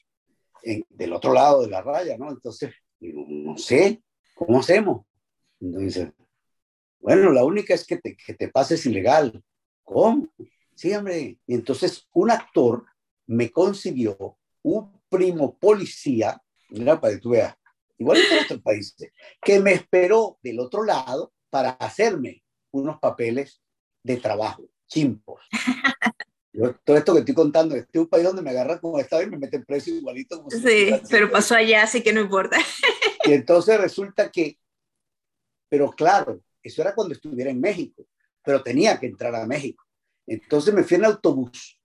en- 0.63 0.85
del 0.91 1.13
otro 1.15 1.33
lado 1.33 1.63
de 1.63 1.71
la 1.71 1.83
raya, 1.83 2.19
¿no? 2.19 2.31
Entonces, 2.31 2.75
digo, 3.01 3.25
no 3.29 3.57
sé, 3.57 4.03
¿cómo 4.35 4.61
hacemos? 4.61 5.07
Entonces, 5.61 6.09
bueno, 7.03 7.31
la 7.33 7.45
única 7.45 7.75
es 7.75 7.87
que 7.87 7.97
te, 7.99 8.17
que 8.17 8.35
te 8.35 8.49
pases 8.49 8.87
ilegal. 8.87 9.43
¿Cómo? 9.85 10.29
Sí, 10.75 10.95
hombre. 10.95 11.39
Y 11.47 11.55
entonces 11.55 12.09
un 12.15 12.31
actor 12.31 12.87
me 13.27 13.51
consiguió 13.51 14.39
un 14.63 15.01
primo 15.09 15.59
policía, 15.59 16.41
mira, 16.71 17.01
para 17.01 17.15
que 17.15 17.21
tú 17.21 17.31
veas, 17.31 17.55
igual 17.99 18.19
en 18.19 18.45
otros 18.45 18.63
países, 18.63 19.13
que 19.43 19.61
me 19.61 19.73
esperó 19.73 20.39
del 20.43 20.61
otro 20.61 20.85
lado 20.85 21.33
para 21.51 21.71
hacerme 21.71 22.43
unos 22.71 22.99
papeles 22.99 23.61
de 24.03 24.17
trabajo, 24.17 24.65
chimpos. 24.87 25.43
Yo, 26.55 26.75
todo 26.85 26.97
esto 26.99 27.15
que 27.15 27.21
estoy 27.21 27.35
contando, 27.35 27.75
este 27.75 27.99
es 27.99 28.03
un 28.03 28.09
país 28.09 28.25
donde 28.25 28.43
me 28.43 28.51
agarran 28.51 28.79
como 28.79 28.99
estaba 28.99 29.23
y 29.23 29.31
me 29.31 29.39
meten 29.39 29.65
preso 29.65 29.91
igualito. 29.91 30.37
Como 30.39 30.51
si 30.51 30.59
Sí, 30.59 30.63
estuviera 30.67 31.03
pero 31.11 31.31
pasó 31.31 31.55
allá, 31.55 31.83
así 31.83 32.03
que 32.03 32.13
no 32.13 32.21
importa. 32.21 32.59
y 33.25 33.33
entonces 33.33 33.81
resulta 33.81 34.31
que, 34.31 34.59
pero 35.69 35.91
claro, 35.91 36.41
eso 36.63 36.83
era 36.83 36.95
cuando 36.95 37.15
estuviera 37.15 37.51
en 37.51 37.61
México, 37.61 38.07
pero 38.45 38.63
tenía 38.63 38.99
que 38.99 39.07
entrar 39.07 39.35
a 39.35 39.47
México. 39.47 39.85
Entonces 40.27 40.73
me 40.73 40.85
fui 40.85 40.97
en 40.97 41.05
autobús 41.05 41.81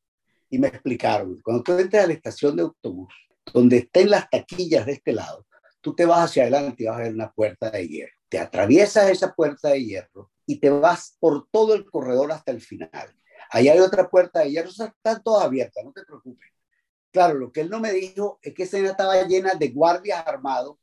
y 0.50 0.60
me 0.60 0.68
explicaron, 0.68 1.40
cuando 1.42 1.64
tú 1.64 1.78
entras 1.78 2.06
a 2.06 2.08
la 2.08 2.14
estación 2.14 2.56
de 2.56 2.64
autobús, 2.64 3.14
donde 3.54 3.78
estén 3.78 4.10
las 4.10 4.30
taquillas 4.30 4.86
de 4.86 4.94
este 4.94 5.12
lado, 5.12 5.46
tú 5.82 5.96
te 5.96 6.06
vas 6.06 6.30
hacia 6.30 6.44
adelante 6.44 6.84
y 6.84 6.86
vas 6.88 6.98
a 6.98 7.04
ver 7.04 7.14
una 7.14 7.32
puerta 7.32 7.70
de 7.70 7.88
hierro. 7.88 8.14
Te 8.30 8.40
atraviesas 8.40 9.10
esa 9.10 9.34
puerta 9.34 9.70
de 9.70 9.84
hierro 9.84 10.32
y 10.46 10.60
te 10.60 10.70
vas 10.70 11.16
por 11.20 11.48
todo 11.50 11.74
el 11.74 11.86
corredor 11.90 12.32
hasta 12.32 12.52
el 12.52 12.62
final. 12.62 13.16
Ahí 13.50 13.70
hay 13.70 13.80
otra 13.80 14.10
puerta 14.10 14.42
de 14.42 14.52
hierro, 14.52 14.70
están 14.70 15.24
todas 15.24 15.46
abiertas, 15.46 15.84
no 15.84 15.94
te 15.94 16.04
preocupes. 16.04 16.50
Claro, 17.12 17.36
lo 17.36 17.52
que 17.52 17.62
él 17.62 17.70
no 17.70 17.80
me 17.80 17.94
dijo 17.94 18.40
es 18.42 18.54
que 18.54 18.64
esa 18.64 18.78
estaba 18.80 19.22
llena 19.24 19.56
de 19.56 19.70
guardias 19.70 20.26
armados. 20.26 20.78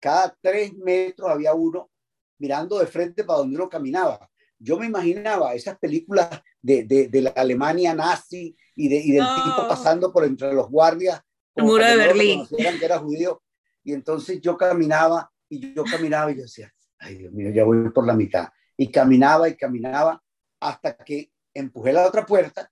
Cada 0.00 0.36
tres 0.40 0.74
metros 0.74 1.30
había 1.30 1.54
uno 1.54 1.90
mirando 2.38 2.78
de 2.78 2.86
frente 2.86 3.24
para 3.24 3.40
donde 3.40 3.56
uno 3.56 3.68
caminaba. 3.68 4.28
Yo 4.58 4.78
me 4.78 4.86
imaginaba 4.86 5.54
esas 5.54 5.78
películas 5.78 6.28
de, 6.60 6.84
de, 6.84 7.08
de 7.08 7.22
la 7.22 7.30
Alemania 7.30 7.94
nazi 7.94 8.56
y, 8.74 8.88
de, 8.88 8.96
y 8.96 9.12
del 9.12 9.22
No. 9.22 9.34
tipo 9.44 9.68
pasando 9.68 10.12
por 10.12 10.24
entre 10.24 10.52
los 10.52 10.68
guardias. 10.68 11.20
El 11.54 11.64
muro 11.64 11.84
de 11.84 11.96
Berlín. 11.96 12.46
que 12.48 12.84
era 12.84 12.98
judío. 12.98 13.42
Y 13.84 13.92
entonces 13.92 14.40
yo 14.40 14.56
caminaba 14.56 15.30
y 15.48 15.74
yo 15.74 15.84
caminaba 15.84 16.30
y 16.30 16.36
yo 16.36 16.42
decía, 16.42 16.72
ay 16.98 17.16
Dios 17.18 17.32
mío, 17.32 17.50
ya 17.50 17.64
voy 17.64 17.90
por 17.90 18.06
la 18.06 18.14
mitad. 18.14 18.48
Y 18.76 18.90
caminaba 18.90 19.48
y 19.48 19.56
caminaba 19.56 20.22
hasta 20.60 20.96
que 20.96 21.32
empujé 21.54 21.92
la 21.92 22.06
otra 22.06 22.26
puerta. 22.26 22.70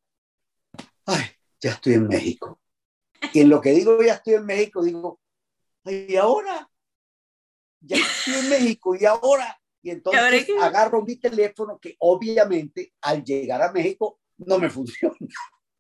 Ay, 1.07 1.25
ya 1.61 1.71
estoy 1.71 1.95
en 1.95 2.09
México. 2.09 2.61
Y 3.33 3.41
en 3.41 3.49
lo 3.49 3.61
que 3.61 3.71
digo, 3.71 4.03
ya 4.03 4.15
estoy 4.15 4.35
en 4.35 4.45
México, 4.45 4.83
digo, 4.85 5.21
ay, 5.85 6.07
¿y 6.11 6.17
ahora? 6.17 6.69
Ya 7.87 7.97
estoy 7.97 8.35
en 8.35 8.51
México, 8.51 8.95
¿y 8.95 9.05
ahora? 9.05 9.59
Y 9.83 9.91
entonces 9.91 10.49
agarro 10.61 11.03
mi 11.03 11.17
teléfono 11.17 11.79
que 11.79 11.95
obviamente 12.01 12.93
al 13.03 13.23
llegar 13.23 13.63
a 13.63 13.73
México 13.73 14.19
no 14.39 14.59
me 14.59 14.69
funciona. 14.71 15.15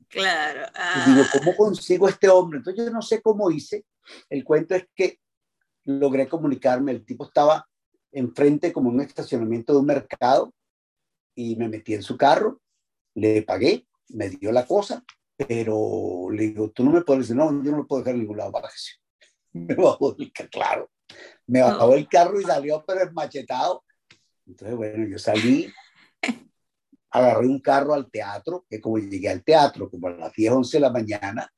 Claro. 0.08 0.60
Y 0.60 1.10
digo, 1.10 1.22
ah, 1.24 1.30
¿cómo 1.32 1.56
consigo 1.56 2.08
este 2.08 2.28
hombre? 2.28 2.58
Entonces 2.58 2.84
yo 2.84 2.90
no 2.92 3.02
sé 3.02 3.20
cómo 3.20 3.50
hice. 3.50 3.84
El 4.30 4.44
cuento 4.44 4.76
es 4.76 4.86
que 4.94 5.18
logré 5.84 6.28
comunicarme. 6.28 6.92
El 6.92 7.04
tipo 7.04 7.24
estaba 7.24 7.66
enfrente 8.12 8.72
como 8.72 8.90
en 8.90 8.96
un 8.96 9.00
estacionamiento 9.02 9.72
de 9.72 9.80
un 9.80 9.86
mercado 9.86 10.54
y 11.34 11.56
me 11.56 11.68
metí 11.68 11.94
en 11.94 12.02
su 12.02 12.16
carro, 12.16 12.60
le 13.14 13.42
pagué, 13.42 13.86
me 14.08 14.30
dio 14.30 14.52
la 14.52 14.66
cosa, 14.66 15.04
pero 15.36 16.28
le 16.30 16.44
digo, 16.44 16.70
tú 16.70 16.82
no 16.84 16.92
me 16.92 17.02
puedes 17.02 17.24
decir, 17.24 17.36
no, 17.36 17.62
yo 17.62 17.70
no 17.72 17.78
lo 17.78 17.86
puedo 17.86 18.02
dejar 18.02 18.14
en 18.14 18.20
ningún 18.20 18.38
lado, 18.38 18.52
bájese. 18.52 18.92
Me 19.52 19.74
bajó 19.74 20.12
del 20.12 20.32
claro. 20.32 20.90
Me 21.46 21.62
bajó 21.62 21.90
del 21.90 22.08
carro 22.08 22.40
y 22.40 22.44
salió, 22.44 22.84
pero 22.86 23.02
es 23.02 23.12
machetado. 23.12 23.84
Entonces, 24.46 24.76
bueno, 24.76 25.06
yo 25.06 25.18
salí, 25.18 25.72
agarré 27.10 27.46
un 27.46 27.60
carro 27.60 27.94
al 27.94 28.10
teatro, 28.10 28.66
que 28.68 28.80
como 28.80 28.98
llegué 28.98 29.28
al 29.28 29.42
teatro, 29.42 29.90
como 29.90 30.08
a 30.08 30.12
las 30.12 30.32
10, 30.32 30.52
11 30.52 30.76
de 30.76 30.80
la 30.80 30.90
mañana, 30.90 31.52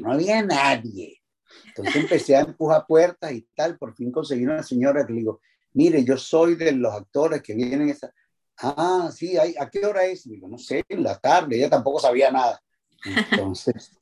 no 0.00 0.12
había 0.12 0.42
nadie. 0.42 1.20
Entonces 1.66 1.96
empecé 1.96 2.36
a 2.36 2.40
empujar 2.40 2.86
puertas 2.86 3.32
y 3.32 3.46
tal, 3.54 3.78
por 3.78 3.94
fin 3.94 4.10
conseguí 4.10 4.44
una 4.44 4.62
señora 4.62 5.06
que 5.06 5.12
le 5.12 5.20
digo, 5.20 5.40
mire, 5.72 6.04
yo 6.04 6.16
soy 6.16 6.54
de 6.54 6.72
los 6.72 6.92
actores 6.94 7.42
que 7.42 7.54
vienen 7.54 7.88
esa... 7.88 8.12
Ah, 8.58 9.10
sí, 9.12 9.36
¿a 9.36 9.68
qué 9.70 9.84
hora 9.84 10.04
es? 10.04 10.24
Digo, 10.24 10.46
no 10.46 10.58
sé, 10.58 10.84
en 10.88 11.02
la 11.02 11.18
tarde, 11.18 11.56
ella 11.56 11.70
tampoco 11.70 11.98
sabía 11.98 12.30
nada. 12.30 12.62
Entonces 13.04 13.98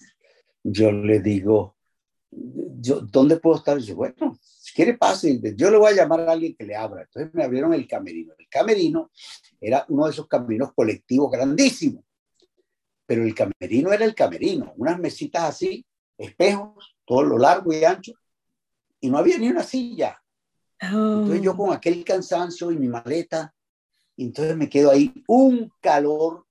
yo 0.62 0.92
le 0.92 1.20
digo, 1.20 1.76
yo, 2.30 3.00
¿dónde 3.00 3.36
puedo 3.36 3.56
estar? 3.56 3.76
Dice, 3.76 3.94
bueno, 3.94 4.38
si 4.40 4.72
quiere 4.72 4.96
pase, 4.96 5.40
yo 5.56 5.70
le 5.70 5.76
voy 5.76 5.92
a 5.92 5.96
llamar 5.96 6.20
a 6.20 6.32
alguien 6.32 6.54
que 6.54 6.64
le 6.64 6.76
abra. 6.76 7.02
Entonces 7.02 7.32
me 7.34 7.44
abrieron 7.44 7.74
el 7.74 7.86
camerino. 7.86 8.34
El 8.38 8.48
camerino 8.48 9.10
era 9.60 9.84
uno 9.88 10.06
de 10.06 10.12
esos 10.12 10.26
caminos 10.26 10.72
colectivos 10.74 11.30
grandísimos, 11.30 12.04
pero 13.06 13.24
el 13.24 13.34
camerino 13.34 13.92
era 13.92 14.04
el 14.04 14.14
camerino, 14.14 14.72
unas 14.76 14.98
mesitas 14.98 15.42
así, 15.42 15.84
espejos, 16.16 16.96
todo 17.04 17.22
lo 17.22 17.38
largo 17.38 17.72
y 17.72 17.84
ancho, 17.84 18.12
y 19.00 19.10
no 19.10 19.18
había 19.18 19.38
ni 19.38 19.48
una 19.48 19.62
silla. 19.62 20.22
Entonces 20.80 21.42
yo 21.42 21.56
con 21.56 21.72
aquel 21.72 22.04
cansancio 22.04 22.70
y 22.70 22.78
mi 22.78 22.88
maleta, 22.88 23.54
entonces 24.16 24.56
me 24.56 24.68
quedo 24.68 24.90
ahí, 24.90 25.12
un 25.26 25.70
calor 25.80 26.46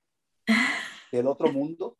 del 1.12 1.28
otro 1.28 1.52
mundo. 1.52 1.98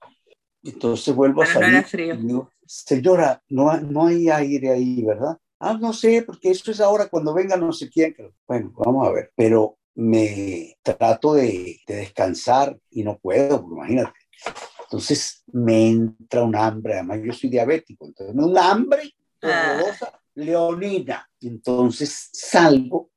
Entonces 0.64 1.16
vuelvo 1.16 1.44
a 1.44 1.46
salir. 1.46 1.86
Y 1.94 2.28
digo, 2.28 2.50
Señora, 2.66 3.42
no, 3.50 3.76
no 3.82 4.06
hay 4.06 4.30
aire 4.30 4.72
ahí, 4.72 5.04
¿verdad? 5.04 5.38
Ah, 5.60 5.78
no 5.80 5.92
sé, 5.92 6.22
porque 6.22 6.52
eso 6.52 6.72
es 6.72 6.80
ahora 6.80 7.08
cuando 7.08 7.34
venga 7.34 7.58
no 7.58 7.74
sé 7.74 7.90
quién. 7.90 8.16
Bueno, 8.48 8.72
vamos 8.78 9.08
a 9.08 9.12
ver. 9.12 9.32
Pero 9.36 9.80
me 9.96 10.78
trato 10.84 11.34
de, 11.34 11.82
descansar 11.86 12.78
y 12.92 13.04
no 13.04 13.18
puedo, 13.18 13.66
imagínate. 13.72 14.14
Entonces 14.84 15.44
me 15.48 15.90
entra 15.90 16.44
un 16.44 16.56
hambre, 16.56 16.94
además 16.94 17.20
yo 17.24 17.34
soy 17.34 17.50
diabético, 17.50 18.06
entonces 18.06 18.36
me 18.36 18.46
un 18.46 18.58
hambre 18.58 19.14
horrorosa, 19.42 20.12
ah. 20.14 20.22
leonina. 20.36 21.30
Entonces 21.42 22.30
salgo 22.32 23.12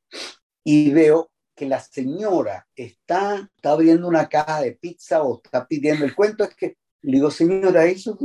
y 0.65 0.91
veo 0.91 1.31
que 1.55 1.67
la 1.67 1.81
señora 1.81 2.67
está, 2.75 3.51
está 3.55 3.71
abriendo 3.71 4.09
una 4.09 4.29
caja 4.29 4.63
de 4.63 4.73
pizza 4.73 5.23
o 5.23 5.41
está 5.45 5.67
pidiendo. 5.67 6.05
El 6.05 6.15
cuento 6.15 6.45
es 6.45 6.55
que 6.57 6.77
le 7.03 7.13
digo, 7.13 7.31
señora, 7.31 7.85
eso 7.87 8.17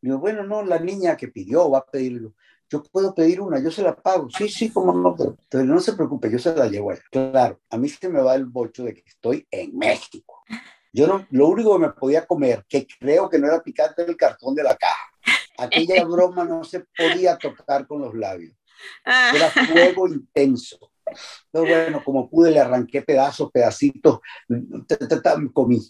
Digo, 0.00 0.18
bueno, 0.18 0.44
no, 0.44 0.62
la 0.62 0.78
niña 0.78 1.16
que 1.16 1.28
pidió 1.28 1.70
va 1.70 1.78
a 1.78 1.86
pedirlo 1.86 2.34
yo 2.74 2.82
puedo 2.82 3.14
pedir 3.14 3.40
una, 3.40 3.60
yo 3.60 3.70
se 3.70 3.82
la 3.82 3.94
pago. 3.94 4.28
Sí, 4.30 4.48
sí, 4.48 4.70
como 4.70 4.92
no. 4.92 5.14
Entonces 5.18 5.68
no 5.68 5.80
se 5.80 5.92
preocupe, 5.92 6.30
yo 6.30 6.38
se 6.38 6.54
la 6.54 6.66
llevo 6.66 6.90
allá. 6.90 7.02
Claro, 7.10 7.60
a 7.70 7.78
mí 7.78 7.88
se 7.88 8.08
me 8.08 8.20
va 8.20 8.34
el 8.34 8.46
bocho 8.46 8.84
de 8.84 8.94
que 8.94 9.02
estoy 9.06 9.46
en 9.50 9.76
México. 9.76 10.42
Yo 10.92 11.06
no, 11.06 11.26
lo 11.30 11.48
único 11.48 11.74
que 11.74 11.86
me 11.86 11.92
podía 11.92 12.26
comer, 12.26 12.64
que 12.68 12.86
creo 12.86 13.28
que 13.28 13.38
no 13.38 13.46
era 13.46 13.62
picante, 13.62 14.02
era 14.02 14.10
el 14.10 14.16
cartón 14.16 14.54
de 14.54 14.62
la 14.62 14.76
caja. 14.76 15.10
Aquella 15.58 16.04
broma 16.04 16.44
no 16.44 16.64
se 16.64 16.84
podía 16.96 17.36
tocar 17.36 17.86
con 17.86 18.00
los 18.00 18.14
labios. 18.14 18.56
Ah. 19.04 19.32
Era 19.34 19.50
fuego 19.50 20.08
intenso. 20.08 20.90
Entonces, 21.52 21.84
bueno, 21.84 22.02
como 22.04 22.28
pude, 22.28 22.50
le 22.50 22.60
arranqué 22.60 23.02
pedazos, 23.02 23.50
pedacitos, 23.52 24.20
comí. 25.52 25.80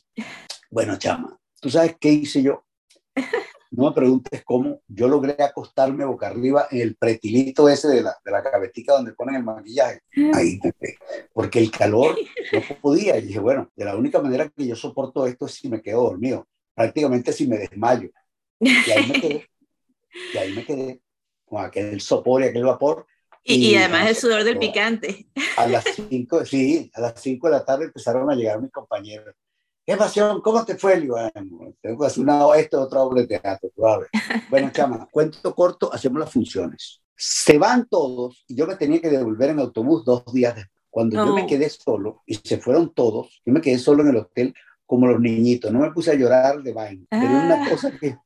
Bueno, 0.70 0.98
chama, 0.98 1.38
¿tú 1.64 1.70
sabes 1.70 1.96
qué 1.98 2.10
hice 2.10 2.42
yo? 2.42 2.62
no 3.70 3.88
me 3.88 3.92
preguntes 3.92 4.44
cómo, 4.44 4.82
yo 4.86 5.08
logré 5.08 5.34
acostarme 5.42 6.04
boca 6.04 6.26
arriba 6.26 6.68
en 6.70 6.82
el 6.82 6.94
pretilito 6.94 7.70
ese 7.70 7.88
de 7.88 8.02
la, 8.02 8.14
de 8.22 8.30
la 8.30 8.42
cabetica 8.42 8.92
donde 8.92 9.14
ponen 9.14 9.36
el 9.36 9.44
maquillaje. 9.44 10.02
Ahí 10.34 10.60
porque 11.32 11.60
el 11.60 11.70
calor 11.70 12.18
no 12.52 12.76
podía. 12.82 13.16
Y 13.16 13.28
dije, 13.28 13.38
bueno, 13.38 13.72
de 13.74 13.84
la 13.86 13.96
única 13.96 14.20
manera 14.20 14.46
que 14.54 14.66
yo 14.66 14.76
soporto 14.76 15.26
esto 15.26 15.46
es 15.46 15.54
si 15.54 15.70
me 15.70 15.80
quedo 15.80 16.02
dormido, 16.02 16.46
prácticamente 16.74 17.32
si 17.32 17.46
me 17.46 17.56
desmayo. 17.56 18.10
Y 18.60 18.68
ahí 18.68 19.06
me 19.06 19.20
quedé, 19.22 19.50
y 20.34 20.36
ahí 20.36 20.52
me 20.52 20.66
quedé 20.66 21.00
con 21.46 21.64
aquel 21.64 21.98
sopor 22.02 22.42
y 22.42 22.48
aquel 22.48 22.64
vapor. 22.64 23.06
Y, 23.42 23.70
y 23.70 23.76
además 23.76 24.10
el 24.10 24.16
sudor 24.16 24.44
del 24.44 24.58
picante. 24.58 25.28
A 25.56 25.66
las 25.66 25.84
5, 26.10 26.44
sí, 26.44 26.90
a 26.92 27.00
las 27.00 27.22
5 27.22 27.46
de 27.46 27.52
la 27.52 27.64
tarde 27.64 27.86
empezaron 27.86 28.30
a 28.30 28.34
llegar 28.34 28.60
mis 28.60 28.70
compañeros 28.70 29.34
¿Qué 29.86 29.98
pasión? 29.98 30.40
¿Cómo 30.40 30.64
te 30.64 30.76
fue? 30.76 30.98
Digo, 30.98 31.16
tengo 31.82 31.98
que 32.00 32.60
esto, 32.60 32.80
otra 32.80 33.02
obra 33.02 33.22
de 33.22 33.26
teatro. 33.26 33.70
Bueno, 34.50 34.70
chama, 34.72 35.08
cuento 35.10 35.54
corto, 35.54 35.92
hacemos 35.92 36.20
las 36.20 36.32
funciones. 36.32 37.02
Se 37.14 37.58
van 37.58 37.86
todos 37.86 38.44
y 38.48 38.56
yo 38.56 38.66
me 38.66 38.76
tenía 38.76 39.00
que 39.00 39.10
devolver 39.10 39.50
en 39.50 39.60
autobús 39.60 40.04
dos 40.04 40.24
días 40.32 40.54
después. 40.54 40.74
Cuando 40.88 41.16
yo 41.16 41.34
me 41.34 41.46
quedé 41.46 41.68
solo 41.68 42.22
y 42.24 42.36
se 42.36 42.58
fueron 42.58 42.94
todos, 42.94 43.42
yo 43.44 43.52
me 43.52 43.60
quedé 43.60 43.78
solo 43.78 44.02
en 44.02 44.10
el 44.10 44.16
hotel 44.16 44.54
como 44.86 45.08
los 45.08 45.20
niñitos. 45.20 45.72
No 45.72 45.80
me 45.80 45.90
puse 45.90 46.12
a 46.12 46.14
llorar 46.14 46.62
de 46.62 46.72
vaina. 46.72 47.04
Pero 47.10 47.24
una 47.24 47.64
ah. 47.64 47.68
cosa 47.68 47.90
que, 47.98 48.16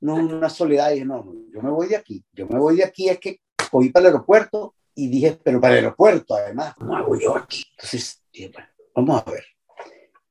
no, 0.00 0.16
una 0.16 0.50
soledad. 0.50 0.90
Dije, 0.90 1.06
no, 1.06 1.34
yo 1.52 1.62
me 1.62 1.70
voy 1.70 1.88
de 1.88 1.96
aquí. 1.96 2.22
Yo 2.32 2.46
me 2.46 2.58
voy 2.58 2.76
de 2.76 2.84
aquí. 2.84 3.08
Es 3.08 3.18
que 3.18 3.40
cogí 3.70 3.88
para 3.88 4.08
el 4.08 4.14
aeropuerto 4.14 4.74
y 4.94 5.08
dije, 5.08 5.38
pero 5.42 5.58
para 5.60 5.78
el 5.78 5.84
aeropuerto, 5.84 6.34
además, 6.34 6.74
¿cómo 6.74 6.94
hago 6.94 7.18
yo 7.18 7.34
aquí? 7.34 7.64
Entonces, 7.76 8.22
dije, 8.30 8.50
bueno, 8.52 8.68
vamos 8.94 9.22
a 9.26 9.30
ver 9.30 9.44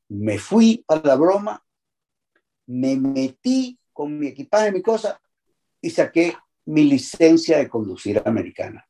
me 0.09 0.37
fui 0.37 0.83
a 0.87 1.01
la 1.03 1.15
broma, 1.15 1.63
me 2.67 2.95
metí 2.95 3.79
con 3.93 4.17
mi 4.17 4.27
equipaje, 4.27 4.71
mi 4.71 4.81
cosa, 4.81 5.19
y 5.81 5.89
saqué 5.89 6.35
mi 6.65 6.83
licencia 6.83 7.57
de 7.57 7.69
conducir 7.69 8.21
americana. 8.25 8.85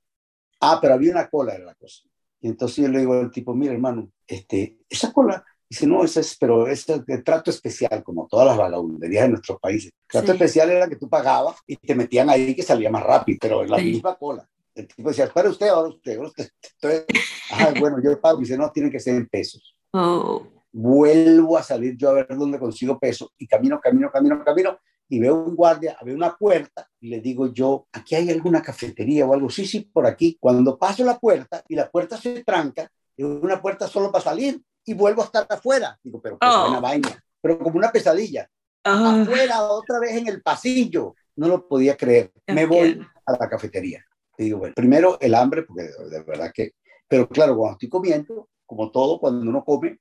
Ah, 0.59 0.80
pero 0.82 0.95
había 0.95 1.11
una 1.11 1.30
cola 1.30 1.55
en 1.55 1.65
la 1.65 1.76
cosa. 1.76 2.03
Y 2.41 2.47
entonces 2.47 2.78
yo 2.78 2.88
le 2.89 2.99
digo 2.99 3.13
al 3.13 3.32
tipo, 3.32 3.53
mira 3.53 3.74
hermano, 3.74 4.11
este, 4.26 4.78
esa 4.89 5.11
cola, 5.11 5.43
dice, 5.70 5.86
no, 5.88 6.03
esa 6.03 6.20
es, 6.20 6.36
pero 6.39 6.68
es 6.68 6.86
el 6.89 7.24
trato 7.24 7.51
especial, 7.51 8.03
como 8.03 8.28
todas 8.28 8.47
las 8.47 8.57
vagabunderías 8.57 9.24
de 9.24 9.30
nuestros 9.30 9.59
países. 9.59 9.91
El 9.91 10.07
trato 10.07 10.32
especial 10.34 10.70
era 10.72 10.88
que 10.88 10.95
tú 10.95 11.09
pagabas 11.09 11.57
y 11.65 11.76
te 11.78 11.95
metían 11.95 12.30
ahí 12.30 12.55
que 12.55 12.63
salía 12.63 12.89
más 12.89 13.03
rápido, 13.03 13.38
pero 13.41 13.63
en 13.63 13.72
la 13.72 13.78
misma 13.78 14.15
cola. 14.15 14.47
El 14.74 14.88
tipo 14.88 15.09
decía, 15.09 15.26
espera 15.26 15.49
usted, 15.49 15.70
ahora 15.70 15.89
usted, 15.89 16.15
ahora 16.15 16.30
usted. 16.30 16.49
Entonces, 16.82 17.05
ah, 17.51 17.74
bueno, 17.80 17.97
yo 18.03 18.20
pago. 18.22 18.38
Y 18.39 18.41
dice, 18.41 18.57
no, 18.57 18.72
tiene 18.72 18.91
que 18.91 18.99
ser 18.99 19.15
en 19.15 19.28
pesos. 19.28 19.76
Oh 19.91 20.57
vuelvo 20.72 21.57
a 21.57 21.63
salir 21.63 21.95
yo 21.97 22.09
a 22.09 22.13
ver 22.13 22.28
dónde 22.30 22.59
consigo 22.59 22.99
peso 22.99 23.32
y 23.38 23.47
camino, 23.47 23.80
camino, 23.80 24.11
camino, 24.11 24.43
camino 24.43 24.78
y 25.09 25.20
veo 25.20 25.36
un 25.36 25.55
guardia, 25.55 25.97
veo 26.03 26.15
una 26.15 26.36
puerta 26.36 26.89
y 26.99 27.09
le 27.09 27.22
digo 27.22 27.53
yo, 27.53 27.88
¿aquí 27.93 28.15
hay 28.15 28.30
alguna 28.30 28.61
cafetería 28.61 29.26
o 29.26 29.34
algo? 29.34 29.49
Sí, 29.49 29.65
sí, 29.65 29.82
por 29.82 30.05
aquí. 30.05 30.38
Cuando 30.39 30.78
paso 30.78 31.03
la 31.03 31.18
puerta 31.18 31.63
y 31.68 31.76
la 31.76 31.89
puerta 31.89 32.18
se 32.18 32.43
tranca, 32.43 32.91
es 33.15 33.26
una 33.26 33.61
puerta 33.61 33.88
solo 33.88 34.11
para 34.11 34.24
salir 34.24 34.61
y 34.86 34.93
vuelvo 34.93 35.22
a 35.22 35.26
estar 35.26 35.47
afuera. 35.49 35.97
Digo, 36.03 36.22
pero 36.22 36.38
qué 36.38 36.47
buena 36.47 36.80
oh. 36.80 36.82
vaina, 36.82 37.24
pero 37.41 37.57
como 37.59 37.78
una 37.78 37.91
pesadilla. 37.91 38.49
Ah. 38.84 39.22
Afuera, 39.22 39.63
otra 39.63 39.99
vez 39.99 40.15
en 40.15 40.28
el 40.28 40.41
pasillo. 40.41 41.15
No 41.36 41.47
lo 41.47 41.68
podía 41.68 41.95
creer. 41.95 42.32
Me 42.47 42.65
voy 42.65 42.99
a 43.26 43.32
la 43.32 43.49
cafetería. 43.49 44.03
Y 44.38 44.45
digo, 44.45 44.59
bueno, 44.59 44.74
primero 44.76 45.18
el 45.20 45.36
hambre, 45.36 45.63
porque 45.63 45.84
de 45.84 46.24
verdad 46.24 46.51
que... 46.53 46.74
Pero 47.07 47.30
claro, 47.30 47.55
cuando 47.55 47.74
estoy 47.74 47.89
comiendo, 47.89 48.49
como 48.65 48.91
todo, 48.91 49.20
cuando 49.20 49.41
uno 49.41 49.63
come, 49.63 49.99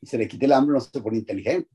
y 0.00 0.06
se 0.06 0.18
le 0.18 0.28
quite 0.28 0.46
el 0.46 0.52
hambre, 0.52 0.74
no 0.74 0.80
se 0.80 1.00
pone 1.00 1.18
inteligente. 1.18 1.70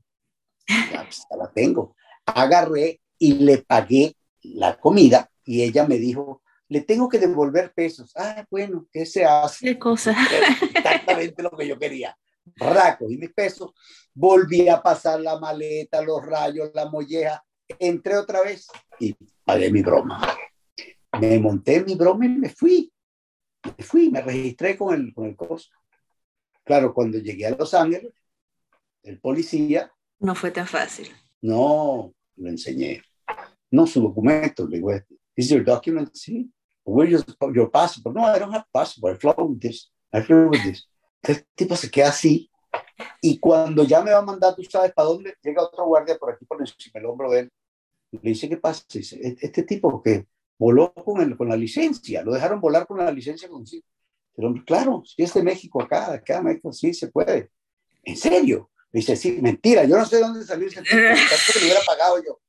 Ya, 0.68 1.04
pues, 1.04 1.26
ya 1.30 1.36
la 1.36 1.52
tengo. 1.52 1.94
Agarré 2.24 3.00
y 3.18 3.34
le 3.34 3.58
pagué 3.58 4.16
la 4.42 4.78
comida 4.78 5.30
y 5.44 5.62
ella 5.62 5.86
me 5.86 5.98
dijo, 5.98 6.42
le 6.68 6.80
tengo 6.80 7.08
que 7.08 7.18
devolver 7.18 7.72
pesos. 7.72 8.12
Ah, 8.16 8.44
bueno, 8.50 8.88
¿qué 8.92 9.06
se 9.06 9.24
hace? 9.24 9.66
¿Qué 9.66 9.78
cosa? 9.78 10.14
Exactamente 10.74 11.42
lo 11.42 11.50
que 11.50 11.68
yo 11.68 11.78
quería. 11.78 12.16
Raco 12.56 13.10
y 13.10 13.16
mis 13.16 13.32
pesos. 13.32 13.72
Volví 14.12 14.68
a 14.68 14.82
pasar 14.82 15.20
la 15.20 15.38
maleta, 15.38 16.02
los 16.02 16.24
rayos, 16.24 16.70
la 16.74 16.88
molleja. 16.88 17.42
Entré 17.78 18.16
otra 18.16 18.42
vez 18.42 18.66
y 18.98 19.14
pagué 19.44 19.70
mi 19.70 19.82
broma. 19.82 20.36
Me 21.20 21.38
monté 21.38 21.84
mi 21.84 21.94
broma 21.94 22.26
y 22.26 22.28
me 22.30 22.48
fui. 22.48 22.92
Me 23.64 23.84
fui, 23.84 24.10
me 24.10 24.20
registré 24.20 24.76
con 24.76 24.94
el, 24.94 25.14
con 25.14 25.26
el 25.26 25.36
costo. 25.36 25.76
Claro, 26.66 26.92
cuando 26.92 27.18
llegué 27.18 27.46
a 27.46 27.50
Los 27.50 27.72
Ángeles, 27.74 28.12
el 29.04 29.20
policía... 29.20 29.92
No 30.18 30.34
fue 30.34 30.50
tan 30.50 30.66
fácil. 30.66 31.08
No, 31.40 32.12
lo 32.34 32.48
enseñé. 32.48 33.02
No, 33.70 33.86
su 33.86 34.02
documento. 34.02 34.66
Le 34.66 34.78
digo, 34.78 34.90
¿is 35.36 35.48
your 35.48 35.64
document? 35.64 36.10
Sí. 36.12 36.50
Where 36.84 37.12
is 37.12 37.24
your 37.54 37.70
passport? 37.70 38.16
No, 38.16 38.22
I 38.22 38.40
don't 38.40 38.52
have 38.52 38.64
passport. 38.72 39.14
I 39.14 39.18
flew 39.20 39.46
with 39.46 39.60
this. 39.60 39.92
I 40.12 40.22
flew 40.22 40.48
with 40.48 40.60
this. 40.64 40.88
El 41.22 41.46
tipo 41.54 41.76
se 41.76 41.88
queda 41.88 42.08
así. 42.08 42.50
Y 43.20 43.38
cuando 43.38 43.84
ya 43.84 44.02
me 44.02 44.10
va 44.10 44.18
a 44.18 44.22
mandar, 44.22 44.56
tú 44.56 44.64
sabes 44.64 44.92
para 44.92 45.08
dónde, 45.08 45.34
llega 45.42 45.62
otro 45.62 45.86
guardia 45.86 46.18
por 46.18 46.32
aquí 46.32 46.44
por 46.46 46.60
encima 46.60 46.98
el 46.98 47.06
hombro 47.06 47.30
de 47.30 47.40
él. 47.40 47.50
Le 48.10 48.30
dice, 48.30 48.48
¿qué 48.48 48.56
pasa? 48.56 48.82
Dice, 48.92 49.20
e-, 49.22 49.36
este 49.40 49.62
tipo 49.62 50.02
que 50.02 50.26
voló 50.58 50.92
con, 50.92 51.20
el, 51.20 51.36
con 51.36 51.48
la 51.48 51.56
licencia, 51.56 52.24
lo 52.24 52.32
dejaron 52.32 52.60
volar 52.60 52.88
con 52.88 52.98
la 52.98 53.12
licencia 53.12 53.48
consigo. 53.48 53.86
Pero 54.36 54.54
claro, 54.66 55.02
si 55.04 55.22
es 55.22 55.32
de 55.32 55.42
México 55.42 55.82
acá, 55.82 56.12
acá 56.12 56.42
México, 56.42 56.72
sí 56.72 56.92
se 56.92 57.08
puede. 57.08 57.50
¿En 58.04 58.16
serio? 58.16 58.70
Dice, 58.92 59.16
sí, 59.16 59.38
mentira, 59.40 59.84
yo 59.84 59.96
no 59.96 60.04
sé 60.04 60.20
dónde 60.20 60.44
salió 60.44 60.68
ese 60.68 60.82
tipo, 60.82 60.90
que 60.96 61.58
le 61.58 61.64
hubiera 61.64 61.80
pagado 61.86 62.22
yo. 62.22 62.40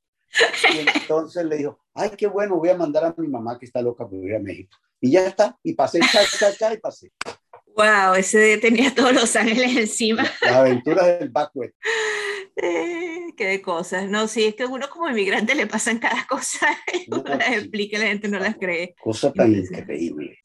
Y 0.74 0.80
entonces 1.00 1.46
le 1.46 1.58
dijo, 1.58 1.80
ay, 1.94 2.12
qué 2.18 2.28
bueno, 2.28 2.58
voy 2.58 2.70
a 2.70 2.78
mandar 2.78 3.06
a 3.06 3.16
mi 3.18 3.28
mamá 3.28 3.58
que 3.58 3.66
está 3.66 3.82
loca 3.82 4.08
por 4.08 4.24
ir 4.24 4.36
a 4.36 4.40
México. 4.40 4.78
Y 5.00 5.12
ya 5.12 5.26
está, 5.26 5.58
y 5.64 5.74
pasé, 5.74 6.00
cha, 6.00 6.22
cha, 6.26 6.56
cha, 6.56 6.74
y 6.74 6.78
pasé. 6.78 7.12
Wow, 7.76 8.16
ese 8.16 8.58
tenía 8.58 8.94
todos 8.94 9.14
los 9.14 9.36
ángeles 9.36 9.78
encima. 9.78 10.24
Las 10.42 10.54
aventuras 10.54 11.20
del 11.20 11.30
backward. 11.30 11.72
Eh, 12.56 13.34
qué 13.38 13.46
de 13.46 13.62
cosas. 13.62 14.10
No, 14.10 14.28
sí, 14.28 14.46
es 14.46 14.56
que 14.56 14.66
uno 14.66 14.90
como 14.90 15.08
inmigrante 15.10 15.54
le 15.54 15.68
pasan 15.68 16.00
cada 16.00 16.26
cosa. 16.28 16.68
No, 17.08 17.24
las 17.24 17.52
explica, 17.52 18.00
la 18.00 18.08
gente 18.08 18.28
no 18.28 18.40
las 18.40 18.58
cree. 18.58 18.96
Cosa 19.00 19.32
tan 19.32 19.56
increíble. 19.56 20.40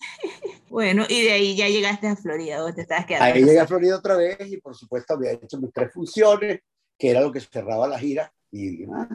Bueno, 0.72 1.04
y 1.06 1.22
de 1.22 1.32
ahí 1.32 1.54
ya 1.54 1.68
llegaste 1.68 2.06
a 2.08 2.16
Florida, 2.16 2.56
¿dónde 2.58 2.72
te 2.76 2.80
estabas 2.82 3.04
quedando? 3.04 3.26
Ahí 3.26 3.44
llegué 3.44 3.60
a 3.60 3.66
Florida 3.66 3.96
otra 3.98 4.16
vez 4.16 4.38
y 4.50 4.56
por 4.56 4.74
supuesto 4.74 5.12
había 5.12 5.32
hecho 5.32 5.58
mis 5.60 5.70
tres 5.70 5.92
funciones, 5.92 6.60
que 6.98 7.10
era 7.10 7.20
lo 7.20 7.30
que 7.30 7.40
cerraba 7.40 7.86
la 7.86 7.98
gira. 7.98 8.32
Y 8.50 8.84
ah, 8.84 9.06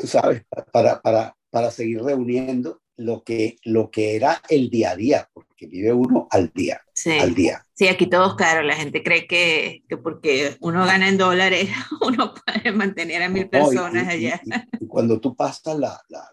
tú 0.00 0.06
sabes, 0.06 0.44
para, 0.72 1.00
para, 1.02 1.36
para 1.50 1.70
seguir 1.70 2.02
reuniendo 2.02 2.80
lo 2.96 3.22
que, 3.22 3.56
lo 3.64 3.90
que 3.90 4.16
era 4.16 4.40
el 4.48 4.70
día 4.70 4.92
a 4.92 4.96
día, 4.96 5.28
porque 5.34 5.66
vive 5.66 5.92
uno 5.92 6.26
al 6.30 6.50
día, 6.54 6.80
Sí. 6.94 7.12
al 7.18 7.34
día. 7.34 7.64
Sí, 7.74 7.86
aquí 7.88 8.06
todo 8.08 8.26
es 8.30 8.34
caro. 8.34 8.62
La 8.62 8.74
gente 8.74 9.02
cree 9.02 9.26
que, 9.26 9.82
que 9.90 9.98
porque 9.98 10.56
uno 10.60 10.86
gana 10.86 11.08
en 11.08 11.18
dólares, 11.18 11.68
uno 12.00 12.32
puede 12.34 12.72
mantener 12.72 13.22
a 13.22 13.28
mil 13.28 13.44
No, 13.44 13.50
personas 13.50 14.04
y- 14.14 14.26
allá. 14.26 14.40
y- 14.42 14.84
y 14.84 14.88
cuando 14.88 15.20
tú 15.20 15.36
pasas 15.36 15.78
la, 15.78 16.00
la, 16.08 16.28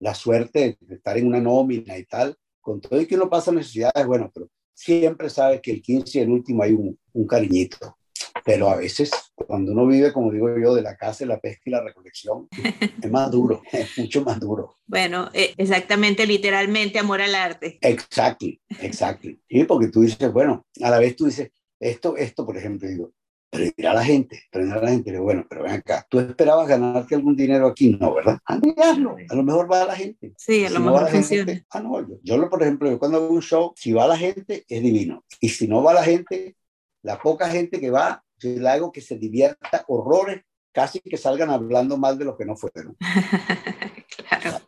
la 0.00 0.14
suerte 0.14 0.76
de 0.80 0.94
estar 0.94 1.16
en 1.16 1.26
una 1.28 1.40
nómina 1.40 1.96
y 1.96 2.04
tal, 2.04 2.36
con 2.66 2.80
todo 2.80 3.00
y 3.00 3.06
que 3.06 3.14
uno 3.14 3.30
pasa 3.30 3.52
necesidades, 3.52 4.04
bueno, 4.04 4.28
pero 4.34 4.48
siempre 4.74 5.30
sabes 5.30 5.60
que 5.60 5.70
el 5.70 5.80
15 5.80 6.18
y 6.18 6.22
el 6.22 6.30
último 6.30 6.64
hay 6.64 6.72
un, 6.72 6.98
un 7.12 7.24
cariñito. 7.24 7.96
Pero 8.44 8.68
a 8.68 8.76
veces, 8.76 9.10
cuando 9.36 9.70
uno 9.70 9.86
vive, 9.86 10.12
como 10.12 10.32
digo 10.32 10.48
yo, 10.58 10.74
de 10.74 10.82
la 10.82 10.96
caza, 10.96 11.24
la 11.26 11.38
pesca 11.38 11.62
y 11.66 11.70
la 11.70 11.80
recolección, 11.80 12.48
es 13.02 13.10
más 13.10 13.30
duro, 13.30 13.62
es 13.70 13.96
mucho 13.96 14.22
más 14.22 14.40
duro. 14.40 14.78
Bueno, 14.84 15.30
eh, 15.32 15.54
exactamente, 15.56 16.26
literalmente 16.26 16.98
amor 16.98 17.22
al 17.22 17.36
arte. 17.36 17.78
Exactly, 17.80 18.60
exactly. 18.80 19.40
Sí, 19.48 19.62
porque 19.62 19.86
tú 19.86 20.00
dices, 20.00 20.32
bueno, 20.32 20.66
a 20.82 20.90
la 20.90 20.98
vez 20.98 21.14
tú 21.14 21.26
dices, 21.26 21.52
esto, 21.78 22.16
esto, 22.16 22.44
por 22.44 22.56
ejemplo, 22.56 22.88
digo, 22.88 23.12
pero 23.50 23.64
irá 23.76 23.94
la 23.94 24.04
gente, 24.04 24.42
pero 24.50 24.66
irá 24.66 24.80
la 24.82 24.90
gente, 24.90 25.18
bueno, 25.18 25.46
pero 25.48 25.62
ven 25.62 25.72
acá, 25.72 26.06
tú 26.10 26.20
esperabas 26.20 26.68
ganarte 26.68 27.14
algún 27.14 27.36
dinero 27.36 27.66
aquí, 27.68 27.96
no, 27.98 28.14
¿verdad? 28.14 28.38
A 28.44 28.58
mirarlo, 28.58 29.16
a 29.28 29.34
lo 29.34 29.42
mejor 29.42 29.70
va 29.70 29.84
la 29.84 29.96
gente. 29.96 30.34
Sí, 30.36 30.64
a 30.64 30.68
Si 30.68 30.74
lo 30.74 30.80
no 30.80 30.86
mejor 30.86 31.02
la 31.02 31.10
gente, 31.10 31.36
funciona. 31.38 31.66
ah, 31.70 31.80
no, 31.80 32.00
yo, 32.08 32.16
yo, 32.22 32.36
lo, 32.36 32.50
por 32.50 32.62
ejemplo, 32.62 32.90
yo 32.90 32.98
cuando 32.98 33.18
hago 33.18 33.28
un 33.28 33.42
show, 33.42 33.72
si 33.76 33.92
va 33.92 34.06
la 34.06 34.16
gente, 34.16 34.64
es 34.68 34.82
divino. 34.82 35.24
Y 35.40 35.48
si 35.50 35.68
no 35.68 35.82
va 35.82 35.94
la 35.94 36.02
gente, 36.04 36.56
la 37.02 37.18
poca 37.20 37.48
gente 37.48 37.80
que 37.80 37.90
va, 37.90 38.22
yo 38.38 38.50
le 38.50 38.68
hago 38.68 38.92
que 38.92 39.00
se 39.00 39.16
divierta 39.16 39.84
horrores, 39.88 40.42
casi 40.72 41.00
que 41.00 41.16
salgan 41.16 41.48
hablando 41.50 41.96
mal 41.96 42.18
de 42.18 42.26
lo 42.26 42.36
que 42.36 42.44
no 42.44 42.54
fueron. 42.56 42.96
claro. 44.28 44.58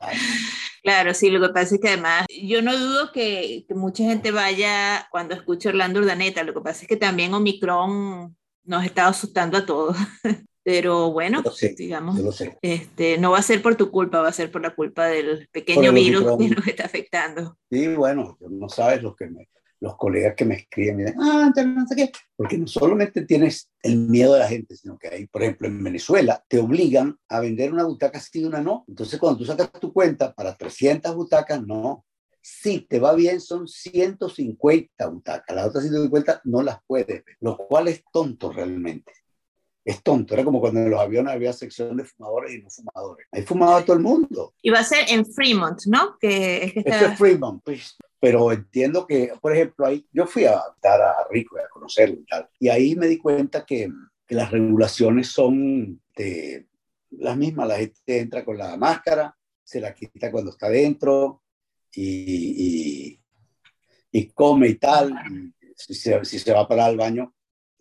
Claro, 0.82 1.12
sí, 1.12 1.28
lo 1.28 1.46
que 1.46 1.52
pasa 1.52 1.74
es 1.74 1.80
que 1.80 1.88
además 1.88 2.24
yo 2.42 2.62
no 2.62 2.74
dudo 2.78 3.12
que, 3.12 3.66
que 3.68 3.74
mucha 3.74 4.04
gente 4.04 4.30
vaya 4.30 5.06
cuando 5.10 5.34
escuche 5.34 5.68
Orlando 5.68 6.00
Urdaneta, 6.00 6.44
lo 6.44 6.54
que 6.54 6.60
pasa 6.62 6.82
es 6.82 6.88
que 6.88 6.96
también 6.96 7.34
Omicron 7.34 8.37
nos 8.68 8.84
está 8.84 9.08
asustando 9.08 9.56
a 9.56 9.66
todos, 9.66 9.96
pero 10.62 11.10
bueno, 11.10 11.42
sé, 11.50 11.74
digamos, 11.76 12.20
este, 12.62 13.18
no 13.18 13.30
va 13.32 13.38
a 13.38 13.42
ser 13.42 13.62
por 13.62 13.74
tu 13.76 13.90
culpa, 13.90 14.20
va 14.20 14.28
a 14.28 14.32
ser 14.32 14.50
por 14.50 14.62
la 14.62 14.74
culpa 14.74 15.06
del 15.06 15.48
pequeño 15.50 15.92
virus 15.92 16.36
que 16.38 16.48
nos 16.48 16.66
está 16.66 16.84
afectando. 16.84 17.56
Y 17.70 17.88
bueno, 17.88 18.36
no 18.40 18.68
sabes 18.68 19.02
los 19.02 19.16
que 19.16 19.26
me, 19.26 19.48
los 19.80 19.96
colegas 19.96 20.34
que 20.34 20.44
me 20.44 20.56
escriben, 20.56 20.96
me 20.96 21.04
dicen, 21.04 21.20
ah, 21.20 21.50
no 21.64 21.86
sé 21.86 21.96
qué, 21.96 22.12
porque 22.36 22.58
no 22.58 22.66
solamente 22.66 23.24
tienes 23.24 23.70
el 23.82 23.96
miedo 23.96 24.34
de 24.34 24.40
la 24.40 24.48
gente, 24.48 24.76
sino 24.76 24.98
que 24.98 25.08
ahí, 25.08 25.26
por 25.26 25.42
ejemplo, 25.42 25.68
en 25.68 25.82
Venezuela, 25.82 26.44
te 26.48 26.58
obligan 26.58 27.16
a 27.28 27.40
vender 27.40 27.72
una 27.72 27.84
butaca 27.84 28.20
sí 28.20 28.40
y 28.40 28.44
una 28.44 28.60
no. 28.60 28.84
Entonces, 28.88 29.18
cuando 29.18 29.38
tú 29.38 29.44
sacas 29.44 29.70
tu 29.72 29.92
cuenta 29.92 30.32
para 30.34 30.54
300 30.54 31.14
butacas, 31.14 31.64
no. 31.64 32.04
Si 32.40 32.80
te 32.80 33.00
va 33.00 33.14
bien, 33.14 33.40
son 33.40 33.68
150 33.68 35.06
butacas. 35.08 35.54
Las 35.54 35.66
otras 35.66 35.84
150 35.84 36.42
no 36.44 36.62
las 36.62 36.78
puedes 36.86 37.06
ver, 37.06 37.24
lo 37.40 37.56
cual 37.56 37.88
es 37.88 38.04
tonto 38.12 38.52
realmente. 38.52 39.12
Es 39.84 40.02
tonto. 40.02 40.34
Era 40.34 40.44
como 40.44 40.60
cuando 40.60 40.80
en 40.80 40.90
los 40.90 41.00
aviones 41.00 41.32
había 41.32 41.52
sección 41.52 41.96
de 41.96 42.04
fumadores 42.04 42.54
y 42.54 42.62
no 42.62 42.70
fumadores. 42.70 43.26
Hay 43.32 43.42
fumado 43.42 43.82
todo 43.84 43.96
el 43.96 44.02
mundo. 44.02 44.54
Y 44.60 44.70
va 44.70 44.80
a 44.80 44.84
ser 44.84 45.06
en 45.08 45.24
Fremont, 45.24 45.80
¿no? 45.86 46.18
Que 46.18 46.64
es 46.64 46.72
que 46.74 46.80
Esto 46.80 46.90
está... 46.92 47.12
es 47.12 47.18
Fremont, 47.18 47.62
pues. 47.64 47.96
Pero 48.20 48.52
entiendo 48.52 49.06
que, 49.06 49.32
por 49.40 49.54
ejemplo, 49.54 49.86
ahí 49.86 50.06
yo 50.12 50.26
fui 50.26 50.44
a 50.44 50.60
visitar 50.68 51.00
a 51.00 51.14
Rico 51.30 51.56
y 51.56 51.60
a 51.60 51.68
conocerlo 51.68 52.16
y 52.20 52.26
tal. 52.26 52.48
Y 52.58 52.68
ahí 52.68 52.96
me 52.96 53.06
di 53.06 53.16
cuenta 53.16 53.64
que, 53.64 53.88
que 54.26 54.34
las 54.34 54.50
regulaciones 54.50 55.28
son 55.28 56.00
de 56.16 56.66
las 57.10 57.36
mismas. 57.36 57.68
La 57.68 57.76
gente 57.76 58.18
entra 58.20 58.44
con 58.44 58.58
la 58.58 58.76
máscara, 58.76 59.36
se 59.62 59.80
la 59.80 59.94
quita 59.94 60.30
cuando 60.30 60.50
está 60.50 60.68
dentro 60.68 61.42
y, 61.92 63.14
y, 63.14 63.20
y 64.12 64.26
come 64.30 64.68
y 64.68 64.74
tal. 64.76 65.12
Y 65.30 65.52
si, 65.76 65.94
se, 65.94 66.24
si 66.24 66.38
se 66.38 66.52
va 66.52 66.60
a 66.60 66.68
parar 66.68 66.90
al 66.90 66.96
baño, 66.96 67.34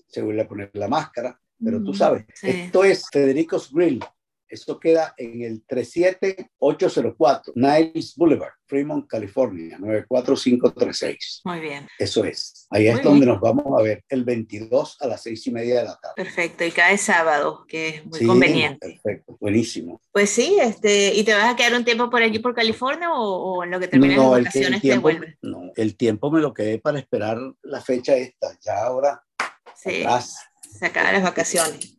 se 0.08 0.22
vuelve 0.22 0.42
a 0.42 0.48
poner 0.48 0.72
la 0.74 0.88
máscara. 0.88 1.40
Pero 1.64 1.82
tú 1.84 1.92
Mm, 1.92 1.96
sabes, 1.96 2.26
sí. 2.36 2.48
esto 2.50 2.84
es 2.84 3.06
Federico's 3.12 3.72
Grill. 3.72 4.00
Esto 4.50 4.80
queda 4.80 5.14
en 5.18 5.42
el 5.42 5.64
37804 5.66 7.54
Niles 7.56 8.14
Boulevard, 8.16 8.54
Fremont, 8.66 9.08
California, 9.08 9.78
94536. 9.80 11.42
Muy 11.46 11.60
bien, 11.60 11.88
Eso 12.00 12.24
es. 12.26 12.68
Ahí 12.70 12.88
es 12.88 12.96
Muy 12.96 13.04
donde 13.04 13.26
bien. 13.26 13.30
nos 13.34 13.42
vamos 13.42 13.66
a 13.80 13.84
ver 13.84 14.04
el 14.10 14.24
22 14.24 14.98
a 15.02 15.08
las 15.08 15.22
seis 15.24 15.46
y 15.48 15.52
media 15.52 15.80
de 15.80 15.86
la 15.86 15.96
tarde. 15.98 16.14
perfecto. 16.16 16.64
Y 16.66 16.72
cae 16.72 16.98
sábado, 16.98 17.66
que 17.68 17.90
es 17.90 18.06
muy 18.06 18.20
Sí, 18.20 18.26
conveniente. 18.26 19.00
Perfecto, 19.04 19.38
buenísimo. 19.40 20.02
Pues 20.12 20.30
sí, 20.30 20.58
este, 20.62 21.14
¿y 21.14 21.24
te 21.24 21.34
vas 21.34 21.54
a 21.54 21.56
quedar 21.56 21.74
un 21.76 21.86
tiempo 21.86 22.10
por 22.10 22.22
allí 22.22 22.40
por 22.40 22.54
California 22.56 23.12
o, 23.14 23.58
o 23.58 23.64
en 23.64 23.72
lo 23.72 23.80
que 23.80 23.88
terminan 23.88 24.18
No, 24.18 24.24
las 24.36 24.46
vacaciones 24.46 24.84
el 24.84 24.90
te 24.92 24.98
vuelves? 24.98 25.36
no, 25.42 25.72
el 25.76 25.96
tiempo 25.96 26.32
me 26.32 26.40
lo 26.42 26.54
quedé 26.54 26.80
para 26.80 27.00
esperar 27.00 27.38
la 27.64 27.82
fecha 27.82 28.16
esta. 28.16 28.58
Ya 28.62 28.84
ahora, 28.84 29.24
Sí, 29.76 30.02
atrás, 30.02 30.38
se 30.80 30.86
acaban 30.88 31.14
las 31.14 31.24
vacaciones. 31.24 31.97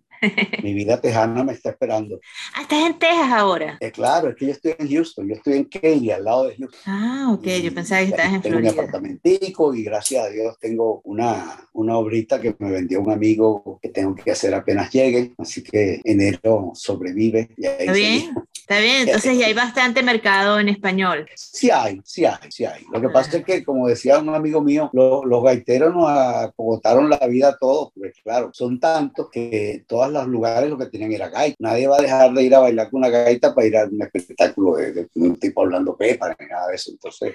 Mi 0.62 0.74
vida 0.74 1.00
tejana 1.00 1.44
me 1.44 1.52
está 1.52 1.70
esperando. 1.70 2.20
Ah, 2.54 2.62
estás 2.62 2.86
en 2.86 2.98
Texas 2.98 3.30
ahora. 3.32 3.76
Eh, 3.80 3.92
claro, 3.92 4.30
es 4.30 4.36
que 4.36 4.46
yo 4.46 4.52
estoy 4.52 4.74
en 4.78 4.88
Houston, 4.90 5.28
yo 5.28 5.34
estoy 5.34 5.54
en 5.54 5.64
Katy, 5.64 6.10
al 6.10 6.24
lado 6.24 6.44
de 6.48 6.56
Houston. 6.56 6.80
Ah, 6.86 7.30
ok, 7.32 7.44
yo 7.44 7.52
Y 7.66 7.70
pensaba 7.70 8.00
que 8.00 8.08
estabas 8.08 8.32
en 8.34 8.42
tengo 8.42 8.58
Florida. 8.58 8.70
apartamentico 8.72 9.74
y 9.74 9.84
gracias 9.84 10.24
a 10.26 10.28
Dios 10.30 10.58
tengo 10.58 11.00
una, 11.04 11.68
una 11.72 11.96
obrita 11.98 12.40
que 12.40 12.54
me 12.58 12.70
vendió 12.70 13.00
un 13.00 13.10
amigo 13.12 13.78
que 13.82 13.90
tengo 13.90 14.14
que 14.14 14.30
hacer 14.32 14.54
apenas 14.54 14.90
llegue, 14.92 15.34
así 15.38 15.62
que 15.62 16.00
enero 16.04 16.72
sobrevive. 16.74 17.50
Y 17.56 17.66
ahí 17.66 17.76
Está 17.80 17.92
bien, 17.92 18.18
seguimos. 18.20 18.44
está 18.54 18.78
bien. 18.80 19.08
Entonces 19.08 19.38
ya 19.38 19.46
hay 19.46 19.54
bastante 19.54 20.02
mercado 20.02 20.58
en 20.58 20.68
español. 20.68 21.28
Sí 21.36 21.70
hay, 21.70 22.00
sí 22.04 22.24
hay, 22.24 22.50
sí 22.50 22.64
hay. 22.64 22.82
Lo 22.92 23.00
que 23.00 23.08
pasa 23.10 23.36
es 23.38 23.44
que, 23.44 23.64
como 23.64 23.86
decía 23.88 24.18
un 24.18 24.34
amigo 24.34 24.60
mío, 24.62 24.90
lo- 24.92 25.24
los 25.24 25.42
gaiteros 25.44 25.94
nos 25.94 26.08
acogotaron 26.08 27.08
la 27.10 27.18
vida 27.28 27.50
a 27.50 27.56
todos, 27.58 27.92
porque 27.94 28.12
claro, 28.22 28.50
son 28.52 28.80
tantos 28.80 29.28
que 29.30 29.84
todos 30.10 30.26
los 30.26 30.32
lugares 30.32 30.70
lo 30.70 30.78
que 30.78 30.86
tenían 30.86 31.12
era 31.12 31.28
gaita. 31.28 31.56
Nadie 31.60 31.86
va 31.86 31.96
a 31.98 32.02
dejar 32.02 32.32
de 32.32 32.42
ir 32.42 32.54
a 32.54 32.60
bailar 32.60 32.90
con 32.90 32.98
una 32.98 33.08
gaita 33.10 33.54
para 33.54 33.66
ir 33.66 33.76
a 33.76 33.84
un 33.84 34.02
espectáculo 34.02 34.76
de, 34.76 34.92
de 34.92 35.08
un 35.14 35.36
tipo 35.38 35.62
hablando 35.62 35.96
pepa 35.96 36.34
ni 36.38 36.46
nada 36.46 36.68
de 36.68 36.74
eso. 36.76 36.90
Entonces, 36.90 37.34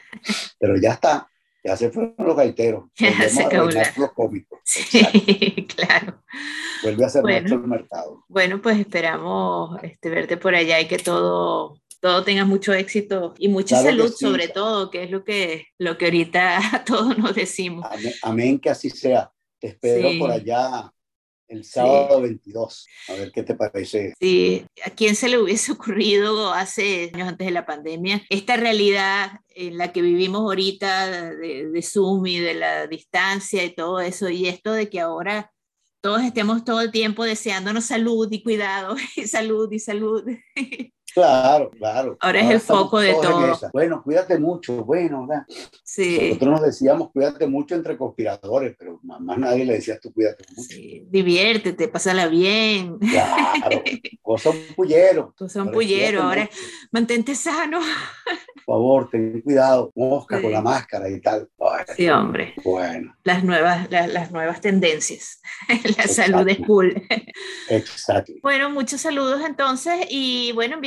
pero 0.59 0.75
ya 0.77 0.91
está, 0.93 1.27
ya 1.63 1.77
se 1.77 1.89
fueron 1.91 2.15
los 2.17 2.35
gaiteros. 2.35 2.85
Ya 2.99 3.29
se 3.29 3.43
acabó 3.43 3.69
los 3.69 4.11
cómicos. 4.13 4.59
Exacto. 4.75 5.19
Sí, 5.25 5.67
claro. 5.75 6.23
Vuelve 6.83 7.05
a 7.05 7.09
ser 7.09 7.21
Bueno. 7.21 7.39
nuestro 7.39 7.61
el 7.63 7.67
mercado. 7.67 8.25
Bueno, 8.27 8.61
pues 8.61 8.79
esperamos 8.79 9.81
este, 9.83 10.09
verte 10.09 10.37
por 10.37 10.55
allá 10.55 10.79
y 10.81 10.87
que 10.87 10.97
todo, 10.97 11.77
todo 12.01 12.23
tenga 12.23 12.43
mucho 12.45 12.73
éxito 12.73 13.33
y 13.37 13.47
mucha 13.47 13.79
Claro 13.81 13.89
salud 13.97 14.13
sí. 14.15 14.25
sobre 14.25 14.47
todo, 14.49 14.89
que 14.91 15.03
es 15.03 15.11
lo 15.11 15.23
que, 15.23 15.67
lo 15.77 15.97
que 15.97 16.05
ahorita 16.05 16.59
todos 16.85 17.17
nos 17.17 17.35
decimos. 17.35 17.85
Amén, 17.89 18.13
amén 18.23 18.59
que 18.59 18.69
así 18.69 18.89
sea. 18.89 19.31
Te 19.59 19.67
espero 19.69 20.09
Sí. 20.09 20.19
por 20.19 20.29
allá 20.31 20.91
el 21.53 21.63
sábado 21.63 22.21
22. 22.21 22.87
A 23.09 23.13
ver 23.13 23.31
qué 23.31 23.43
te 23.43 23.55
parece. 23.55 24.13
Sí, 24.19 24.65
¿a 24.85 24.89
quién 24.89 25.15
se 25.15 25.29
le 25.29 25.37
hubiese 25.37 25.71
ocurrido 25.73 26.51
hace 26.53 27.11
años 27.13 27.29
antes 27.29 27.47
de 27.47 27.53
la 27.53 27.65
pandemia 27.65 28.23
esta 28.29 28.57
realidad 28.57 29.31
en 29.49 29.77
la 29.77 29.91
que 29.91 30.01
vivimos 30.01 30.41
ahorita 30.41 31.31
de, 31.35 31.69
de 31.69 31.81
Zoom 31.81 32.25
y 32.27 32.39
de 32.39 32.55
la 32.55 32.87
distancia 32.87 33.63
y 33.63 33.73
todo 33.73 33.99
eso? 33.99 34.29
Y 34.29 34.47
esto 34.47 34.73
de 34.73 34.89
que 34.89 34.99
ahora 34.99 35.51
todos 36.01 36.21
estemos 36.23 36.65
todo 36.65 36.81
el 36.81 36.91
tiempo 36.91 37.23
deseándonos 37.23 37.85
salud 37.85 38.27
y 38.29 38.43
cuidado 38.43 38.95
y 39.15 39.27
salud 39.27 39.71
y 39.71 39.79
salud. 39.79 40.25
Claro, 41.13 41.69
claro. 41.69 42.17
Ahora 42.21 42.39
es 42.39 42.49
el 42.49 42.59
foco 42.59 42.99
de 42.99 43.13
todo. 43.13 43.53
esa. 43.53 43.69
Bueno, 43.71 44.01
cuídate 44.03 44.39
mucho. 44.39 44.83
Bueno, 44.83 45.27
¿verdad? 45.27 45.45
Sí, 45.83 46.17
nosotros 46.29 46.51
nos 46.51 46.61
decíamos 46.63 47.11
cuídate 47.11 47.45
mucho 47.45 47.75
entre 47.75 47.97
conspiradores, 47.97 48.75
pero 48.79 48.99
más, 49.03 49.21
más 49.21 49.37
nadie 49.37 49.63
le 49.63 49.73
decía 49.73 49.99
tú 49.99 50.11
cuídate 50.11 50.43
mucho. 50.55 50.69
sí, 50.69 51.05
diviértete, 51.09 51.87
pásala 51.87 52.25
bien. 52.27 52.97
Claro, 52.97 53.83
vos 54.23 54.41
sos 54.41 54.55
un 54.55 54.75
pullero. 54.75 55.33
Tú 55.37 55.47
sos 55.47 55.63
un 55.67 55.71
pullero, 55.71 56.23
ahora 56.23 56.43
mucho. 56.43 56.57
mantente 56.91 57.35
sano. 57.35 57.79
Por 58.65 58.75
favor, 58.75 59.09
ten 59.11 59.41
cuidado. 59.41 59.91
Mosca 59.95 60.37
Sí. 60.37 60.41
con 60.43 60.51
la 60.51 60.61
máscara 60.61 61.09
y 61.09 61.19
tal. 61.21 61.47
Ay, 61.59 61.85
Sí, 61.95 62.09
hombre, 62.09 62.53
Bueno, 62.63 63.15
las 63.23 63.43
nuevas, 63.43 63.91
las, 63.91 64.11
las 64.11 64.31
nuevas 64.31 64.61
tendencias. 64.61 65.41
La 65.97 66.07
salud 66.07 66.47
es 66.47 66.57
Exacto. 66.57 66.65
cool. 66.65 67.03
exacto. 67.69 68.31
Bueno, 68.41 68.69
muchos 68.69 69.01
saludos 69.01 69.41
entonces 69.45 70.07
y 70.09 70.51
bueno, 70.53 70.77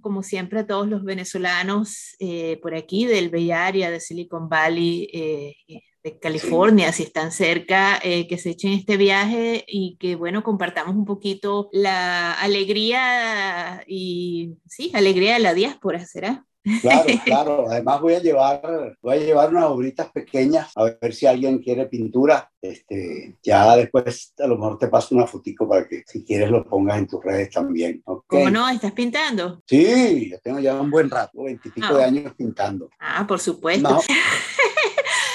como 0.00 0.22
siempre 0.22 0.60
a 0.60 0.66
todos 0.66 0.88
los 0.88 1.04
venezolanos 1.04 2.16
eh, 2.18 2.58
por 2.62 2.74
aquí 2.74 3.06
del 3.06 3.30
Bay 3.30 3.50
Area, 3.50 3.90
de 3.90 4.00
Silicon 4.00 4.48
Valley, 4.48 5.08
eh, 5.12 5.56
de 6.02 6.18
California, 6.18 6.92
si 6.92 7.02
están 7.04 7.32
cerca, 7.32 7.98
eh, 8.02 8.28
que 8.28 8.38
se 8.38 8.50
echen 8.50 8.72
este 8.72 8.96
viaje 8.96 9.64
y 9.66 9.96
que 9.98 10.16
bueno, 10.16 10.42
compartamos 10.42 10.94
un 10.94 11.04
poquito 11.04 11.68
la 11.72 12.32
alegría 12.34 13.82
y 13.86 14.56
sí, 14.66 14.90
alegría 14.94 15.34
de 15.34 15.40
la 15.40 15.54
diáspora, 15.54 16.04
¿será? 16.06 16.47
Claro, 16.82 17.04
claro. 17.24 17.66
Además 17.70 18.00
voy 18.00 18.14
a 18.14 18.20
llevar, 18.20 18.96
voy 19.00 19.16
a 19.16 19.20
llevar 19.20 19.50
unas 19.50 19.64
obritas 19.64 20.10
pequeñas 20.10 20.70
a 20.76 20.84
ver 21.00 21.14
si 21.14 21.26
alguien 21.26 21.58
quiere 21.58 21.86
pintura. 21.86 22.50
Este, 22.60 23.36
ya 23.42 23.76
después 23.76 24.34
a 24.38 24.46
lo 24.46 24.56
mejor 24.56 24.78
te 24.78 24.88
paso 24.88 25.14
una 25.14 25.26
fotico 25.26 25.68
para 25.68 25.86
que 25.86 26.02
si 26.06 26.24
quieres 26.24 26.50
lo 26.50 26.64
pongas 26.64 26.98
en 26.98 27.06
tus 27.06 27.22
redes 27.24 27.50
también. 27.50 28.02
¿Cómo 28.26 28.50
no? 28.50 28.68
¿Estás 28.68 28.92
pintando? 28.92 29.62
Sí, 29.66 30.30
yo 30.30 30.38
tengo 30.40 30.58
ya 30.58 30.80
un 30.80 30.90
buen 30.90 31.08
rato, 31.08 31.44
veintipico 31.44 31.86
Ah. 31.88 31.94
de 31.98 32.04
años 32.04 32.34
pintando. 32.36 32.90
Ah, 32.98 33.24
por 33.26 33.38
supuesto. 33.40 33.88
No, 33.88 34.00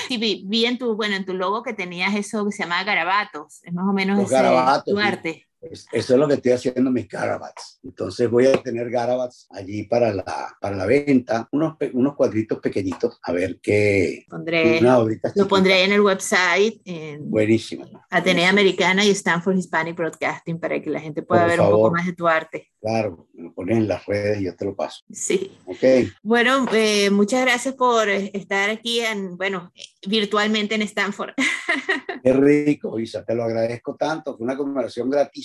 Sí, 0.07 0.17
vi, 0.17 0.43
vi 0.45 0.65
en 0.65 0.77
tu, 0.77 0.95
bueno, 0.95 1.15
en 1.15 1.25
tu 1.25 1.33
logo 1.33 1.63
que 1.63 1.73
tenías 1.73 2.13
eso 2.13 2.45
que 2.45 2.51
se 2.51 2.63
llama 2.63 2.83
garabatos. 2.83 3.61
Es 3.63 3.73
más 3.73 3.87
o 3.87 3.93
menos 3.93 4.19
ese, 4.19 4.33
garabatos, 4.33 4.93
tu 4.93 4.99
arte. 4.99 5.47
Es- 5.71 5.87
eso 5.91 6.13
es 6.13 6.19
lo 6.19 6.27
que 6.27 6.35
estoy 6.35 6.51
haciendo 6.51 6.91
mis 6.91 7.07
garabats. 7.07 7.79
Entonces 7.83 8.29
voy 8.29 8.47
a 8.47 8.61
tener 8.61 8.89
garabats 8.89 9.47
allí 9.51 9.83
para 9.83 10.13
la, 10.13 10.55
para 10.59 10.75
la 10.75 10.85
venta, 10.85 11.47
unos, 11.51 11.75
unos 11.93 12.15
cuadritos 12.15 12.59
pequeñitos, 12.59 13.19
a 13.23 13.31
ver 13.31 13.59
qué, 13.61 14.25
Pondré, 14.29 14.81
lo 14.81 15.47
pondré 15.47 15.83
en 15.83 15.93
el 15.93 16.01
website, 16.01 16.81
en 16.85 17.29
Buenísimas. 17.29 17.89
Atenea 18.09 18.49
Americana 18.49 19.03
y 19.05 19.09
Stanford 19.11 19.57
Hispanic 19.57 19.95
Broadcasting 19.95 20.59
para 20.59 20.81
que 20.81 20.89
la 20.89 20.99
gente 20.99 21.21
pueda 21.23 21.41
Por 21.43 21.49
ver 21.51 21.59
un 21.61 21.65
poco 21.67 21.77
favor. 21.77 21.91
más 21.93 22.05
de 22.05 22.13
tu 22.13 22.27
arte. 22.27 22.69
Claro, 22.81 23.27
me 23.33 23.43
lo 23.43 23.53
pones 23.53 23.77
en 23.77 23.87
las 23.87 24.05
redes 24.05 24.41
y 24.41 24.45
yo 24.45 24.55
te 24.55 24.65
lo 24.65 24.75
paso. 24.75 25.03
Sí. 25.11 25.51
Ok. 25.65 25.83
Bueno, 26.21 26.65
eh, 26.73 27.09
muchas 27.09 27.41
gracias 27.41 27.75
por 27.75 28.09
eh, 28.09 28.29
estar 28.33 28.69
aquí, 28.69 28.99
en, 28.99 29.37
bueno, 29.37 29.71
virtualmente 30.05 30.75
en 30.75 30.81
Stanford. 30.81 31.31
Qué 32.23 32.33
rico, 32.33 32.99
Isa, 32.99 33.23
te 33.23 33.35
lo 33.35 33.43
agradezco 33.43 33.95
tanto. 33.95 34.35
Fue 34.37 34.43
una 34.45 34.57
conversación 34.57 35.09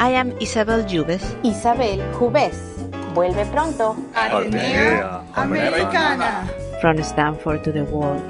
I 0.00 0.16
am 0.16 0.32
Isabel 0.40 0.82
Jubes. 0.88 1.20
Isabel 1.44 2.00
Jubes. 2.16 2.56
Vuelve 3.12 3.44
pronto. 3.52 3.94
Atenea 4.14 5.22
Americana. 5.36 6.48
From 6.80 7.02
Stanford 7.02 7.62
to 7.64 7.70
the 7.70 7.84
world. 7.84 8.24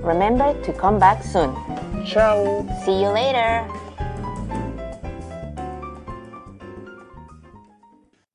Remember 0.00 0.56
to 0.62 0.72
come 0.72 0.98
back 0.98 1.22
soon. 1.22 1.52
Ciao. 2.06 2.64
See 2.86 3.02
you 3.02 3.12
later. 3.12 3.68